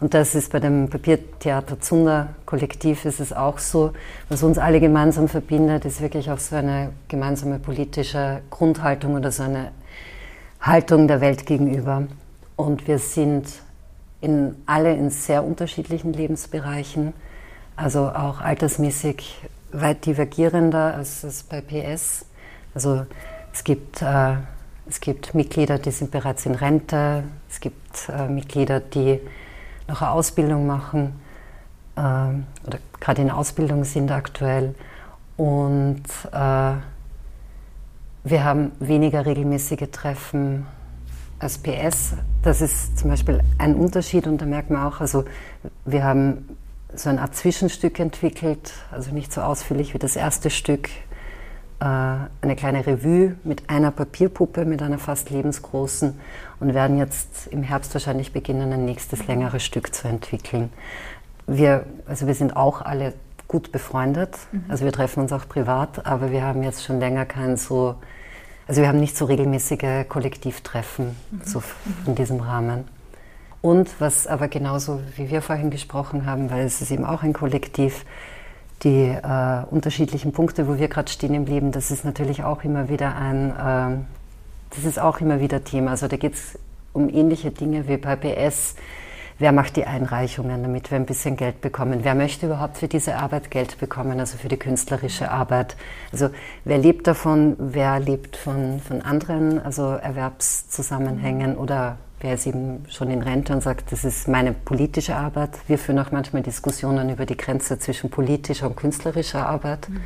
Und 0.01 0.14
das 0.14 0.34
ist 0.34 0.51
bei 0.51 0.59
dem 0.59 0.90
Papiertheater 0.90 1.80
Zunder 1.80 2.30
Kollektiv 2.44 3.05
ist 3.05 3.20
es 3.20 3.32
auch 3.32 3.59
so. 3.59 3.92
Was 4.28 4.42
uns 4.42 4.59
alle 4.59 4.80
gemeinsam 4.80 5.28
verbindet, 5.28 5.84
ist 5.84 6.01
wirklich 6.01 6.28
auch 6.30 6.38
so 6.38 6.57
eine 6.57 6.90
gemeinsame 7.07 7.61
politische 7.61 8.40
Grundhaltung 8.51 9.14
oder 9.14 9.30
so 9.30 9.44
eine 9.44 9.70
Haltung 10.68 11.08
der 11.08 11.20
Welt 11.20 11.46
gegenüber. 11.46 12.04
Und 12.56 12.86
wir 12.86 12.98
sind 12.98 13.46
in, 14.20 14.56
alle 14.66 14.94
in 14.94 15.10
sehr 15.10 15.44
unterschiedlichen 15.44 16.12
Lebensbereichen, 16.12 17.12
also 17.76 18.08
auch 18.08 18.40
altersmäßig 18.40 19.40
weit 19.72 20.06
divergierender 20.06 20.94
als 20.94 21.24
es 21.24 21.42
bei 21.42 21.60
PS. 21.60 22.26
Also 22.74 23.06
es 23.52 23.64
gibt 23.64 24.02
äh, 24.02 24.36
Es 24.88 25.00
gibt 25.00 25.34
Mitglieder, 25.34 25.78
die 25.78 25.90
sind 25.90 26.10
bereits 26.10 26.46
in 26.46 26.54
Rente. 26.54 27.24
Es 27.50 27.60
gibt 27.60 28.08
äh, 28.08 28.26
Mitglieder, 28.26 28.80
die 28.80 29.20
noch 29.86 30.00
eine 30.00 30.12
Ausbildung 30.12 30.66
machen 30.66 31.20
äh, 31.94 32.00
oder 32.00 32.78
gerade 32.98 33.22
in 33.22 33.30
Ausbildung 33.30 33.84
sind 33.84 34.10
aktuell. 34.10 34.74
Und 35.36 36.02
äh, 36.32 36.72
wir 38.30 38.44
haben 38.44 38.72
weniger 38.80 39.26
regelmäßige 39.26 39.88
Treffen 39.90 40.66
als 41.38 41.58
PS. 41.58 42.14
Das 42.42 42.60
ist 42.60 42.98
zum 42.98 43.10
Beispiel 43.10 43.40
ein 43.58 43.74
Unterschied 43.74 44.26
und 44.26 44.40
da 44.40 44.46
merkt 44.46 44.70
man 44.70 44.82
auch, 44.82 45.00
also 45.00 45.24
wir 45.84 46.04
haben 46.04 46.56
so 46.94 47.10
eine 47.10 47.20
Art 47.20 47.34
Zwischenstück 47.34 47.98
entwickelt, 48.00 48.72
also 48.90 49.12
nicht 49.12 49.32
so 49.32 49.40
ausführlich 49.42 49.94
wie 49.94 49.98
das 49.98 50.16
erste 50.16 50.50
Stück, 50.50 50.88
äh, 51.80 51.84
eine 51.84 52.56
kleine 52.56 52.86
Revue 52.86 53.36
mit 53.44 53.70
einer 53.70 53.90
Papierpuppe, 53.90 54.64
mit 54.64 54.82
einer 54.82 54.98
fast 54.98 55.30
lebensgroßen 55.30 56.18
und 56.60 56.74
werden 56.74 56.98
jetzt 56.98 57.46
im 57.48 57.62
Herbst 57.62 57.94
wahrscheinlich 57.94 58.32
beginnen, 58.32 58.72
ein 58.72 58.84
nächstes 58.84 59.26
längeres 59.26 59.64
Stück 59.64 59.94
zu 59.94 60.08
entwickeln. 60.08 60.70
Wir, 61.46 61.86
also 62.06 62.26
wir 62.26 62.34
sind 62.34 62.56
auch 62.56 62.82
alle 62.82 63.14
gut 63.46 63.72
befreundet, 63.72 64.36
mhm. 64.52 64.64
also 64.68 64.84
wir 64.84 64.92
treffen 64.92 65.20
uns 65.20 65.32
auch 65.32 65.48
privat, 65.48 66.04
aber 66.06 66.30
wir 66.30 66.42
haben 66.42 66.62
jetzt 66.62 66.84
schon 66.84 67.00
länger 67.00 67.24
kein 67.24 67.56
so, 67.56 67.96
also 68.68 68.82
wir 68.82 68.88
haben 68.88 69.00
nicht 69.00 69.16
so 69.16 69.24
regelmäßige 69.24 70.06
Kollektivtreffen 70.08 71.06
mhm. 71.06 71.40
so 71.42 71.62
in 72.06 72.14
diesem 72.14 72.40
Rahmen. 72.40 72.84
Und 73.60 73.88
was 73.98 74.26
aber 74.26 74.46
genauso 74.46 75.00
wie 75.16 75.30
wir 75.30 75.42
vorhin 75.42 75.70
gesprochen 75.70 76.26
haben, 76.26 76.50
weil 76.50 76.64
es 76.64 76.80
ist 76.80 76.92
eben 76.92 77.04
auch 77.04 77.22
ein 77.22 77.32
Kollektiv, 77.32 78.04
die 78.84 79.06
äh, 79.06 79.64
unterschiedlichen 79.70 80.30
Punkte, 80.32 80.68
wo 80.68 80.78
wir 80.78 80.86
gerade 80.86 81.10
stehen 81.10 81.34
im 81.34 81.46
Leben, 81.46 81.72
das 81.72 81.90
ist 81.90 82.04
natürlich 82.04 82.44
auch 82.44 82.62
immer 82.62 82.88
wieder 82.88 83.16
ein, 83.16 83.50
äh, 83.50 84.04
das 84.76 84.84
ist 84.84 85.00
auch 85.00 85.20
immer 85.20 85.40
wieder 85.40 85.64
Thema. 85.64 85.92
Also 85.92 86.06
da 86.06 86.16
geht 86.16 86.34
es 86.34 86.58
um 86.92 87.08
ähnliche 87.08 87.50
Dinge 87.50 87.88
wie 87.88 87.96
bei 87.96 88.14
PS. 88.14 88.76
Wer 89.41 89.53
macht 89.53 89.76
die 89.76 89.86
Einreichungen, 89.86 90.62
damit 90.62 90.91
wir 90.91 90.97
ein 90.97 91.07
bisschen 91.07 91.36
Geld 91.36 91.61
bekommen? 91.61 92.01
Wer 92.03 92.16
möchte 92.16 92.47
überhaupt 92.47 92.78
für 92.78 92.89
diese 92.89 93.16
Arbeit 93.16 93.53
Geld 93.53 93.78
bekommen, 93.78 94.18
also 94.18 94.36
für 94.36 94.49
die 94.49 94.57
künstlerische 94.57 95.30
Arbeit? 95.30 95.76
Also 96.11 96.30
wer 96.64 96.78
lebt 96.78 97.07
davon? 97.07 97.55
Wer 97.59 98.01
lebt 98.01 98.36
von, 98.36 98.80
von 98.80 99.01
anderen, 99.01 99.61
also 99.61 99.93
Erwerbszusammenhängen 99.93 101.57
oder 101.57 101.99
wer 102.18 102.34
ist 102.34 102.49
eben 102.49 102.84
schon 102.89 103.11
in 103.11 103.22
Rente 103.22 103.53
und 103.53 103.62
sagt, 103.62 103.93
das 103.93 104.05
ist 104.05 104.26
meine 104.26 104.53
politische 104.53 105.14
Arbeit. 105.14 105.51
Wir 105.68 105.78
führen 105.78 106.01
auch 106.01 106.11
manchmal 106.11 106.43
Diskussionen 106.43 107.09
über 107.09 107.24
die 107.24 107.36
Grenze 107.36 107.78
zwischen 107.78 108.11
politischer 108.11 108.66
und 108.66 108.76
künstlerischer 108.76 109.47
Arbeit. 109.47 109.89
Mhm. 109.89 110.01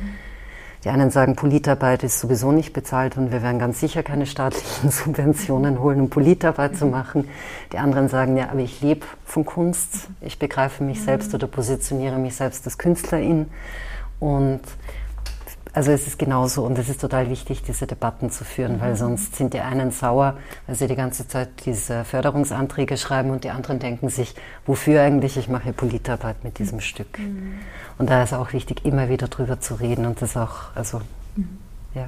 Die 0.83 0.89
einen 0.89 1.11
sagen, 1.11 1.35
Politarbeit 1.35 2.03
ist 2.03 2.19
sowieso 2.19 2.51
nicht 2.51 2.73
bezahlt 2.73 3.15
und 3.15 3.31
wir 3.31 3.41
werden 3.41 3.57
ganz 3.57 3.79
sicher 3.79 4.03
keine 4.03 4.25
staatlichen 4.25 4.89
Subventionen 4.91 5.79
holen, 5.79 6.01
um 6.01 6.09
Politarbeit 6.09 6.75
zu 6.75 6.85
machen. 6.85 7.29
Die 7.71 7.77
anderen 7.77 8.09
sagen, 8.09 8.35
ja, 8.35 8.49
aber 8.49 8.59
ich 8.59 8.81
lebe 8.81 9.05
von 9.23 9.45
Kunst, 9.45 10.09
ich 10.19 10.39
begreife 10.39 10.83
mich 10.83 11.01
selbst 11.01 11.33
oder 11.33 11.47
positioniere 11.47 12.17
mich 12.17 12.35
selbst 12.35 12.65
als 12.65 12.77
Künstlerin. 12.77 13.49
Und 14.19 14.61
also 15.73 15.91
es 15.91 16.05
ist 16.05 16.19
genauso 16.19 16.63
und 16.63 16.77
es 16.77 16.87
ist 16.87 17.01
total 17.01 17.31
wichtig, 17.31 17.63
diese 17.63 17.87
Debatten 17.87 18.29
zu 18.29 18.45
führen, 18.45 18.79
weil 18.79 18.91
mhm. 18.91 18.97
sonst 18.97 19.35
sind 19.35 19.55
die 19.55 19.59
einen 19.59 19.89
sauer, 19.89 20.37
weil 20.67 20.75
sie 20.75 20.87
die 20.87 20.95
ganze 20.95 21.27
Zeit 21.27 21.49
diese 21.65 22.05
Förderungsanträge 22.05 22.95
schreiben 22.95 23.31
und 23.31 23.43
die 23.43 23.49
anderen 23.49 23.79
denken 23.79 24.09
sich, 24.09 24.35
wofür 24.67 25.01
eigentlich, 25.01 25.35
ich 25.35 25.49
mache 25.49 25.73
Politarbeit 25.73 26.43
mit 26.43 26.59
diesem 26.59 26.79
Stück. 26.79 27.17
Mhm. 27.17 27.55
Und 27.97 28.09
da 28.11 28.21
ist 28.21 28.33
auch 28.33 28.53
wichtig, 28.53 28.85
immer 28.85 29.09
wieder 29.09 29.27
drüber 29.27 29.59
zu 29.59 29.73
reden 29.73 30.05
und 30.05 30.21
das 30.21 30.37
auch, 30.37 30.75
also, 30.75 31.01
mhm. 31.35 31.57
ja. 31.95 32.07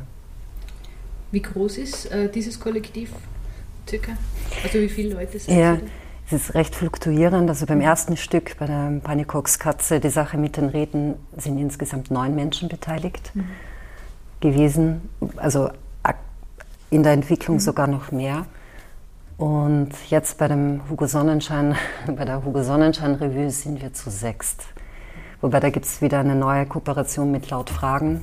Wie 1.32 1.42
groß 1.42 1.80
ist 1.80 2.12
äh, 2.12 2.30
dieses 2.30 2.60
Kollektiv 2.60 3.12
circa? 3.90 4.12
Also 4.64 4.80
wie 4.80 4.90
viele 4.90 5.16
Leute 5.16 5.40
sind 5.40 5.58
ja. 5.58 5.78
Es 6.28 6.34
ist 6.34 6.56
recht 6.56 6.76
fluktuierend. 6.76 7.50
Also 7.50 7.66
beim 7.66 7.82
ersten 7.82 8.18
Stück, 8.18 8.58
bei 8.58 8.66
der 8.66 9.00
Panikox 9.04 9.60
Katze, 9.60 10.00
die 10.00 10.10
Sache 10.10 10.38
mit 10.38 10.58
den 10.58 10.70
Reden, 10.70 11.16
sind 11.38 11.60
insgesamt 11.60 12.10
neun 12.10 12.34
Menschen 12.34 12.68
beteiligt 12.68 13.32
mhm. 13.36 13.46
gewesen. 14.40 15.10
Also 15.38 15.70
in 16.90 17.04
der 17.04 17.14
Entwicklung 17.14 17.58
mhm. 17.58 17.62
sogar 17.62 17.88
noch 17.88 18.12
mehr. 18.12 18.46
Und 19.38 19.90
jetzt 20.10 20.38
bei 20.38 20.48
dem 20.48 20.82
Hugo 20.90 21.08
Sonnenschein, 21.08 21.76
bei 22.08 22.26
der 22.26 22.44
Hugo 22.44 22.64
Sonnenschein 22.64 23.16
Revue 23.16 23.52
sind 23.52 23.82
wir 23.82 23.94
zu 23.94 24.10
sechst. 24.10 24.64
Wobei 25.42 25.60
da 25.60 25.70
gibt 25.70 25.86
es 25.86 26.02
wieder 26.02 26.20
eine 26.20 26.36
neue 26.36 26.66
Kooperation 26.66 27.32
mit 27.32 27.50
Lautfragen. 27.50 28.22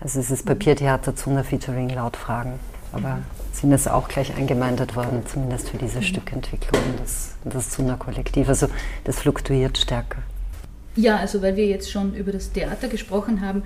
Also 0.00 0.18
es 0.18 0.30
ist 0.30 0.46
Papiertheater 0.46 1.14
Zunge 1.14 1.44
featuring 1.44 1.90
Lautfragen. 1.90 2.54
Aber 2.92 3.18
sind 3.52 3.72
es 3.72 3.88
auch 3.88 4.08
gleich 4.08 4.34
eingemeindet 4.36 4.96
worden, 4.96 5.22
zumindest 5.26 5.70
für 5.70 5.78
diese. 5.78 6.02
Stückentwicklung, 6.02 6.82
das, 6.98 7.36
das 7.44 7.70
Zuna-Kollektiv. 7.70 8.48
Also 8.48 8.68
das 9.04 9.20
fluktuiert 9.20 9.78
stärker. 9.78 10.22
Ja, 10.96 11.16
also 11.16 11.42
weil 11.42 11.56
wir 11.56 11.66
jetzt 11.66 11.90
schon 11.90 12.14
über 12.14 12.32
das 12.32 12.52
Theater 12.52 12.88
gesprochen 12.88 13.40
haben, 13.40 13.62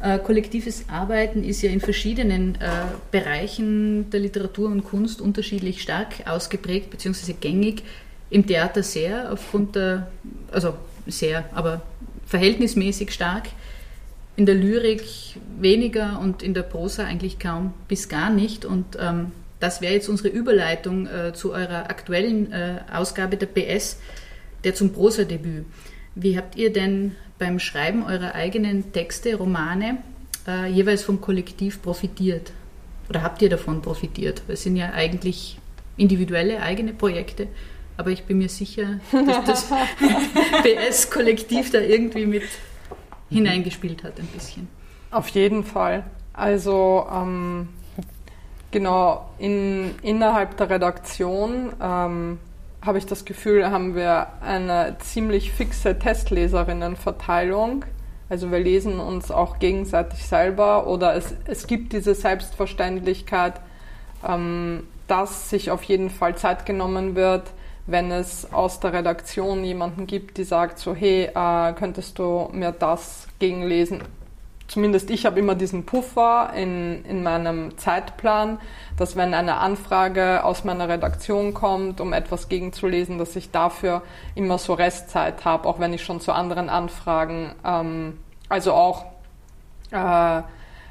äh, 0.00 0.18
kollektives 0.18 0.84
Arbeiten 0.88 1.42
ist 1.42 1.62
ja 1.62 1.70
in 1.70 1.80
verschiedenen 1.80 2.54
äh, 2.56 2.68
Bereichen 3.10 4.10
der 4.10 4.20
Literatur 4.20 4.68
und 4.68 4.84
Kunst 4.84 5.20
unterschiedlich 5.20 5.82
stark 5.82 6.26
ausgeprägt 6.26 6.90
bzw. 6.90 7.32
gängig. 7.32 7.82
Im 8.30 8.46
Theater 8.46 8.82
sehr, 8.82 9.32
aufgrund 9.32 9.74
der, 9.74 10.08
also 10.52 10.74
sehr, 11.06 11.44
aber 11.52 11.82
verhältnismäßig 12.26 13.10
stark 13.10 13.48
in 14.38 14.46
der 14.46 14.54
Lyrik 14.54 15.02
weniger 15.58 16.20
und 16.20 16.44
in 16.44 16.54
der 16.54 16.62
Prosa 16.62 17.04
eigentlich 17.04 17.40
kaum 17.40 17.74
bis 17.88 18.08
gar 18.08 18.30
nicht. 18.30 18.64
Und 18.64 18.96
ähm, 19.00 19.32
das 19.58 19.80
wäre 19.80 19.92
jetzt 19.92 20.08
unsere 20.08 20.28
Überleitung 20.28 21.08
äh, 21.08 21.32
zu 21.34 21.52
eurer 21.52 21.90
aktuellen 21.90 22.52
äh, 22.52 22.78
Ausgabe 22.92 23.36
der 23.36 23.46
PS, 23.46 23.98
der 24.62 24.76
zum 24.76 24.92
Prosadebüt. 24.92 25.66
Wie 26.14 26.36
habt 26.38 26.54
ihr 26.54 26.72
denn 26.72 27.16
beim 27.40 27.58
Schreiben 27.58 28.04
eurer 28.04 28.36
eigenen 28.36 28.92
Texte, 28.92 29.34
Romane, 29.34 29.98
äh, 30.46 30.70
jeweils 30.70 31.02
vom 31.02 31.20
Kollektiv 31.20 31.82
profitiert? 31.82 32.52
Oder 33.08 33.24
habt 33.24 33.42
ihr 33.42 33.48
davon 33.48 33.82
profitiert? 33.82 34.42
Es 34.46 34.62
sind 34.62 34.76
ja 34.76 34.92
eigentlich 34.92 35.58
individuelle, 35.96 36.62
eigene 36.62 36.92
Projekte, 36.92 37.48
aber 37.96 38.12
ich 38.12 38.22
bin 38.22 38.38
mir 38.38 38.48
sicher, 38.48 39.00
dass 39.10 39.44
das 39.44 39.66
PS-Kollektiv 40.62 41.72
da 41.72 41.80
irgendwie 41.80 42.26
mit 42.26 42.44
hineingespielt 43.30 44.04
hat 44.04 44.18
ein 44.18 44.26
bisschen. 44.26 44.68
Auf 45.10 45.28
jeden 45.28 45.64
Fall. 45.64 46.04
Also 46.32 47.06
ähm, 47.12 47.68
genau 48.70 49.30
in, 49.38 49.94
innerhalb 50.02 50.56
der 50.56 50.70
Redaktion 50.70 51.72
ähm, 51.80 52.38
habe 52.82 52.98
ich 52.98 53.06
das 53.06 53.24
Gefühl, 53.24 53.70
haben 53.70 53.94
wir 53.94 54.28
eine 54.40 54.96
ziemlich 55.00 55.52
fixe 55.52 55.98
Testleserinnenverteilung. 55.98 57.84
Also 58.28 58.50
wir 58.50 58.60
lesen 58.60 59.00
uns 59.00 59.30
auch 59.30 59.58
gegenseitig 59.58 60.26
selber 60.26 60.86
oder 60.86 61.14
es, 61.14 61.34
es 61.46 61.66
gibt 61.66 61.92
diese 61.92 62.14
Selbstverständlichkeit, 62.14 63.54
ähm, 64.26 64.84
dass 65.06 65.48
sich 65.48 65.70
auf 65.70 65.82
jeden 65.84 66.10
Fall 66.10 66.36
Zeit 66.36 66.66
genommen 66.66 67.16
wird, 67.16 67.50
wenn 67.88 68.12
es 68.12 68.52
aus 68.52 68.80
der 68.80 68.92
Redaktion 68.92 69.64
jemanden 69.64 70.06
gibt, 70.06 70.36
die 70.36 70.44
sagt 70.44 70.78
so, 70.78 70.94
hey, 70.94 71.30
äh, 71.34 71.72
könntest 71.72 72.18
du 72.18 72.50
mir 72.52 72.70
das 72.70 73.26
gegenlesen? 73.38 74.02
Zumindest 74.68 75.08
ich 75.08 75.24
habe 75.24 75.40
immer 75.40 75.54
diesen 75.54 75.86
Puffer 75.86 76.52
in, 76.54 77.02
in 77.06 77.22
meinem 77.22 77.78
Zeitplan, 77.78 78.60
dass 78.98 79.16
wenn 79.16 79.32
eine 79.32 79.56
Anfrage 79.56 80.44
aus 80.44 80.64
meiner 80.64 80.90
Redaktion 80.90 81.54
kommt, 81.54 82.02
um 82.02 82.12
etwas 82.12 82.50
gegenzulesen, 82.50 83.16
dass 83.16 83.34
ich 83.34 83.50
dafür 83.50 84.02
immer 84.34 84.58
so 84.58 84.74
Restzeit 84.74 85.46
habe, 85.46 85.66
auch 85.66 85.78
wenn 85.80 85.94
ich 85.94 86.04
schon 86.04 86.20
zu 86.20 86.32
anderen 86.32 86.68
Anfragen, 86.68 87.54
ähm, 87.64 88.18
also 88.50 88.74
auch 88.74 89.06
äh, 89.90 90.42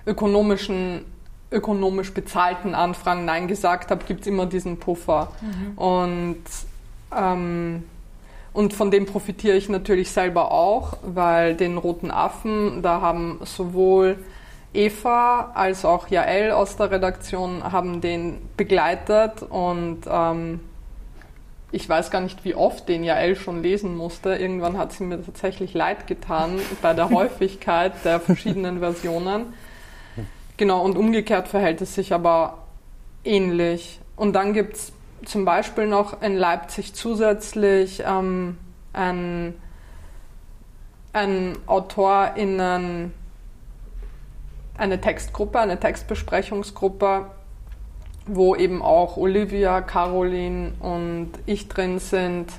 ökonomischen 0.08 1.06
ökonomisch 1.50 2.14
bezahlten 2.14 2.76
Anfragen 2.76 3.24
Nein 3.24 3.48
gesagt 3.48 3.90
habe, 3.92 4.04
gibt 4.04 4.22
es 4.22 4.28
immer 4.28 4.48
diesen 4.48 4.80
Puffer. 4.80 5.32
Mhm. 5.40 5.78
Und 5.78 6.44
ähm, 7.16 7.84
und 8.54 8.74
von 8.74 8.90
dem 8.90 9.06
profitiere 9.06 9.56
ich 9.56 9.70
natürlich 9.70 10.12
selber 10.12 10.52
auch, 10.52 10.98
weil 11.04 11.56
den 11.56 11.78
Roten 11.78 12.10
Affen, 12.10 12.82
da 12.82 13.02
haben 13.02 13.40
sowohl 13.44 14.18
Eva 14.74 15.52
als 15.54 15.86
auch 15.86 16.08
Jael 16.08 16.52
aus 16.52 16.76
der 16.76 16.92
Redaktion 16.92 17.64
haben 17.64 18.02
den 18.02 18.42
begleitet 18.58 19.44
und 19.44 20.02
ähm, 20.10 20.60
ich 21.72 21.88
weiß 21.88 22.12
gar 22.12 22.22
nicht, 22.22 22.46
wie 22.46 22.56
oft 22.56 22.88
den 22.88 23.04
Jael 23.04 23.36
schon 23.36 23.62
lesen 23.62 23.96
musste. 23.96 24.36
Irgendwann 24.36 24.78
hat 24.78 24.94
sie 24.94 25.04
mir 25.04 25.24
tatsächlich 25.24 25.74
leid 25.74 26.08
getan 26.08 26.60
bei 26.82 26.94
der 26.94 27.10
Häufigkeit 27.10 27.94
der 28.06 28.20
verschiedenen 28.20 28.80
Versionen. 28.80 29.54
Genau, 30.56 30.84
und 30.84 30.98
umgekehrt 30.98 31.48
verhält 31.48 31.82
es 31.82 31.94
sich 31.94 32.14
aber 32.14 32.60
ähnlich. 33.24 34.00
Und 34.16 34.34
dann 34.34 34.54
gibt 34.54 34.78
es 34.78 34.94
zum 35.26 35.46
Beispiel 35.46 35.88
noch 35.88 36.22
in 36.22 36.36
Leipzig 36.36 36.94
zusätzlich 36.94 38.04
ähm, 38.06 38.58
ein, 38.94 39.54
ein 41.14 41.58
AutorInnen, 41.66 43.14
eine 44.78 45.02
Textgruppe, 45.02 45.60
eine 45.60 45.80
Textbesprechungsgruppe, 45.80 47.26
wo 48.26 48.56
eben 48.56 48.82
auch 48.82 49.18
Olivia, 49.18 49.82
Caroline 49.82 50.74
und 50.80 51.32
ich 51.46 51.68
drin 51.68 52.00
sind 52.00 52.52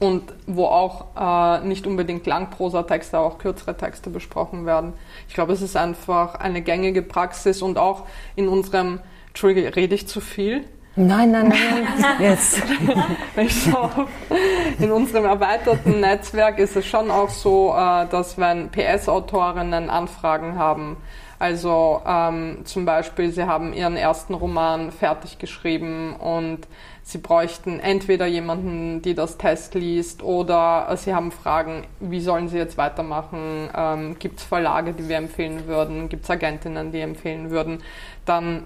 und 0.00 0.32
wo 0.46 0.64
auch 0.64 1.04
äh, 1.14 1.64
nicht 1.66 1.86
unbedingt 1.86 2.26
Langprosatexte, 2.26 3.18
auch 3.18 3.38
kürzere 3.38 3.76
Texte 3.76 4.08
besprochen 4.10 4.64
werden. 4.64 4.94
Ich 5.28 5.34
glaube, 5.34 5.52
es 5.52 5.60
ist 5.60 5.76
einfach 5.76 6.34
eine 6.36 6.62
gängige 6.62 7.02
Praxis 7.02 7.60
und 7.60 7.78
auch 7.78 8.04
in 8.34 8.48
unserem, 8.48 9.00
Entschuldige, 9.40 9.74
rede 9.74 9.94
ich 9.94 10.06
zu 10.06 10.20
viel? 10.20 10.66
Nein, 10.96 11.30
nein, 11.30 11.48
nein, 11.48 11.88
jetzt. 12.20 12.62
in 14.78 14.92
unserem 14.92 15.24
erweiterten 15.24 16.00
Netzwerk 16.00 16.58
ist 16.58 16.76
es 16.76 16.84
schon 16.84 17.10
auch 17.10 17.30
so, 17.30 17.74
äh, 17.74 18.06
dass 18.10 18.36
wenn 18.36 18.68
PS-Autorinnen 18.68 19.88
Anfragen 19.88 20.56
haben, 20.56 20.98
also 21.38 22.02
ähm, 22.06 22.66
zum 22.66 22.84
Beispiel, 22.84 23.32
sie 23.32 23.44
haben 23.44 23.72
ihren 23.72 23.96
ersten 23.96 24.34
Roman 24.34 24.92
fertig 24.92 25.38
geschrieben 25.38 26.16
und 26.16 26.68
sie 27.02 27.16
bräuchten 27.16 27.80
entweder 27.80 28.26
jemanden, 28.26 29.00
die 29.00 29.14
das 29.14 29.38
Test 29.38 29.74
liest, 29.74 30.22
oder 30.22 30.94
sie 30.98 31.14
haben 31.14 31.32
Fragen, 31.32 31.86
wie 31.98 32.20
sollen 32.20 32.50
sie 32.50 32.58
jetzt 32.58 32.76
weitermachen? 32.76 33.70
Ähm, 33.74 34.18
Gibt 34.18 34.40
es 34.40 34.44
Verlage, 34.44 34.92
die 34.92 35.08
wir 35.08 35.16
empfehlen 35.16 35.66
würden? 35.66 36.10
Gibt 36.10 36.24
es 36.24 36.30
Agentinnen, 36.30 36.92
die 36.92 37.00
empfehlen 37.00 37.50
würden? 37.50 37.82
Dann 38.26 38.64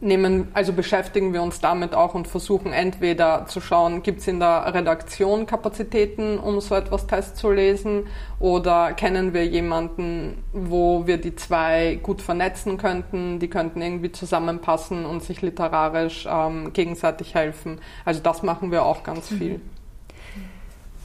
nehmen, 0.00 0.48
also 0.54 0.72
beschäftigen 0.72 1.32
wir 1.32 1.42
uns 1.42 1.60
damit 1.60 1.94
auch 1.94 2.14
und 2.14 2.28
versuchen 2.28 2.72
entweder 2.72 3.46
zu 3.46 3.60
schauen, 3.60 4.02
gibt 4.02 4.20
es 4.20 4.28
in 4.28 4.38
der 4.38 4.72
Redaktion 4.72 5.46
Kapazitäten, 5.46 6.38
um 6.38 6.60
so 6.60 6.74
etwas 6.76 7.06
Test 7.06 7.36
zu 7.36 7.50
lesen, 7.50 8.06
oder 8.38 8.92
kennen 8.92 9.34
wir 9.34 9.44
jemanden, 9.46 10.44
wo 10.52 11.06
wir 11.06 11.18
die 11.18 11.34
zwei 11.34 11.98
gut 12.02 12.22
vernetzen 12.22 12.78
könnten, 12.78 13.40
die 13.40 13.48
könnten 13.48 13.82
irgendwie 13.82 14.12
zusammenpassen 14.12 15.04
und 15.04 15.22
sich 15.24 15.42
literarisch 15.42 16.28
ähm, 16.30 16.72
gegenseitig 16.72 17.34
helfen. 17.34 17.80
Also 18.04 18.20
das 18.20 18.42
machen 18.42 18.70
wir 18.70 18.84
auch 18.84 19.02
ganz 19.02 19.28
viel. 19.28 19.60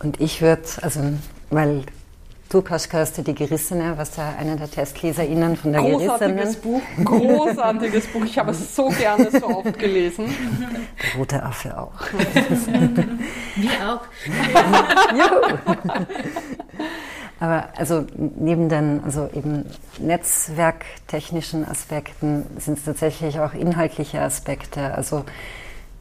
Und 0.03 0.19
ich 0.21 0.41
würde, 0.41 0.63
also 0.81 0.99
weil 1.49 1.83
Du, 2.53 2.61
du 2.61 3.21
die 3.23 3.33
Gerissene, 3.33 3.97
was 3.97 4.15
ja 4.15 4.35
eine 4.37 4.55
der 4.55 4.69
TestleserInnen 4.69 5.57
von 5.57 5.71
der 5.73 5.81
Großartiges 5.81 6.61
Gerissenen. 6.61 6.81
Buch, 6.97 7.03
großartiges 7.03 8.07
Buch. 8.13 8.25
Ich 8.25 8.37
habe 8.37 8.51
es 8.51 8.75
so 8.75 8.89
gerne 8.89 9.31
so 9.31 9.47
oft 9.47 9.79
gelesen. 9.79 10.25
Der 11.01 11.19
rote 11.19 11.41
Affe 11.41 11.75
auch. 11.75 11.93
Wir 13.55 13.71
auch. 13.89 14.01
Aber 17.39 17.69
also 17.75 18.05
neben 18.15 18.69
den 18.69 19.03
also 19.03 19.27
eben 19.33 19.65
netzwerktechnischen 19.97 21.67
Aspekten 21.67 22.45
sind 22.59 22.77
es 22.77 22.85
tatsächlich 22.85 23.39
auch 23.39 23.55
inhaltliche 23.55 24.21
Aspekte. 24.21 24.93
Also 24.93 25.25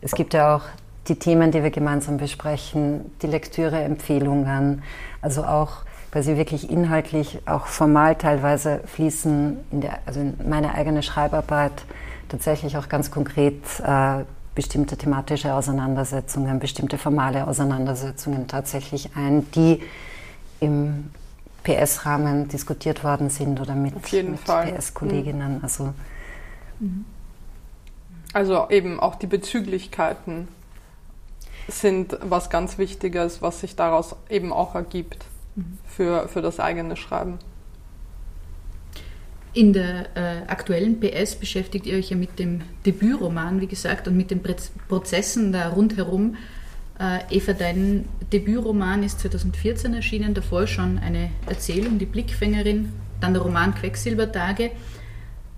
es 0.02 0.12
gibt 0.12 0.34
ja 0.34 0.56
auch 0.56 0.64
die 1.08 1.16
Themen, 1.18 1.50
die 1.50 1.62
wir 1.62 1.70
gemeinsam 1.70 2.18
besprechen, 2.18 3.10
die 3.22 3.26
Lektüreempfehlungen, 3.26 4.82
also 5.22 5.44
auch 5.44 5.86
weil 6.12 6.22
sie 6.22 6.36
wirklich 6.36 6.70
inhaltlich, 6.70 7.40
auch 7.46 7.66
formal 7.66 8.16
teilweise 8.16 8.80
fließen, 8.84 9.56
in 9.72 9.80
der, 9.80 9.98
also 10.04 10.20
in 10.20 10.34
meine 10.46 10.74
eigene 10.74 11.02
Schreibarbeit 11.02 11.72
tatsächlich 12.28 12.76
auch 12.76 12.90
ganz 12.90 13.10
konkret 13.10 13.62
äh, 13.80 14.24
bestimmte 14.54 14.98
thematische 14.98 15.54
Auseinandersetzungen, 15.54 16.58
bestimmte 16.58 16.98
formale 16.98 17.46
Auseinandersetzungen 17.46 18.46
tatsächlich 18.46 19.16
ein, 19.16 19.50
die 19.52 19.82
im 20.60 21.10
PS-Rahmen 21.64 22.48
diskutiert 22.48 23.02
worden 23.04 23.30
sind 23.30 23.58
oder 23.58 23.74
mit, 23.74 23.94
mit 23.94 24.44
PS-Kolleginnen. 24.44 25.54
Mhm. 25.54 25.60
Also, 25.62 25.94
also 28.34 28.66
eben 28.68 29.00
auch 29.00 29.14
die 29.14 29.26
Bezüglichkeiten 29.26 30.48
sind 31.68 32.18
was 32.20 32.50
ganz 32.50 32.76
Wichtiges, 32.76 33.40
was 33.40 33.60
sich 33.60 33.76
daraus 33.76 34.16
eben 34.28 34.52
auch 34.52 34.74
ergibt 34.74 35.24
für, 35.86 36.28
für 36.28 36.42
das 36.42 36.60
eigene 36.60 36.96
Schreiben. 36.96 37.38
In 39.54 39.74
der 39.74 40.16
äh, 40.16 40.46
aktuellen 40.46 40.98
PS 40.98 41.34
beschäftigt 41.34 41.86
ihr 41.86 41.98
euch 41.98 42.08
ja 42.08 42.16
mit 42.16 42.38
dem 42.38 42.62
Debütroman, 42.86 43.60
wie 43.60 43.66
gesagt, 43.66 44.08
und 44.08 44.16
mit 44.16 44.30
den 44.30 44.40
Prozessen 44.88 45.52
da 45.52 45.68
rundherum. 45.68 46.36
Äh, 46.98 47.18
Eva, 47.36 47.52
dein 47.52 48.08
Debütroman 48.32 49.02
ist 49.02 49.20
2014 49.20 49.92
erschienen, 49.92 50.32
davor 50.32 50.66
schon 50.66 50.98
eine 50.98 51.30
Erzählung, 51.46 51.98
Die 51.98 52.06
Blickfängerin, 52.06 52.94
dann 53.20 53.34
der 53.34 53.42
Roman 53.42 53.74
Quecksilbertage. 53.74 54.70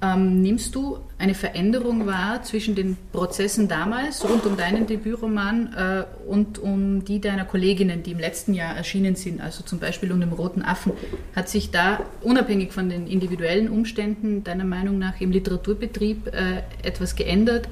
Ähm, 0.02 0.42
nimmst 0.42 0.74
du 0.74 0.98
eine 1.18 1.34
Veränderung 1.34 2.06
wahr 2.06 2.42
zwischen 2.42 2.74
den 2.74 2.96
Prozessen 3.12 3.68
damals 3.68 4.28
rund 4.28 4.44
um 4.44 4.56
deinen 4.56 4.86
Debütroman 4.86 5.72
äh, 5.72 6.04
und 6.28 6.58
um 6.58 7.04
die 7.04 7.20
deiner 7.20 7.44
Kolleginnen, 7.44 8.02
die 8.02 8.10
im 8.10 8.18
letzten 8.18 8.54
Jahr 8.54 8.76
erschienen 8.76 9.16
sind, 9.16 9.40
also 9.40 9.62
zum 9.62 9.78
Beispiel 9.78 10.12
um 10.12 10.20
den 10.20 10.32
Roten 10.32 10.62
Affen? 10.62 10.92
Hat 11.34 11.48
sich 11.48 11.70
da 11.70 12.00
unabhängig 12.20 12.72
von 12.72 12.88
den 12.88 13.06
individuellen 13.06 13.70
Umständen 13.70 14.44
deiner 14.44 14.64
Meinung 14.64 14.98
nach 14.98 15.20
im 15.20 15.30
Literaturbetrieb 15.30 16.26
äh, 16.26 16.62
etwas 16.82 17.16
geändert, 17.16 17.68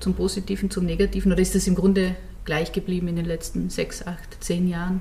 zum 0.00 0.14
Positiven, 0.14 0.70
zum 0.70 0.84
Negativen, 0.86 1.32
oder 1.32 1.42
ist 1.42 1.54
das 1.54 1.66
im 1.66 1.74
Grunde 1.74 2.14
gleich 2.44 2.72
geblieben 2.72 3.08
in 3.08 3.16
den 3.16 3.26
letzten 3.26 3.70
sechs, 3.70 4.06
acht, 4.06 4.42
zehn 4.42 4.68
Jahren? 4.68 5.00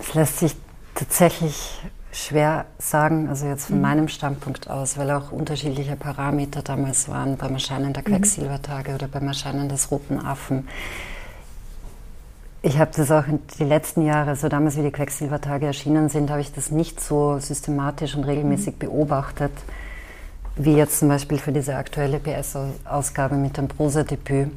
Es 0.00 0.12
lässt 0.14 0.38
sich 0.40 0.52
tatsächlich 0.94 1.78
schwer 2.14 2.66
sagen, 2.78 3.28
also 3.28 3.46
jetzt 3.46 3.66
von 3.66 3.76
mhm. 3.76 3.82
meinem 3.82 4.08
Standpunkt 4.08 4.70
aus, 4.70 4.96
weil 4.96 5.10
auch 5.10 5.32
unterschiedliche 5.32 5.96
Parameter 5.96 6.62
damals 6.62 7.08
waren 7.08 7.36
beim 7.36 7.54
Erscheinen 7.54 7.92
der 7.92 8.02
mhm. 8.02 8.12
Quecksilbertage 8.12 8.94
oder 8.94 9.08
beim 9.08 9.26
Erscheinen 9.26 9.68
des 9.68 9.90
Roten 9.90 10.24
Affen. 10.24 10.68
Ich 12.62 12.78
habe 12.78 12.92
das 12.96 13.10
auch 13.10 13.26
in 13.26 13.40
die 13.58 13.64
letzten 13.64 14.02
Jahre, 14.02 14.36
so 14.36 14.48
damals 14.48 14.76
wie 14.78 14.82
die 14.82 14.92
Quecksilbertage 14.92 15.66
erschienen 15.66 16.08
sind, 16.08 16.30
habe 16.30 16.40
ich 16.40 16.52
das 16.52 16.70
nicht 16.70 17.00
so 17.00 17.38
systematisch 17.38 18.14
und 18.14 18.24
regelmäßig 18.24 18.74
mhm. 18.74 18.78
beobachtet, 18.78 19.52
wie 20.56 20.76
jetzt 20.76 21.00
zum 21.00 21.08
Beispiel 21.08 21.38
für 21.38 21.52
diese 21.52 21.74
aktuelle 21.74 22.20
PS-Ausgabe 22.20 23.34
mit 23.34 23.56
dem 23.56 23.66
Prosa-Debüt. 23.66 24.52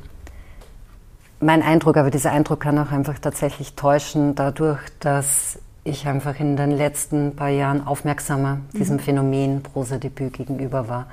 Mein 1.39 1.63
Eindruck, 1.63 1.97
aber 1.97 2.11
dieser 2.11 2.31
Eindruck 2.31 2.61
kann 2.61 2.77
auch 2.77 2.91
einfach 2.91 3.17
tatsächlich 3.19 3.73
täuschen, 3.73 4.35
dadurch, 4.35 4.79
dass 4.99 5.59
ich 5.87 6.07
einfach 6.07 6.39
in 6.39 6.55
den 6.57 6.71
letzten 6.71 7.35
paar 7.35 7.49
Jahren 7.49 7.85
aufmerksamer 7.85 8.59
diesem 8.73 8.97
mhm. 8.97 9.01
Phänomen 9.01 9.63
Prosa-Debüt 9.63 10.33
gegenüber 10.33 10.87
war. 10.87 11.07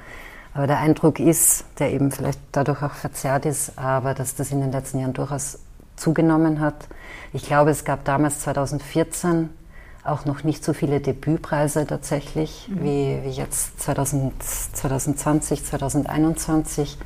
Aber 0.52 0.66
der 0.66 0.78
Eindruck 0.78 1.18
ist, 1.18 1.64
der 1.78 1.92
eben 1.92 2.12
vielleicht 2.12 2.38
dadurch 2.52 2.82
auch 2.82 2.92
verzerrt 2.92 3.44
ist, 3.46 3.78
aber 3.78 4.14
dass 4.14 4.36
das 4.36 4.52
in 4.52 4.60
den 4.60 4.70
letzten 4.70 5.00
Jahren 5.00 5.12
durchaus 5.12 5.58
zugenommen 5.96 6.60
hat. 6.60 6.88
Ich 7.32 7.44
glaube, 7.44 7.70
es 7.70 7.84
gab 7.84 8.04
damals 8.04 8.40
2014 8.40 9.50
auch 10.04 10.24
noch 10.26 10.44
nicht 10.44 10.62
so 10.62 10.72
viele 10.74 11.00
Debütpreise 11.00 11.86
tatsächlich 11.86 12.68
mhm. 12.68 12.82
wie, 12.82 13.18
wie 13.24 13.30
jetzt 13.30 13.80
2000, 13.80 14.42
2020, 14.42 15.64
2021. 15.64 16.98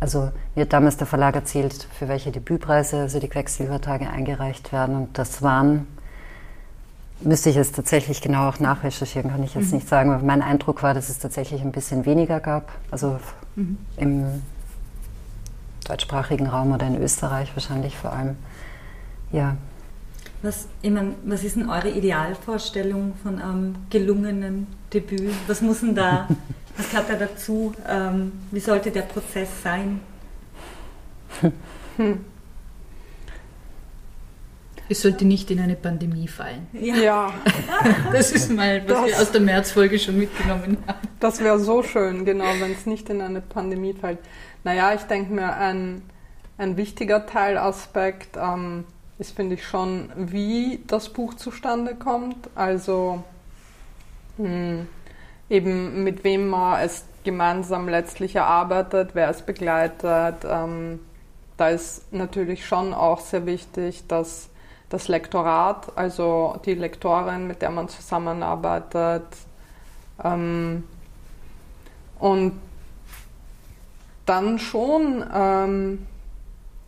Also 0.00 0.30
mir 0.54 0.62
hat 0.62 0.72
damals 0.72 0.96
der 0.96 1.06
Verlag 1.06 1.36
erzählt, 1.36 1.86
für 1.96 2.08
welche 2.08 2.32
Debütpreise 2.32 2.98
also 2.98 3.20
die 3.20 3.28
Quecksilbertage 3.28 4.10
eingereicht 4.10 4.72
werden. 4.72 4.96
Und 4.96 5.16
das 5.16 5.42
waren 5.42 5.86
Müsste 7.24 7.50
ich 7.50 7.56
es 7.56 7.72
tatsächlich 7.72 8.20
genau 8.20 8.48
auch 8.48 8.58
nachrecherchieren, 8.58 9.30
kann 9.30 9.42
ich 9.42 9.54
jetzt 9.54 9.68
mhm. 9.68 9.76
nicht 9.76 9.88
sagen. 9.88 10.10
Aber 10.10 10.24
mein 10.24 10.42
Eindruck 10.42 10.82
war, 10.82 10.94
dass 10.94 11.08
es 11.08 11.18
tatsächlich 11.18 11.62
ein 11.62 11.72
bisschen 11.72 12.04
weniger 12.04 12.40
gab. 12.40 12.72
Also 12.90 13.18
mhm. 13.56 13.78
im 13.96 14.42
deutschsprachigen 15.86 16.46
Raum 16.46 16.72
oder 16.72 16.86
in 16.86 17.00
Österreich 17.00 17.54
wahrscheinlich 17.54 17.96
vor 17.96 18.12
allem. 18.12 18.36
Ja. 19.30 19.56
Was, 20.42 20.66
ich 20.82 20.90
mein, 20.90 21.14
was 21.24 21.44
ist 21.44 21.56
denn 21.56 21.68
eure 21.68 21.90
Idealvorstellung 21.90 23.14
von 23.22 23.40
einem 23.40 23.76
gelungenen 23.90 24.66
Debüt? 24.92 25.34
Was 25.46 25.60
muss 25.60 25.80
denn 25.80 25.94
da, 25.94 26.28
was 26.76 26.90
gehört 26.90 27.10
da 27.10 27.14
dazu? 27.14 27.72
Ähm, 27.88 28.32
wie 28.50 28.60
sollte 28.60 28.90
der 28.90 29.02
Prozess 29.02 29.48
sein? 29.62 30.00
Hm. 31.98 32.24
Es 34.92 35.00
sollte 35.00 35.24
nicht 35.24 35.50
in 35.50 35.58
eine 35.58 35.74
Pandemie 35.74 36.28
fallen. 36.28 36.66
Ja. 36.74 36.94
ja. 36.96 37.34
Das 38.12 38.30
ist 38.30 38.50
mal, 38.50 38.82
was 38.86 38.94
das, 38.94 39.06
wir 39.06 39.22
aus 39.22 39.32
der 39.32 39.40
Märzfolge 39.40 39.98
schon 39.98 40.18
mitgenommen 40.18 40.76
haben. 40.86 41.08
Das 41.18 41.40
wäre 41.40 41.58
so 41.58 41.82
schön, 41.82 42.26
genau, 42.26 42.44
wenn 42.60 42.72
es 42.72 42.84
nicht 42.84 43.08
in 43.08 43.22
eine 43.22 43.40
Pandemie 43.40 43.94
fällt. 43.94 44.18
Naja, 44.64 44.92
ich 44.92 45.00
denke 45.04 45.32
mir, 45.32 45.56
ein, 45.56 46.02
ein 46.58 46.76
wichtiger 46.76 47.24
Teilaspekt 47.24 48.36
ähm, 48.36 48.84
ist, 49.18 49.34
finde 49.34 49.54
ich, 49.54 49.66
schon, 49.66 50.12
wie 50.14 50.80
das 50.86 51.08
Buch 51.08 51.32
zustande 51.34 51.94
kommt. 51.94 52.50
Also 52.54 53.24
mh, 54.36 54.46
hm, 54.46 54.86
eben 55.48 56.04
mit 56.04 56.22
wem 56.22 56.48
man 56.48 56.82
es 56.82 57.06
gemeinsam 57.24 57.88
letztlich 57.88 58.36
erarbeitet, 58.36 59.14
wer 59.14 59.30
es 59.30 59.40
begleitet. 59.40 60.44
Ähm, 60.44 61.00
da 61.56 61.70
ist 61.70 62.12
natürlich 62.12 62.66
schon 62.66 62.92
auch 62.92 63.20
sehr 63.20 63.46
wichtig, 63.46 64.06
dass 64.06 64.50
das 64.92 65.08
Lektorat, 65.08 65.96
also 65.96 66.56
die 66.64 66.74
Lektorin, 66.74 67.46
mit 67.46 67.62
der 67.62 67.70
man 67.70 67.88
zusammenarbeitet, 67.88 69.24
ähm, 70.22 70.84
Und 72.18 72.60
dann 74.26 74.60
schon 74.60 75.24
ähm, 75.34 76.06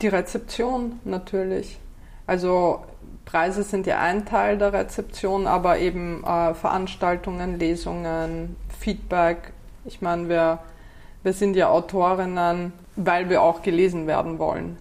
die 0.00 0.06
Rezeption 0.06 1.00
natürlich. 1.04 1.78
Also 2.26 2.84
Preise 3.24 3.64
sind 3.64 3.86
ja 3.86 3.98
ein 3.98 4.26
Teil 4.26 4.58
der 4.58 4.72
Rezeption, 4.72 5.48
aber 5.48 5.78
eben 5.78 6.22
äh, 6.22 6.54
Veranstaltungen, 6.54 7.58
Lesungen, 7.58 8.54
Feedback. 8.78 9.52
Ich 9.86 10.02
meine, 10.02 10.28
wir, 10.28 10.60
wir 11.24 11.32
sind 11.32 11.56
ja 11.56 11.68
Autorinnen, 11.68 12.72
weil 12.94 13.28
wir 13.28 13.42
auch 13.42 13.62
gelesen 13.62 14.06
werden 14.06 14.38
wollen. 14.38 14.78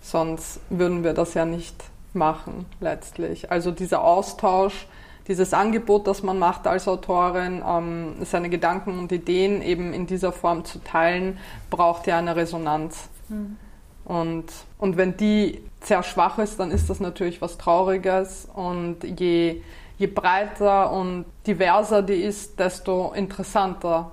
Sonst 0.00 0.60
würden 0.70 1.02
wir 1.02 1.12
das 1.12 1.34
ja 1.34 1.44
nicht 1.44 1.90
machen 2.14 2.66
letztlich. 2.80 3.50
Also 3.50 3.70
dieser 3.70 4.02
Austausch, 4.02 4.86
dieses 5.28 5.54
Angebot, 5.54 6.06
das 6.06 6.22
man 6.22 6.38
macht 6.38 6.66
als 6.66 6.88
Autorin, 6.88 7.62
ähm, 7.66 8.14
seine 8.24 8.50
Gedanken 8.50 8.98
und 8.98 9.12
Ideen 9.12 9.62
eben 9.62 9.92
in 9.92 10.06
dieser 10.06 10.32
Form 10.32 10.64
zu 10.64 10.82
teilen, 10.82 11.38
braucht 11.70 12.06
ja 12.06 12.18
eine 12.18 12.36
Resonanz. 12.36 13.08
Mhm. 13.28 13.56
Und, 14.04 14.46
und 14.78 14.96
wenn 14.96 15.16
die 15.16 15.62
sehr 15.82 16.02
schwach 16.02 16.38
ist, 16.38 16.58
dann 16.58 16.70
ist 16.70 16.90
das 16.90 16.98
natürlich 17.00 17.40
was 17.40 17.58
Trauriges. 17.58 18.48
Und 18.52 19.04
je, 19.04 19.62
je 19.98 20.06
breiter 20.08 20.90
und 20.92 21.26
diverser 21.46 22.02
die 22.02 22.14
ist, 22.14 22.58
desto 22.58 23.12
interessanter, 23.12 24.10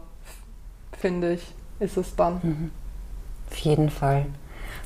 finde 0.92 1.34
ich, 1.34 1.54
ist 1.80 1.98
es 1.98 2.16
dann. 2.16 2.40
Mhm. 2.44 2.72
Auf 3.50 3.58
jeden 3.58 3.90
Fall. 3.90 4.28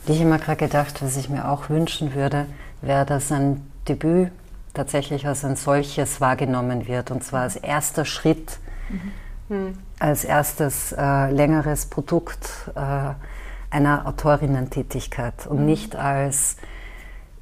Und 0.05 0.13
ich 0.13 0.19
habe 0.19 0.29
immer 0.29 0.39
gerade 0.39 0.57
gedacht, 0.57 1.03
was 1.03 1.17
ich 1.17 1.29
mir 1.29 1.49
auch 1.49 1.69
wünschen 1.69 2.15
würde, 2.15 2.45
wäre, 2.81 3.05
dass 3.05 3.31
ein 3.31 3.65
Debüt 3.87 4.31
tatsächlich 4.73 5.27
als 5.27 5.43
ein 5.43 5.55
solches 5.55 6.21
wahrgenommen 6.21 6.87
wird. 6.87 7.11
Und 7.11 7.23
zwar 7.23 7.41
als 7.41 7.55
erster 7.55 8.05
Schritt, 8.05 8.59
mhm. 9.49 9.77
als 9.99 10.23
erstes 10.23 10.93
äh, 10.93 11.31
längeres 11.31 11.87
Produkt 11.87 12.71
äh, 12.75 13.13
einer 13.69 14.05
Autorinnentätigkeit 14.05 15.47
und 15.47 15.59
mhm. 15.59 15.65
nicht 15.65 15.95
als 15.95 16.57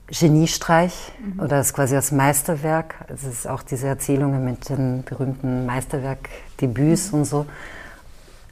Geniestreich 0.08 1.12
mhm. 1.24 1.40
oder 1.40 1.58
als 1.58 1.74
quasi 1.74 1.96
als 1.96 2.12
Meisterwerk. 2.12 2.96
Es 3.08 3.24
ist 3.24 3.48
auch 3.48 3.62
diese 3.62 3.88
Erzählungen 3.88 4.44
mit 4.44 4.70
den 4.70 5.04
berühmten 5.04 5.66
Meisterwerk-Debüts 5.66 7.12
mhm. 7.12 7.20
und 7.20 7.26
so 7.26 7.46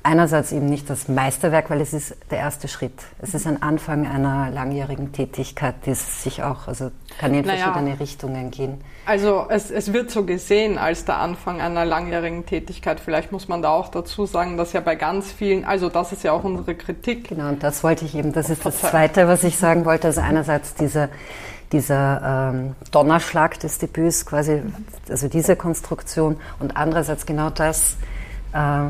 einerseits 0.08 0.54
eben 0.54 0.68
nicht 0.68 0.90
das 0.90 1.10
Meisterwerk, 1.10 1.70
weil 1.70 1.82
es 1.82 1.92
ist 1.94 2.16
der 2.32 2.40
erste 2.40 2.70
Schritt. 2.70 2.94
Es 3.22 3.34
ist 3.34 3.46
ein 3.46 3.62
Anfang 3.62 4.08
einer 4.08 4.50
langjährigen 4.50 5.12
Tätigkeit, 5.12 5.76
die 5.86 5.94
sich 5.94 6.44
auch, 6.44 6.70
also 6.70 6.92
kann 7.20 7.34
in 7.34 7.46
naja, 7.46 7.66
verschiedene 7.66 8.00
Richtungen 8.00 8.50
gehen. 8.50 8.82
Also 9.06 9.46
es, 9.50 9.70
es 9.70 9.92
wird 9.92 10.10
so 10.10 10.24
gesehen 10.24 10.78
als 10.78 11.04
der 11.04 11.18
Anfang 11.18 11.60
einer 11.60 11.84
langjährigen 11.84 12.46
Tätigkeit. 12.46 13.02
Vielleicht 13.02 13.34
muss 13.34 13.50
man 13.50 13.62
da 13.62 13.70
auch 13.70 13.90
dazu 13.90 14.26
sagen, 14.26 14.56
dass 14.56 14.72
ja 14.72 14.80
bei 14.80 14.96
ganz 14.96 15.30
vielen, 15.32 15.66
also 15.66 15.90
das 15.90 16.14
ist 16.14 16.24
ja 16.24 16.32
auch 16.32 16.46
unsere 16.46 16.76
Kritik. 16.76 17.28
Genau, 17.28 17.50
und 17.50 17.62
das 17.62 17.84
wollte 17.84 18.06
ich 18.06 18.16
eben, 18.16 18.32
das 18.32 18.50
ist 18.50 18.66
das 18.66 18.80
Zweite, 18.80 19.28
was 19.28 19.44
ich 19.44 19.58
sagen 19.58 19.84
wollte. 19.84 20.08
Also 20.08 20.22
einerseits 20.22 20.74
diese 20.74 21.10
dieser 21.74 22.54
ähm, 22.54 22.76
Donnerschlag 22.92 23.60
des 23.60 23.78
Debüts, 23.78 24.26
quasi, 24.26 24.62
also 25.10 25.28
diese 25.28 25.58
Konstruktion 25.58 26.38
und 26.60 26.78
andererseits 26.78 27.26
genau 27.26 27.50
das, 27.50 27.98
äh, 28.54 28.86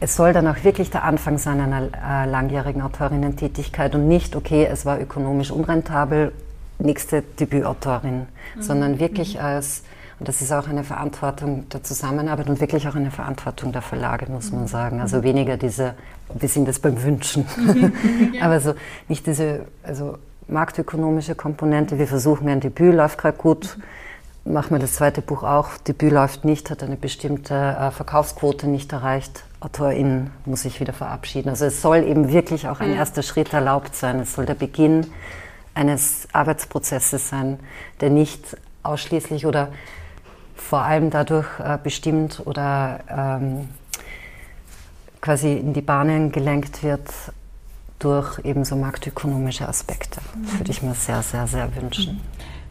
es 0.00 0.16
soll 0.16 0.32
dann 0.32 0.46
auch 0.46 0.62
wirklich 0.62 0.90
der 0.90 1.04
Anfang 1.04 1.38
sein 1.38 1.60
einer 1.60 1.82
äh, 1.82 2.28
langjährigen 2.28 2.82
Autorinnen-Tätigkeit 2.82 3.94
und 3.94 4.06
nicht, 4.08 4.36
okay, 4.36 4.66
es 4.70 4.84
war 4.84 5.00
ökonomisch 5.00 5.50
unrentabel, 5.50 6.32
nächste 6.78 7.22
Debütautorin, 7.22 8.26
mhm. 8.56 8.62
sondern 8.62 8.98
wirklich 8.98 9.34
mhm. 9.34 9.40
als, 9.40 9.82
und 10.18 10.28
das 10.28 10.42
ist 10.42 10.52
auch 10.52 10.68
eine 10.68 10.84
Verantwortung 10.84 11.68
der 11.70 11.82
Zusammenarbeit 11.82 12.48
und 12.48 12.60
wirklich 12.60 12.86
auch 12.88 12.94
eine 12.94 13.10
Verantwortung 13.10 13.72
der 13.72 13.82
Verlage, 13.82 14.30
muss 14.30 14.52
man 14.52 14.62
mhm. 14.62 14.68
sagen. 14.68 15.00
Also 15.00 15.22
weniger 15.22 15.56
diese, 15.56 15.94
wir 16.34 16.48
sind 16.48 16.68
es 16.68 16.78
beim 16.78 17.02
Wünschen, 17.02 17.46
mhm. 17.56 17.92
ja. 18.34 18.44
aber 18.44 18.60
so 18.60 18.74
nicht 19.08 19.26
diese, 19.26 19.66
also 19.82 20.18
marktökonomische 20.48 21.34
Komponente, 21.34 21.98
wir 21.98 22.06
versuchen 22.06 22.48
ein 22.48 22.60
Debüt, 22.60 22.94
läuft 22.94 23.18
gerade 23.18 23.38
gut, 23.38 23.78
machen 24.44 24.70
wir 24.72 24.78
das 24.78 24.94
zweite 24.94 25.22
Buch 25.22 25.42
auch, 25.42 25.76
Debüt 25.78 26.12
läuft 26.12 26.44
nicht, 26.44 26.70
hat 26.70 26.82
eine 26.82 26.96
bestimmte 26.96 27.54
äh, 27.54 27.90
Verkaufsquote 27.90 28.68
nicht 28.68 28.92
erreicht, 28.92 29.44
AutorInnen 29.66 30.30
muss 30.44 30.62
sich 30.62 30.78
wieder 30.78 30.92
verabschieden. 30.92 31.48
Also 31.48 31.64
es 31.64 31.82
soll 31.82 32.04
eben 32.04 32.32
wirklich 32.32 32.68
auch 32.68 32.80
ein 32.80 32.90
mhm. 32.90 32.96
erster 32.96 33.22
Schritt 33.22 33.52
erlaubt 33.52 33.96
sein. 33.96 34.20
Es 34.20 34.34
soll 34.34 34.46
der 34.46 34.54
Beginn 34.54 35.08
eines 35.74 36.28
Arbeitsprozesses 36.32 37.28
sein, 37.28 37.58
der 38.00 38.10
nicht 38.10 38.56
ausschließlich 38.84 39.44
oder 39.44 39.72
vor 40.54 40.80
allem 40.80 41.10
dadurch 41.10 41.46
äh, 41.58 41.78
bestimmt 41.82 42.42
oder 42.44 43.00
ähm, 43.10 43.68
quasi 45.20 45.54
in 45.54 45.74
die 45.74 45.82
Bahnen 45.82 46.30
gelenkt 46.30 46.82
wird 46.82 47.10
durch 47.98 48.38
eben 48.44 48.64
so 48.64 48.76
marktökonomische 48.76 49.68
Aspekte. 49.68 50.20
Mhm. 50.34 50.60
Würde 50.60 50.70
ich 50.70 50.82
mir 50.82 50.94
sehr, 50.94 51.22
sehr, 51.22 51.46
sehr 51.48 51.74
wünschen. 51.74 52.20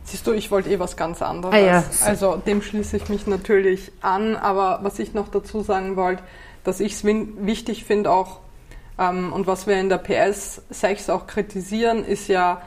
Siehst 0.05 0.25
du, 0.27 0.31
ich 0.31 0.49
wollte 0.49 0.69
eh 0.69 0.79
was 0.79 0.95
ganz 0.95 1.21
anderes. 1.21 1.53
Ah, 1.53 1.59
ja. 1.59 1.83
Also 2.05 2.37
dem 2.37 2.61
schließe 2.61 2.95
ich 2.95 3.09
mich 3.09 3.27
natürlich 3.27 3.91
an, 4.01 4.35
aber 4.35 4.79
was 4.83 4.99
ich 4.99 5.13
noch 5.13 5.27
dazu 5.27 5.61
sagen 5.61 5.95
wollte, 5.95 6.23
dass 6.65 6.81
ich 6.81 6.93
es 6.93 7.05
wichtig 7.05 7.85
finde 7.85 8.11
auch, 8.11 8.39
ähm, 8.99 9.31
und 9.33 9.47
was 9.47 9.67
wir 9.67 9.79
in 9.79 9.89
der 9.89 9.97
PS 9.97 10.61
6 10.69 11.09
auch 11.09 11.27
kritisieren, 11.27 12.03
ist 12.03 12.27
ja 12.27 12.61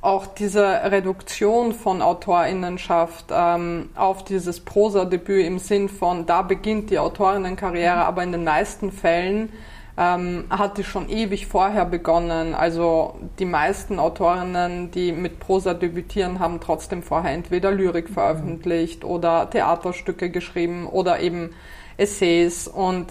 auch 0.00 0.26
diese 0.26 0.64
Reduktion 0.64 1.72
von 1.72 2.02
Autorinnenschaft 2.02 3.26
ähm, 3.30 3.90
auf 3.96 4.24
dieses 4.24 4.60
Prosa-Debüt 4.60 5.44
im 5.44 5.58
Sinn 5.58 5.88
von, 5.88 6.24
da 6.24 6.42
beginnt 6.42 6.90
die 6.90 6.98
Autorinnenkarriere, 7.00 8.04
aber 8.04 8.22
in 8.22 8.30
den 8.30 8.44
meisten 8.44 8.92
Fällen 8.92 9.52
ähm, 9.96 10.44
hat 10.50 10.78
die 10.78 10.84
schon 10.84 11.08
ewig 11.08 11.48
vorher 11.48 11.84
begonnen. 11.84 12.54
Also 12.54 13.16
die 13.40 13.44
meisten 13.44 13.98
Autorinnen, 13.98 14.92
die 14.92 15.10
mit 15.10 15.40
Prosa 15.40 15.74
debütieren, 15.74 16.38
haben 16.38 16.60
trotzdem 16.60 17.02
vorher 17.02 17.32
entweder 17.32 17.72
Lyrik 17.72 18.08
veröffentlicht 18.08 19.04
oder 19.04 19.50
Theaterstücke 19.50 20.30
geschrieben 20.30 20.86
oder 20.86 21.18
eben 21.18 21.50
Essays 21.96 22.68
und 22.68 23.08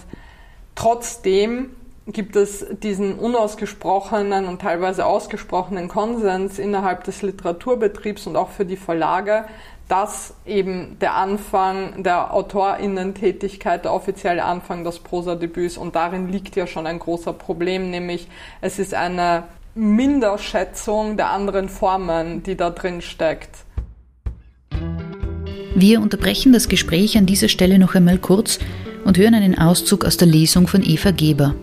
trotzdem 0.78 1.70
gibt 2.06 2.36
es 2.36 2.64
diesen 2.70 3.18
unausgesprochenen 3.18 4.46
und 4.46 4.62
teilweise 4.62 5.04
ausgesprochenen 5.04 5.88
Konsens 5.88 6.58
innerhalb 6.58 7.02
des 7.04 7.20
Literaturbetriebs 7.22 8.28
und 8.28 8.36
auch 8.36 8.48
für 8.50 8.64
die 8.64 8.76
Verlage, 8.76 9.44
dass 9.88 10.34
eben 10.46 10.96
der 11.00 11.14
Anfang 11.14 12.04
der 12.04 12.32
Autorinnentätigkeit, 12.32 13.84
der 13.84 13.92
offizielle 13.92 14.44
Anfang 14.44 14.84
des 14.84 15.00
Prosadebüts 15.00 15.76
und 15.76 15.96
darin 15.96 16.30
liegt 16.30 16.54
ja 16.54 16.66
schon 16.66 16.86
ein 16.86 17.00
großer 17.00 17.32
Problem, 17.32 17.90
nämlich 17.90 18.28
es 18.60 18.78
ist 18.78 18.94
eine 18.94 19.44
Minderschätzung 19.74 21.16
der 21.16 21.30
anderen 21.30 21.68
Formen, 21.68 22.42
die 22.44 22.56
da 22.56 22.70
drin 22.70 23.02
steckt. 23.02 23.64
Wir 25.80 26.00
unterbrechen 26.00 26.52
das 26.52 26.68
Gespräch 26.68 27.16
an 27.16 27.26
dieser 27.26 27.46
Stelle 27.46 27.78
noch 27.78 27.94
einmal 27.94 28.18
kurz 28.18 28.58
und 29.04 29.16
hören 29.16 29.34
einen 29.34 29.56
Auszug 29.56 30.04
aus 30.04 30.16
der 30.16 30.26
Lesung 30.26 30.66
von 30.66 30.82
Eva 30.82 31.12
Geber. 31.12 31.54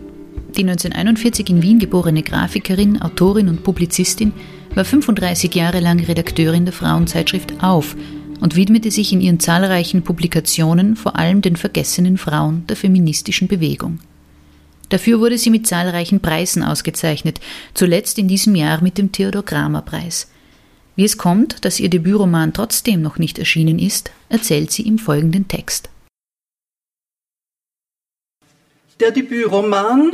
Die 0.55 0.61
1941 0.61 1.49
in 1.49 1.61
Wien 1.61 1.80
geborene 1.80 2.24
Grafikerin, 2.24 3.01
Autorin 3.01 3.49
und 3.49 3.63
Publizistin 3.63 4.32
war 4.74 4.86
35 4.86 5.53
Jahre 5.53 5.82
lang 5.82 5.99
Redakteurin 5.99 6.63
der 6.63 6.74
Frauenzeitschrift 6.74 7.61
Auf 7.61 7.97
und 8.39 8.55
widmete 8.55 8.89
sich 8.89 9.11
in 9.11 9.20
ihren 9.20 9.41
zahlreichen 9.41 10.01
Publikationen 10.01 10.95
vor 10.95 11.18
allem 11.18 11.41
den 11.41 11.57
vergessenen 11.57 12.18
Frauen 12.18 12.66
der 12.68 12.78
feministischen 12.78 13.49
Bewegung. 13.49 13.99
Dafür 14.88 15.20
wurde 15.20 15.38
sie 15.38 15.49
mit 15.49 15.68
zahlreichen 15.68 16.22
Preisen 16.22 16.63
ausgezeichnet, 16.63 17.41
zuletzt 17.74 18.18
in 18.18 18.30
diesem 18.30 18.55
Jahr 18.55 18.82
mit 18.82 18.97
dem 18.97 19.11
Theodor 19.11 19.43
Kramer 19.43 19.82
Preis. 19.82 20.30
Wie 20.96 21.04
es 21.04 21.18
kommt, 21.18 21.66
dass 21.66 21.80
ihr 21.80 21.89
Debütroman 21.89 22.54
trotzdem 22.54 23.02
noch 23.02 23.18
nicht 23.18 23.38
erschienen 23.38 23.80
ist, 23.80 24.12
erzählt 24.30 24.72
sie 24.72 24.84
im 24.84 24.98
folgenden 24.98 25.48
Text. 25.48 25.89
Der 29.02 29.12
Debütroman 29.12 30.14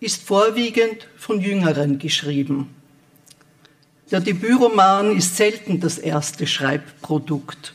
ist 0.00 0.22
vorwiegend 0.22 1.08
von 1.16 1.40
Jüngeren 1.40 1.98
geschrieben. 1.98 2.74
Der 4.10 4.20
Debütroman 4.20 5.14
ist 5.14 5.36
selten 5.36 5.80
das 5.80 5.98
erste 5.98 6.46
Schreibprodukt. 6.46 7.74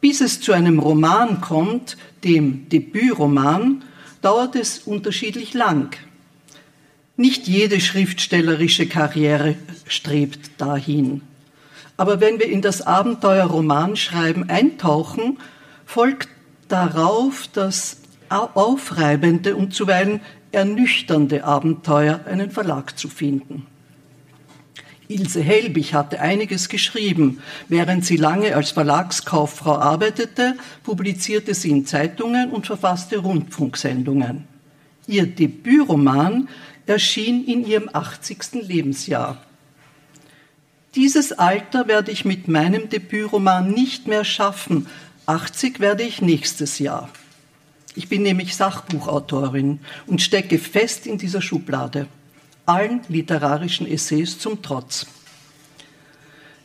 Bis 0.00 0.20
es 0.20 0.40
zu 0.40 0.52
einem 0.52 0.78
Roman 0.78 1.40
kommt, 1.40 1.96
dem 2.22 2.68
Debütroman, 2.68 3.82
dauert 4.22 4.54
es 4.54 4.78
unterschiedlich 4.80 5.52
lang. 5.52 5.96
Nicht 7.16 7.48
jede 7.48 7.80
schriftstellerische 7.80 8.86
Karriere 8.86 9.56
strebt 9.86 10.50
dahin. 10.58 11.22
Aber 12.00 12.18
wenn 12.18 12.38
wir 12.38 12.48
in 12.48 12.62
das 12.62 12.80
Abenteuer 12.80 13.44
Romanschreiben 13.44 14.48
eintauchen, 14.48 15.36
folgt 15.84 16.30
darauf 16.68 17.46
das 17.52 17.98
aufreibende 18.30 19.54
und 19.54 19.74
zuweilen 19.74 20.22
ernüchternde 20.50 21.44
Abenteuer, 21.44 22.20
einen 22.24 22.50
Verlag 22.50 22.98
zu 22.98 23.08
finden. 23.08 23.66
Ilse 25.08 25.42
Helbig 25.42 25.92
hatte 25.92 26.20
einiges 26.20 26.70
geschrieben. 26.70 27.42
Während 27.68 28.06
sie 28.06 28.16
lange 28.16 28.56
als 28.56 28.70
Verlagskauffrau 28.70 29.76
arbeitete, 29.76 30.54
publizierte 30.82 31.52
sie 31.52 31.68
in 31.68 31.84
Zeitungen 31.84 32.50
und 32.50 32.64
verfasste 32.64 33.18
Rundfunksendungen. 33.18 34.48
Ihr 35.06 35.26
Debütroman 35.26 36.48
erschien 36.86 37.44
in 37.44 37.66
ihrem 37.66 37.90
80. 37.92 38.62
Lebensjahr. 38.62 39.36
Dieses 40.94 41.32
Alter 41.32 41.86
werde 41.86 42.10
ich 42.10 42.24
mit 42.24 42.48
meinem 42.48 42.88
Debütroman 42.88 43.70
nicht 43.70 44.08
mehr 44.08 44.24
schaffen. 44.24 44.86
80 45.26 45.78
werde 45.78 46.02
ich 46.02 46.20
nächstes 46.20 46.78
Jahr. 46.80 47.08
Ich 47.94 48.08
bin 48.08 48.22
nämlich 48.22 48.56
Sachbuchautorin 48.56 49.80
und 50.06 50.20
stecke 50.20 50.58
fest 50.58 51.06
in 51.06 51.18
dieser 51.18 51.42
Schublade 51.42 52.06
allen 52.66 53.00
literarischen 53.08 53.86
Essays 53.86 54.38
zum 54.38 54.62
Trotz. 54.62 55.06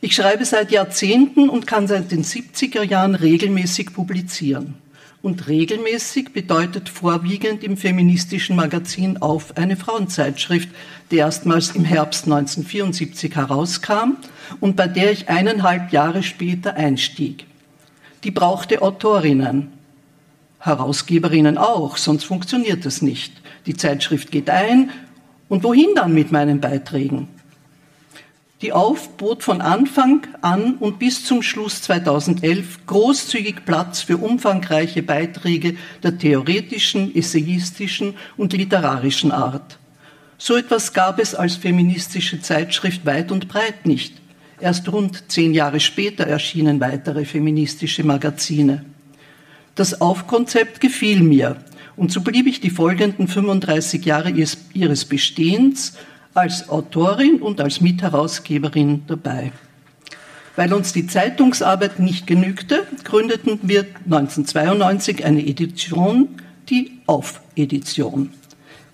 Ich 0.02 0.16
schreibe 0.16 0.46
seit 0.46 0.72
Jahrzehnten 0.72 1.50
und 1.50 1.66
kann 1.66 1.88
seit 1.88 2.12
den 2.12 2.24
70er 2.24 2.84
Jahren 2.84 3.16
regelmäßig 3.16 3.92
publizieren. 3.94 4.76
Und 5.26 5.48
regelmäßig 5.48 6.34
bedeutet 6.34 6.88
vorwiegend 6.88 7.64
im 7.64 7.78
feministischen 7.78 8.56
Magazin 8.56 9.18
Auf 9.24 9.58
eine 9.58 9.76
Frauenzeitschrift, 9.76 10.70
die 11.10 11.16
erstmals 11.16 11.72
im 11.72 11.84
Herbst 11.84 12.26
1974 12.26 13.36
herauskam 13.36 14.18
und 14.60 14.76
bei 14.76 14.88
der 14.88 15.12
ich 15.12 15.28
eineinhalb 15.28 15.92
Jahre 15.92 16.22
später 16.22 16.76
einstieg. 16.76 17.48
Die 18.24 18.30
brauchte 18.30 18.84
Autorinnen, 18.84 19.74
Herausgeberinnen 20.60 21.58
auch, 21.58 21.98
sonst 21.98 22.26
funktioniert 22.26 22.86
es 22.86 23.02
nicht. 23.02 23.34
Die 23.66 23.76
Zeitschrift 23.76 24.30
geht 24.30 24.52
ein, 24.52 24.92
und 25.50 25.64
wohin 25.64 25.90
dann 25.96 26.14
mit 26.14 26.32
meinen 26.32 26.62
Beiträgen? 26.62 27.30
Die 28.62 28.72
Auf 28.72 29.18
bot 29.18 29.44
von 29.44 29.60
Anfang 29.60 30.26
an 30.40 30.76
und 30.76 30.98
bis 30.98 31.26
zum 31.26 31.42
Schluss 31.42 31.82
2011 31.82 32.86
großzügig 32.86 33.66
Platz 33.66 34.02
für 34.02 34.16
umfangreiche 34.16 35.04
Beiträge 35.04 35.76
der 36.04 36.18
theoretischen, 36.18 37.14
essayistischen 37.14 38.14
und 38.38 38.54
literarischen 38.54 39.34
Art. 39.34 39.78
So 40.38 40.56
etwas 40.56 40.94
gab 40.94 41.20
es 41.20 41.36
als 41.36 41.58
feministische 41.58 42.40
Zeitschrift 42.42 43.06
weit 43.06 43.30
und 43.30 43.50
breit 43.50 43.86
nicht. 43.86 44.22
Erst 44.62 44.90
rund 44.90 45.30
zehn 45.30 45.54
Jahre 45.54 45.82
später 45.82 46.26
erschienen 46.26 46.80
weitere 46.80 47.26
feministische 47.26 48.06
Magazine. 48.06 48.86
Das 49.76 50.00
Aufkonzept 50.00 50.80
gefiel 50.80 51.22
mir 51.22 51.58
und 51.98 52.10
so 52.10 52.22
blieb 52.22 52.48
ich 52.48 52.62
die 52.62 52.70
folgenden 52.70 53.28
35 53.28 54.06
Jahre 54.06 54.30
ihres 54.30 55.06
Bestehens 55.06 55.98
als 56.36 56.70
Autorin 56.70 57.42
und 57.42 57.62
als 57.62 57.82
Mitherausgeberin 57.82 59.04
dabei. 59.08 59.54
Weil 60.58 60.74
uns 60.74 60.94
die 60.94 61.08
Zeitungsarbeit 61.08 62.00
nicht 62.00 62.28
genügte, 62.28 62.86
gründeten 63.04 63.60
wir 63.64 63.86
1992 64.06 65.26
eine 65.26 65.46
Edition, 65.46 66.28
die 66.70 67.00
Auf-Edition. 67.08 68.32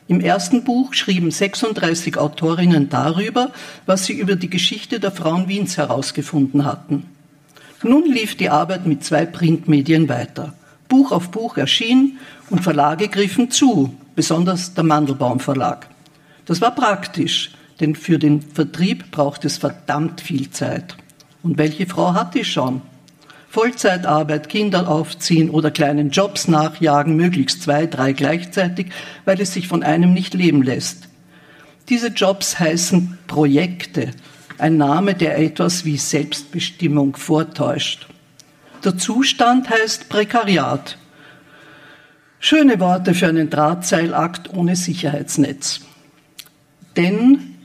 Im 0.07 0.21
ersten 0.21 0.63
Buch 0.63 0.93
schrieben 0.93 1.31
36 1.31 2.17
Autorinnen 2.17 2.89
darüber, 2.89 3.51
was 3.85 4.05
sie 4.05 4.13
über 4.13 4.35
die 4.35 4.49
Geschichte 4.49 4.99
der 4.99 5.11
Frauen 5.11 5.47
Wiens 5.47 5.77
herausgefunden 5.77 6.65
hatten. 6.65 7.05
Nun 7.83 8.05
lief 8.05 8.35
die 8.35 8.49
Arbeit 8.49 8.85
mit 8.85 9.03
zwei 9.03 9.25
Printmedien 9.25 10.09
weiter. 10.09 10.53
Buch 10.87 11.11
auf 11.11 11.31
Buch 11.31 11.57
erschien 11.57 12.19
und 12.49 12.61
Verlage 12.61 13.07
griffen 13.07 13.49
zu, 13.49 13.95
besonders 14.15 14.73
der 14.73 14.83
Mandelbaum 14.83 15.39
Verlag. 15.39 15.87
Das 16.45 16.61
war 16.61 16.73
praktisch, 16.75 17.51
denn 17.79 17.95
für 17.95 18.19
den 18.19 18.41
Vertrieb 18.41 19.11
braucht 19.11 19.45
es 19.45 19.57
verdammt 19.57 20.21
viel 20.21 20.49
Zeit. 20.49 20.95
Und 21.43 21.57
welche 21.57 21.87
Frau 21.87 22.13
hat 22.13 22.35
die 22.35 22.45
schon? 22.45 22.81
Vollzeitarbeit, 23.49 24.47
Kinder 24.47 24.87
aufziehen 24.87 25.49
oder 25.49 25.71
kleinen 25.71 26.09
Jobs 26.11 26.47
nachjagen, 26.47 27.17
möglichst 27.17 27.63
zwei, 27.63 27.85
drei 27.85 28.13
gleichzeitig, 28.13 28.87
weil 29.25 29.41
es 29.41 29.53
sich 29.53 29.67
von 29.67 29.83
einem 29.83 30.13
nicht 30.13 30.33
leben 30.33 30.63
lässt. 30.63 31.09
Diese 31.89 32.07
Jobs 32.07 32.59
heißen 32.59 33.17
Projekte, 33.27 34.11
ein 34.57 34.77
Name, 34.77 35.15
der 35.15 35.37
etwas 35.39 35.83
wie 35.83 35.97
Selbstbestimmung 35.97 37.17
vortäuscht. 37.17 38.07
Der 38.85 38.97
Zustand 38.97 39.69
heißt 39.69 40.07
Prekariat. 40.07 40.97
Schöne 42.39 42.79
Worte 42.79 43.13
für 43.13 43.27
einen 43.27 43.49
Drahtseilakt 43.49 44.53
ohne 44.53 44.75
Sicherheitsnetz. 44.75 45.81
Denn, 46.95 47.55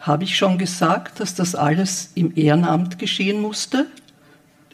habe 0.00 0.24
ich 0.24 0.36
schon 0.36 0.58
gesagt, 0.58 1.20
dass 1.20 1.34
das 1.34 1.54
alles 1.54 2.12
im 2.14 2.32
Ehrenamt 2.36 2.98
geschehen 2.98 3.40
musste? 3.40 3.86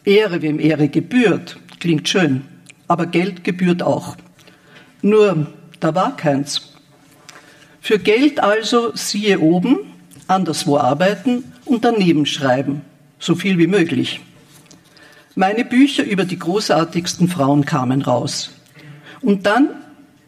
Ehre, 0.03 0.41
wem 0.41 0.59
Ehre 0.59 0.87
gebührt, 0.87 1.57
klingt 1.79 2.07
schön, 2.07 2.43
aber 2.87 3.07
Geld 3.07 3.43
gebührt 3.43 3.81
auch. 3.81 4.15
Nur, 5.01 5.47
da 5.79 5.95
war 5.95 6.15
keins. 6.15 6.73
Für 7.81 7.99
Geld 7.99 8.39
also 8.39 8.95
siehe 8.95 9.39
oben, 9.39 9.77
anderswo 10.27 10.77
arbeiten 10.77 11.43
und 11.65 11.85
daneben 11.85 12.25
schreiben, 12.25 12.81
so 13.19 13.35
viel 13.35 13.57
wie 13.57 13.67
möglich. 13.67 14.21
Meine 15.35 15.65
Bücher 15.65 16.03
über 16.03 16.25
die 16.25 16.39
großartigsten 16.39 17.27
Frauen 17.27 17.65
kamen 17.65 18.01
raus. 18.01 18.51
Und 19.21 19.45
dann 19.45 19.69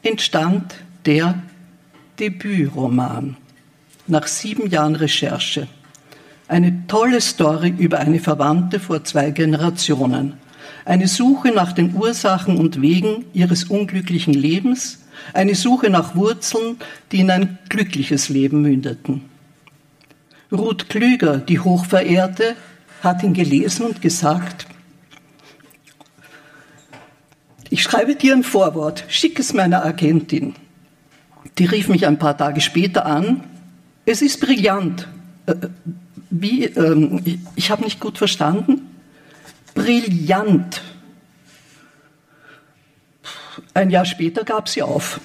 entstand 0.03 0.75
der 1.05 1.41
Debütroman 2.19 3.38
nach 4.08 4.28
sieben 4.28 4.70
Jahren 4.70 4.95
Recherche. 4.95 5.68
Eine 6.47 6.88
tolle 6.88 7.22
Story 7.22 7.74
über 7.78 7.99
eine 7.99 8.20
Verwandte 8.20 8.80
vor 8.80 9.03
zwei 9.03 9.32
Generationen. 9.32 10.34
Eine 10.86 11.08
Suche 11.08 11.49
nach 11.49 11.74
den 11.74 11.93
Ursachen 11.95 12.58
und 12.58 12.82
Wegen 12.82 13.26
ihres 13.34 13.66
unglücklichen 13.66 14.34
Lebens. 14.34 15.03
Eine 15.34 15.55
Suche 15.55 15.89
nach 15.89 16.16
Wurzeln, 16.16 16.78
die 17.12 17.20
in 17.20 17.32
ein 17.32 17.58
glückliches 17.68 18.30
Leben 18.30 18.62
mündeten. 18.62 19.26
Ruth 20.51 20.88
Klüger, 20.88 21.39
die 21.39 21.60
Hochverehrte, 21.60 22.55
hat 23.03 23.24
ihn 23.24 23.34
gelesen 23.34 23.86
und 23.88 24.01
gesagt, 24.01 24.68
ich 27.70 27.84
schreibe 27.84 28.16
dir 28.16 28.34
ein 28.34 28.43
Vorwort, 28.43 29.03
schick 29.10 29.39
es 29.39 29.53
meiner 29.53 29.84
Agentin. 29.84 30.55
Die 31.58 31.66
rief 31.66 31.89
mich 31.89 32.08
ein 32.08 32.18
paar 32.18 32.38
Tage 32.38 32.62
später 32.62 33.05
an. 33.05 33.43
Es 34.08 34.22
ist 34.22 34.39
brillant. 34.39 35.05
Äh, 35.47 35.55
wie, 36.30 36.64
ähm, 36.64 37.22
ich, 37.26 37.39
ich 37.55 37.72
habe 37.72 37.84
nicht 37.84 37.99
gut 37.99 38.18
verstanden. 38.18 38.89
Brillant. 39.76 40.82
Ein 43.74 43.89
Jahr 43.89 44.05
später 44.05 44.45
gab 44.45 44.70
sie 44.70 44.82
auf. 44.82 45.20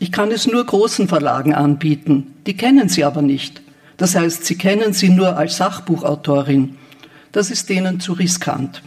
Ich 0.00 0.10
kann 0.10 0.32
es 0.32 0.48
nur 0.48 0.66
großen 0.66 1.06
Verlagen 1.06 1.54
anbieten. 1.54 2.34
Die 2.44 2.56
kennen 2.56 2.88
sie 2.88 3.04
aber 3.04 3.22
nicht. 3.22 3.62
Das 3.96 4.16
heißt, 4.16 4.44
sie 4.44 4.58
kennen 4.58 4.92
sie 4.92 5.10
nur 5.10 5.36
als 5.36 5.56
Sachbuchautorin. 5.58 6.76
Das 7.30 7.52
ist 7.52 7.68
denen 7.68 8.00
zu 8.00 8.14
riskant. 8.14 8.82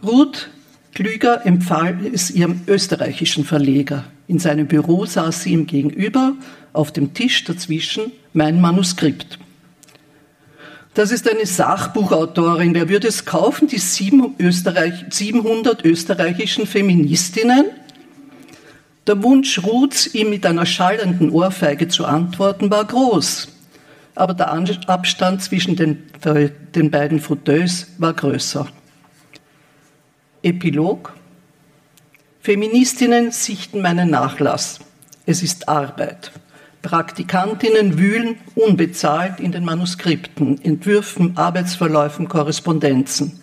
Ruth 0.00 0.48
Klüger 0.94 1.46
empfahl 1.46 1.98
es 2.12 2.30
ihrem 2.30 2.62
österreichischen 2.66 3.44
Verleger. 3.44 4.04
In 4.26 4.38
seinem 4.38 4.66
Büro 4.66 5.06
saß 5.06 5.42
sie 5.42 5.52
ihm 5.52 5.66
gegenüber, 5.66 6.34
auf 6.72 6.92
dem 6.92 7.14
Tisch 7.14 7.44
dazwischen 7.44 8.12
mein 8.32 8.60
Manuskript. 8.60 9.38
Das 10.94 11.12
ist 11.12 11.30
eine 11.30 11.46
Sachbuchautorin. 11.46 12.74
Wer 12.74 12.88
würde 12.88 13.06
es 13.06 13.24
kaufen? 13.24 13.68
Die 13.68 13.78
700 13.78 15.84
österreichischen 15.84 16.66
Feministinnen? 16.66 17.66
Der 19.06 19.22
Wunsch 19.22 19.62
Ruths, 19.62 20.12
ihm 20.12 20.30
mit 20.30 20.44
einer 20.44 20.66
schallenden 20.66 21.30
Ohrfeige 21.30 21.86
zu 21.88 22.04
antworten, 22.04 22.70
war 22.70 22.84
groß. 22.84 23.48
Aber 24.16 24.34
der 24.34 24.50
Abstand 24.88 25.42
zwischen 25.42 25.76
den, 25.76 26.02
den 26.74 26.90
beiden 26.90 27.20
Fauteuils 27.20 27.86
war 27.98 28.12
größer. 28.12 28.66
Epilog. 30.48 31.12
Feministinnen 32.40 33.32
sichten 33.32 33.82
meinen 33.82 34.08
Nachlass. 34.08 34.78
Es 35.26 35.42
ist 35.42 35.68
Arbeit. 35.68 36.32
Praktikantinnen 36.80 37.98
wühlen 37.98 38.36
unbezahlt 38.54 39.40
in 39.40 39.52
den 39.52 39.62
Manuskripten, 39.66 40.58
Entwürfen, 40.64 41.36
Arbeitsverläufen, 41.36 42.28
Korrespondenzen. 42.28 43.42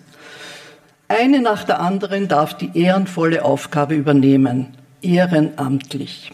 Eine 1.08 1.42
nach 1.42 1.64
der 1.64 1.80
anderen 1.80 2.28
darf 2.28 2.58
die 2.58 2.72
ehrenvolle 2.74 3.46
Aufgabe 3.46 3.94
übernehmen, 3.94 4.76
ehrenamtlich. 5.04 6.32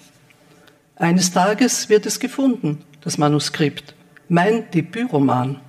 Eines 0.96 1.34
Tages 1.34 1.90
wird 1.90 2.06
es 2.06 2.22
gefunden, 2.22 2.86
das 3.02 3.18
Manuskript, 3.18 3.94
mein 4.30 4.72
Debütroman. 4.72 5.60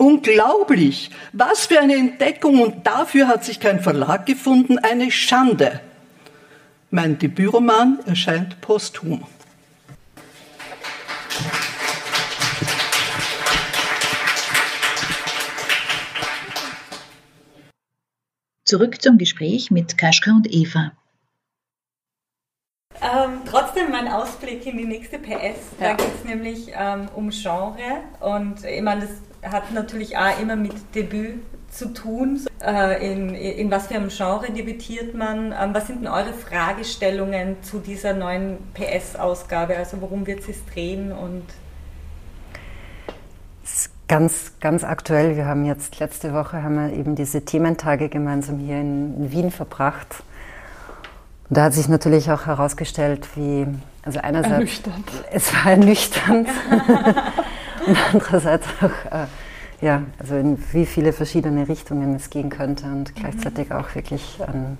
Unglaublich! 0.00 1.10
Was 1.34 1.66
für 1.66 1.78
eine 1.78 1.94
Entdeckung 1.94 2.62
und 2.62 2.86
dafür 2.86 3.28
hat 3.28 3.44
sich 3.44 3.60
kein 3.60 3.80
Verlag 3.80 4.24
gefunden, 4.24 4.78
eine 4.78 5.10
Schande. 5.10 5.82
Mein 6.90 7.18
Debütroman 7.18 7.98
erscheint 8.06 8.62
posthum. 8.62 9.26
Zurück 18.64 19.02
zum 19.02 19.18
Gespräch 19.18 19.70
mit 19.70 19.98
Kaschka 19.98 20.30
und 20.30 20.50
Eva. 20.50 20.92
Ähm, 23.02 23.42
trotzdem 23.44 23.90
mein 23.90 24.08
Ausblick 24.08 24.64
in 24.64 24.78
die 24.78 24.86
nächste 24.86 25.18
PS. 25.18 25.76
Da 25.78 25.88
ja. 25.88 25.94
geht 25.94 26.14
es 26.14 26.24
nämlich 26.24 26.68
ähm, 26.74 27.10
um 27.14 27.28
Genre 27.28 28.02
und 28.20 28.64
ich 28.64 28.80
meine, 28.80 29.02
das 29.02 29.29
hat 29.42 29.72
natürlich 29.72 30.16
auch 30.16 30.40
immer 30.40 30.56
mit 30.56 30.72
Debüt 30.94 31.42
zu 31.70 31.92
tun. 31.92 32.40
Äh, 32.62 33.12
in, 33.12 33.34
in 33.34 33.70
was 33.70 33.86
für 33.86 33.94
einem 33.94 34.08
Genre 34.08 34.50
debütiert 34.50 35.14
man? 35.14 35.54
Ähm, 35.58 35.72
was 35.72 35.86
sind 35.86 36.02
denn 36.02 36.08
eure 36.08 36.32
Fragestellungen 36.32 37.62
zu 37.62 37.78
dieser 37.78 38.12
neuen 38.12 38.58
PS-Ausgabe? 38.74 39.76
Also 39.76 40.00
worum 40.00 40.26
wird 40.26 40.40
es 40.48 40.64
drehen 40.66 41.12
und 41.12 41.44
Ganz, 44.08 44.54
ganz 44.58 44.82
aktuell. 44.82 45.36
Wir 45.36 45.44
haben 45.44 45.64
jetzt 45.64 46.00
letzte 46.00 46.34
Woche 46.34 46.64
haben 46.64 46.74
wir 46.74 46.98
eben 46.98 47.14
diese 47.14 47.44
Thementage 47.44 48.08
gemeinsam 48.08 48.58
hier 48.58 48.80
in 48.80 49.30
Wien 49.30 49.52
verbracht. 49.52 50.24
Und 51.48 51.56
da 51.56 51.62
hat 51.62 51.74
sich 51.74 51.86
natürlich 51.86 52.28
auch 52.32 52.46
herausgestellt, 52.46 53.28
wie, 53.36 53.68
also 54.02 54.18
einerseits, 54.18 54.52
ernüchternd. 54.52 55.06
es 55.30 55.54
war 55.54 55.70
ernüchternd 55.70 56.48
und 57.90 57.98
andererseits 58.12 58.66
auch, 58.80 59.12
äh, 59.12 59.26
ja, 59.80 60.02
also 60.18 60.36
in 60.36 60.58
wie 60.72 60.86
viele 60.86 61.12
verschiedene 61.12 61.68
Richtungen 61.68 62.14
es 62.14 62.30
gehen 62.30 62.50
könnte 62.50 62.86
und 62.86 63.14
gleichzeitig 63.14 63.70
mhm. 63.70 63.76
auch 63.76 63.94
wirklich 63.94 64.38
ähm, 64.40 64.78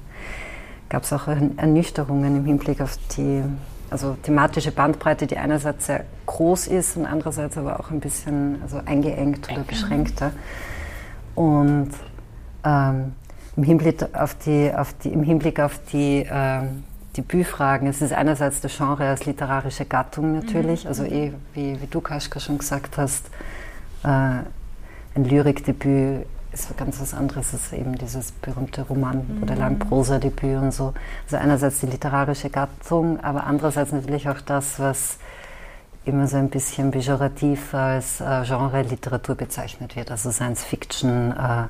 gab 0.88 1.04
es 1.04 1.12
auch 1.12 1.28
Ernüchterungen 1.28 2.36
im 2.36 2.44
Hinblick 2.44 2.80
auf 2.80 2.98
die 3.16 3.42
also 3.90 4.16
thematische 4.22 4.70
Bandbreite, 4.70 5.26
die 5.26 5.36
einerseits 5.36 5.86
sehr 5.86 6.04
groß 6.26 6.68
ist 6.68 6.96
und 6.96 7.06
andererseits 7.06 7.58
aber 7.58 7.80
auch 7.80 7.90
ein 7.90 8.00
bisschen 8.00 8.60
also 8.62 8.80
eingeengt 8.84 9.50
oder 9.50 9.62
beschränkter. 9.62 10.32
Und 11.34 11.90
ähm, 12.64 13.12
im, 13.56 13.62
Hinblick 13.64 14.06
auf 14.14 14.36
die, 14.36 14.72
auf 14.72 14.94
die, 15.02 15.08
im 15.08 15.22
Hinblick 15.24 15.58
auf 15.58 15.80
die, 15.92 16.26
ähm, 16.30 16.84
die 17.20 17.26
Büfragen, 17.26 17.86
es 17.86 18.00
ist 18.00 18.14
einerseits 18.14 18.62
das 18.62 18.74
Genre 18.74 19.06
als 19.06 19.26
literarische 19.26 19.84
Gattung 19.84 20.32
natürlich, 20.32 20.84
mhm. 20.84 20.88
also 20.88 21.04
eh, 21.04 21.32
wie, 21.52 21.80
wie 21.80 21.86
du 21.86 22.00
Kaschka 22.00 22.40
schon 22.40 22.56
gesagt 22.56 22.96
hast, 22.96 23.26
äh, 24.04 24.08
ein 24.08 25.24
Lyrikdebüt 25.24 26.24
ist 26.52 26.76
ganz 26.78 26.98
was 27.00 27.12
anderes 27.12 27.52
als 27.52 27.72
eben 27.74 27.96
dieses 27.98 28.32
berühmte 28.32 28.82
Roman- 28.82 29.26
mhm. 29.36 29.42
oder 29.42 29.54
Langprosa-Debüt 29.54 30.56
und 30.62 30.72
so. 30.72 30.94
Also 31.26 31.36
einerseits 31.36 31.80
die 31.80 31.86
literarische 31.86 32.48
Gattung, 32.48 33.20
aber 33.20 33.44
andererseits 33.44 33.92
natürlich 33.92 34.28
auch 34.28 34.40
das, 34.40 34.80
was 34.80 35.18
immer 36.06 36.26
so 36.26 36.38
ein 36.38 36.48
bisschen 36.48 36.90
pejorativ 36.90 37.74
als 37.74 38.22
äh, 38.22 38.44
Genre-Literatur 38.44 39.34
bezeichnet 39.34 39.94
wird, 39.94 40.10
also 40.10 40.30
Science-Fiction, 40.30 41.32
äh, 41.32 41.64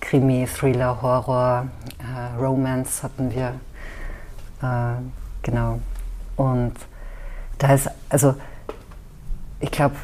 Krimi, 0.00 0.46
Thriller, 0.46 1.00
Horror, 1.00 1.68
äh, 2.00 2.36
Romance 2.36 3.04
hatten 3.04 3.32
wir. 3.32 3.54
Äh, 4.62 5.02
genau. 5.42 5.80
Und 6.36 6.74
da 7.58 7.74
ist, 7.74 7.88
also 8.08 8.34
ich 9.60 9.70
glaube, 9.70 9.96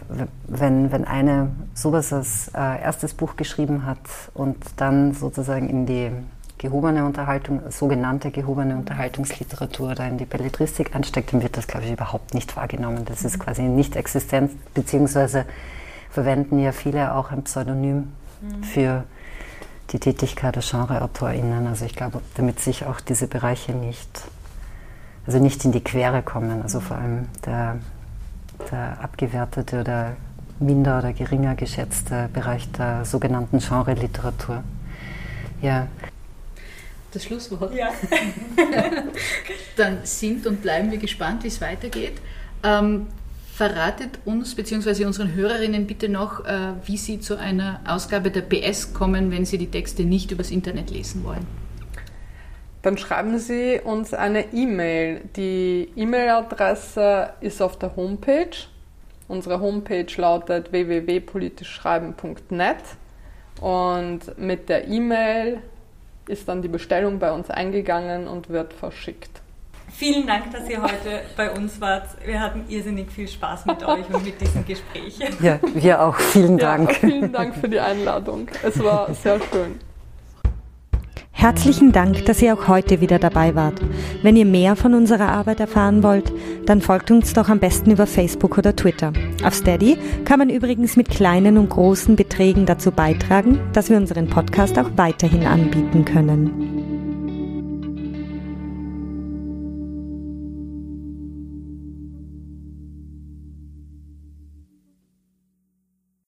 wenn, 0.46 0.90
wenn 0.92 1.04
eine 1.04 1.50
sowas 1.74 2.12
als 2.12 2.48
äh, 2.48 2.82
erstes 2.82 3.14
Buch 3.14 3.36
geschrieben 3.36 3.84
hat 3.84 3.98
und 4.34 4.56
dann 4.76 5.12
sozusagen 5.12 5.68
in 5.68 5.86
die 5.86 6.10
gehobene 6.56 7.04
Unterhaltung, 7.04 7.60
sogenannte 7.70 8.30
gehobene 8.30 8.76
Unterhaltungsliteratur 8.76 9.90
oder 9.90 10.06
in 10.06 10.16
die 10.16 10.24
Belletristik 10.24 10.94
einsteckt, 10.94 11.32
dann 11.32 11.42
wird 11.42 11.56
das, 11.56 11.66
glaube 11.66 11.86
ich, 11.86 11.92
überhaupt 11.92 12.34
nicht 12.34 12.56
wahrgenommen. 12.56 13.04
Das 13.04 13.24
ist 13.24 13.38
quasi 13.38 13.62
nicht 13.62 13.96
existent, 13.96 14.52
beziehungsweise 14.72 15.44
verwenden 16.10 16.58
ja 16.58 16.72
viele 16.72 17.14
auch 17.14 17.30
ein 17.30 17.42
Pseudonym 17.42 18.12
mhm. 18.40 18.62
für 18.62 19.04
die 19.90 19.98
Tätigkeit 19.98 20.54
der 20.54 20.62
GenreautorInnen. 20.62 21.66
Also 21.66 21.84
ich 21.84 21.94
glaube, 21.94 22.20
damit 22.36 22.60
sich 22.60 22.86
auch 22.86 23.00
diese 23.00 23.26
Bereiche 23.26 23.72
nicht, 23.72 24.22
also 25.26 25.38
nicht 25.38 25.64
in 25.64 25.72
die 25.72 25.82
Quere 25.82 26.22
kommen. 26.22 26.62
Also 26.62 26.80
vor 26.80 26.96
allem 26.96 27.26
der 27.46 27.78
der 28.70 28.98
abgewertete 29.00 29.80
oder 29.80 30.16
minder 30.60 30.98
oder 30.98 31.12
geringer 31.12 31.54
geschätzte 31.54 32.28
Bereich 32.32 32.70
der 32.72 33.04
sogenannten 33.04 33.58
Genre-Literatur. 33.58 34.62
Ja. 35.60 35.88
Das 37.12 37.24
Schlusswort. 37.24 37.74
Ja. 37.74 37.90
Dann 39.76 39.98
sind 40.04 40.46
und 40.46 40.62
bleiben 40.62 40.90
wir 40.90 40.98
gespannt, 40.98 41.44
wie 41.44 41.48
es 41.48 41.60
weitergeht. 41.60 42.14
Ähm, 42.62 43.08
verratet 43.52 44.18
uns 44.24 44.54
bzw. 44.54 45.04
unseren 45.04 45.34
Hörerinnen 45.34 45.86
bitte 45.86 46.08
noch, 46.08 46.44
äh, 46.44 46.72
wie 46.86 46.96
Sie 46.96 47.20
zu 47.20 47.36
einer 47.36 47.80
Ausgabe 47.86 48.30
der 48.30 48.42
PS 48.42 48.94
kommen, 48.94 49.30
wenn 49.30 49.44
Sie 49.44 49.58
die 49.58 49.70
Texte 49.70 50.04
nicht 50.04 50.30
übers 50.30 50.50
Internet 50.50 50.90
lesen 50.90 51.24
wollen 51.24 51.61
dann 52.82 52.98
schreiben 52.98 53.38
Sie 53.38 53.80
uns 53.82 54.12
eine 54.12 54.52
E-Mail. 54.52 55.22
Die 55.36 55.90
E-Mail-Adresse 55.96 57.30
ist 57.40 57.62
auf 57.62 57.78
der 57.78 57.96
Homepage. 57.96 58.50
Unsere 59.28 59.60
Homepage 59.60 60.06
lautet 60.16 60.72
www.politischschreiben.net 60.72 62.76
und 63.60 64.36
mit 64.36 64.68
der 64.68 64.88
E-Mail 64.88 65.62
ist 66.26 66.48
dann 66.48 66.60
die 66.60 66.68
Bestellung 66.68 67.18
bei 67.18 67.32
uns 67.32 67.50
eingegangen 67.50 68.26
und 68.26 68.50
wird 68.50 68.72
verschickt. 68.72 69.40
Vielen 69.92 70.26
Dank, 70.26 70.50
dass 70.50 70.68
ihr 70.68 70.82
heute 70.82 71.22
bei 71.36 71.50
uns 71.50 71.80
wart. 71.80 72.08
Wir 72.24 72.40
hatten 72.40 72.64
irrsinnig 72.68 73.12
viel 73.12 73.28
Spaß 73.28 73.66
mit 73.66 73.84
euch 73.84 74.12
und 74.12 74.24
mit 74.24 74.40
diesem 74.40 74.66
Gespräch. 74.66 75.18
Ja, 75.40 75.60
wir 75.74 76.02
auch. 76.02 76.16
Vielen 76.16 76.58
Dank. 76.58 76.90
Ja, 76.90 77.08
vielen 77.08 77.32
Dank 77.32 77.54
für 77.54 77.68
die 77.68 77.78
Einladung. 77.78 78.48
Es 78.62 78.82
war 78.82 79.12
sehr 79.14 79.38
schön. 79.52 79.78
Herzlichen 81.32 81.90
Dank, 81.90 82.24
dass 82.26 82.40
ihr 82.40 82.54
auch 82.54 82.68
heute 82.68 83.00
wieder 83.00 83.18
dabei 83.18 83.54
wart. 83.54 83.80
Wenn 84.22 84.36
ihr 84.36 84.44
mehr 84.44 84.76
von 84.76 84.94
unserer 84.94 85.28
Arbeit 85.28 85.58
erfahren 85.58 86.02
wollt, 86.02 86.32
dann 86.66 86.80
folgt 86.80 87.10
uns 87.10 87.32
doch 87.32 87.48
am 87.48 87.58
besten 87.58 87.90
über 87.90 88.06
Facebook 88.06 88.58
oder 88.58 88.76
Twitter. 88.76 89.12
Auf 89.42 89.54
Steady 89.54 89.96
kann 90.24 90.38
man 90.38 90.50
übrigens 90.50 90.96
mit 90.96 91.08
kleinen 91.08 91.58
und 91.58 91.70
großen 91.70 92.14
Beträgen 92.14 92.66
dazu 92.66 92.92
beitragen, 92.92 93.58
dass 93.72 93.90
wir 93.90 93.96
unseren 93.96 94.28
Podcast 94.28 94.78
auch 94.78 94.90
weiterhin 94.96 95.46
anbieten 95.46 96.04
können. 96.04 96.91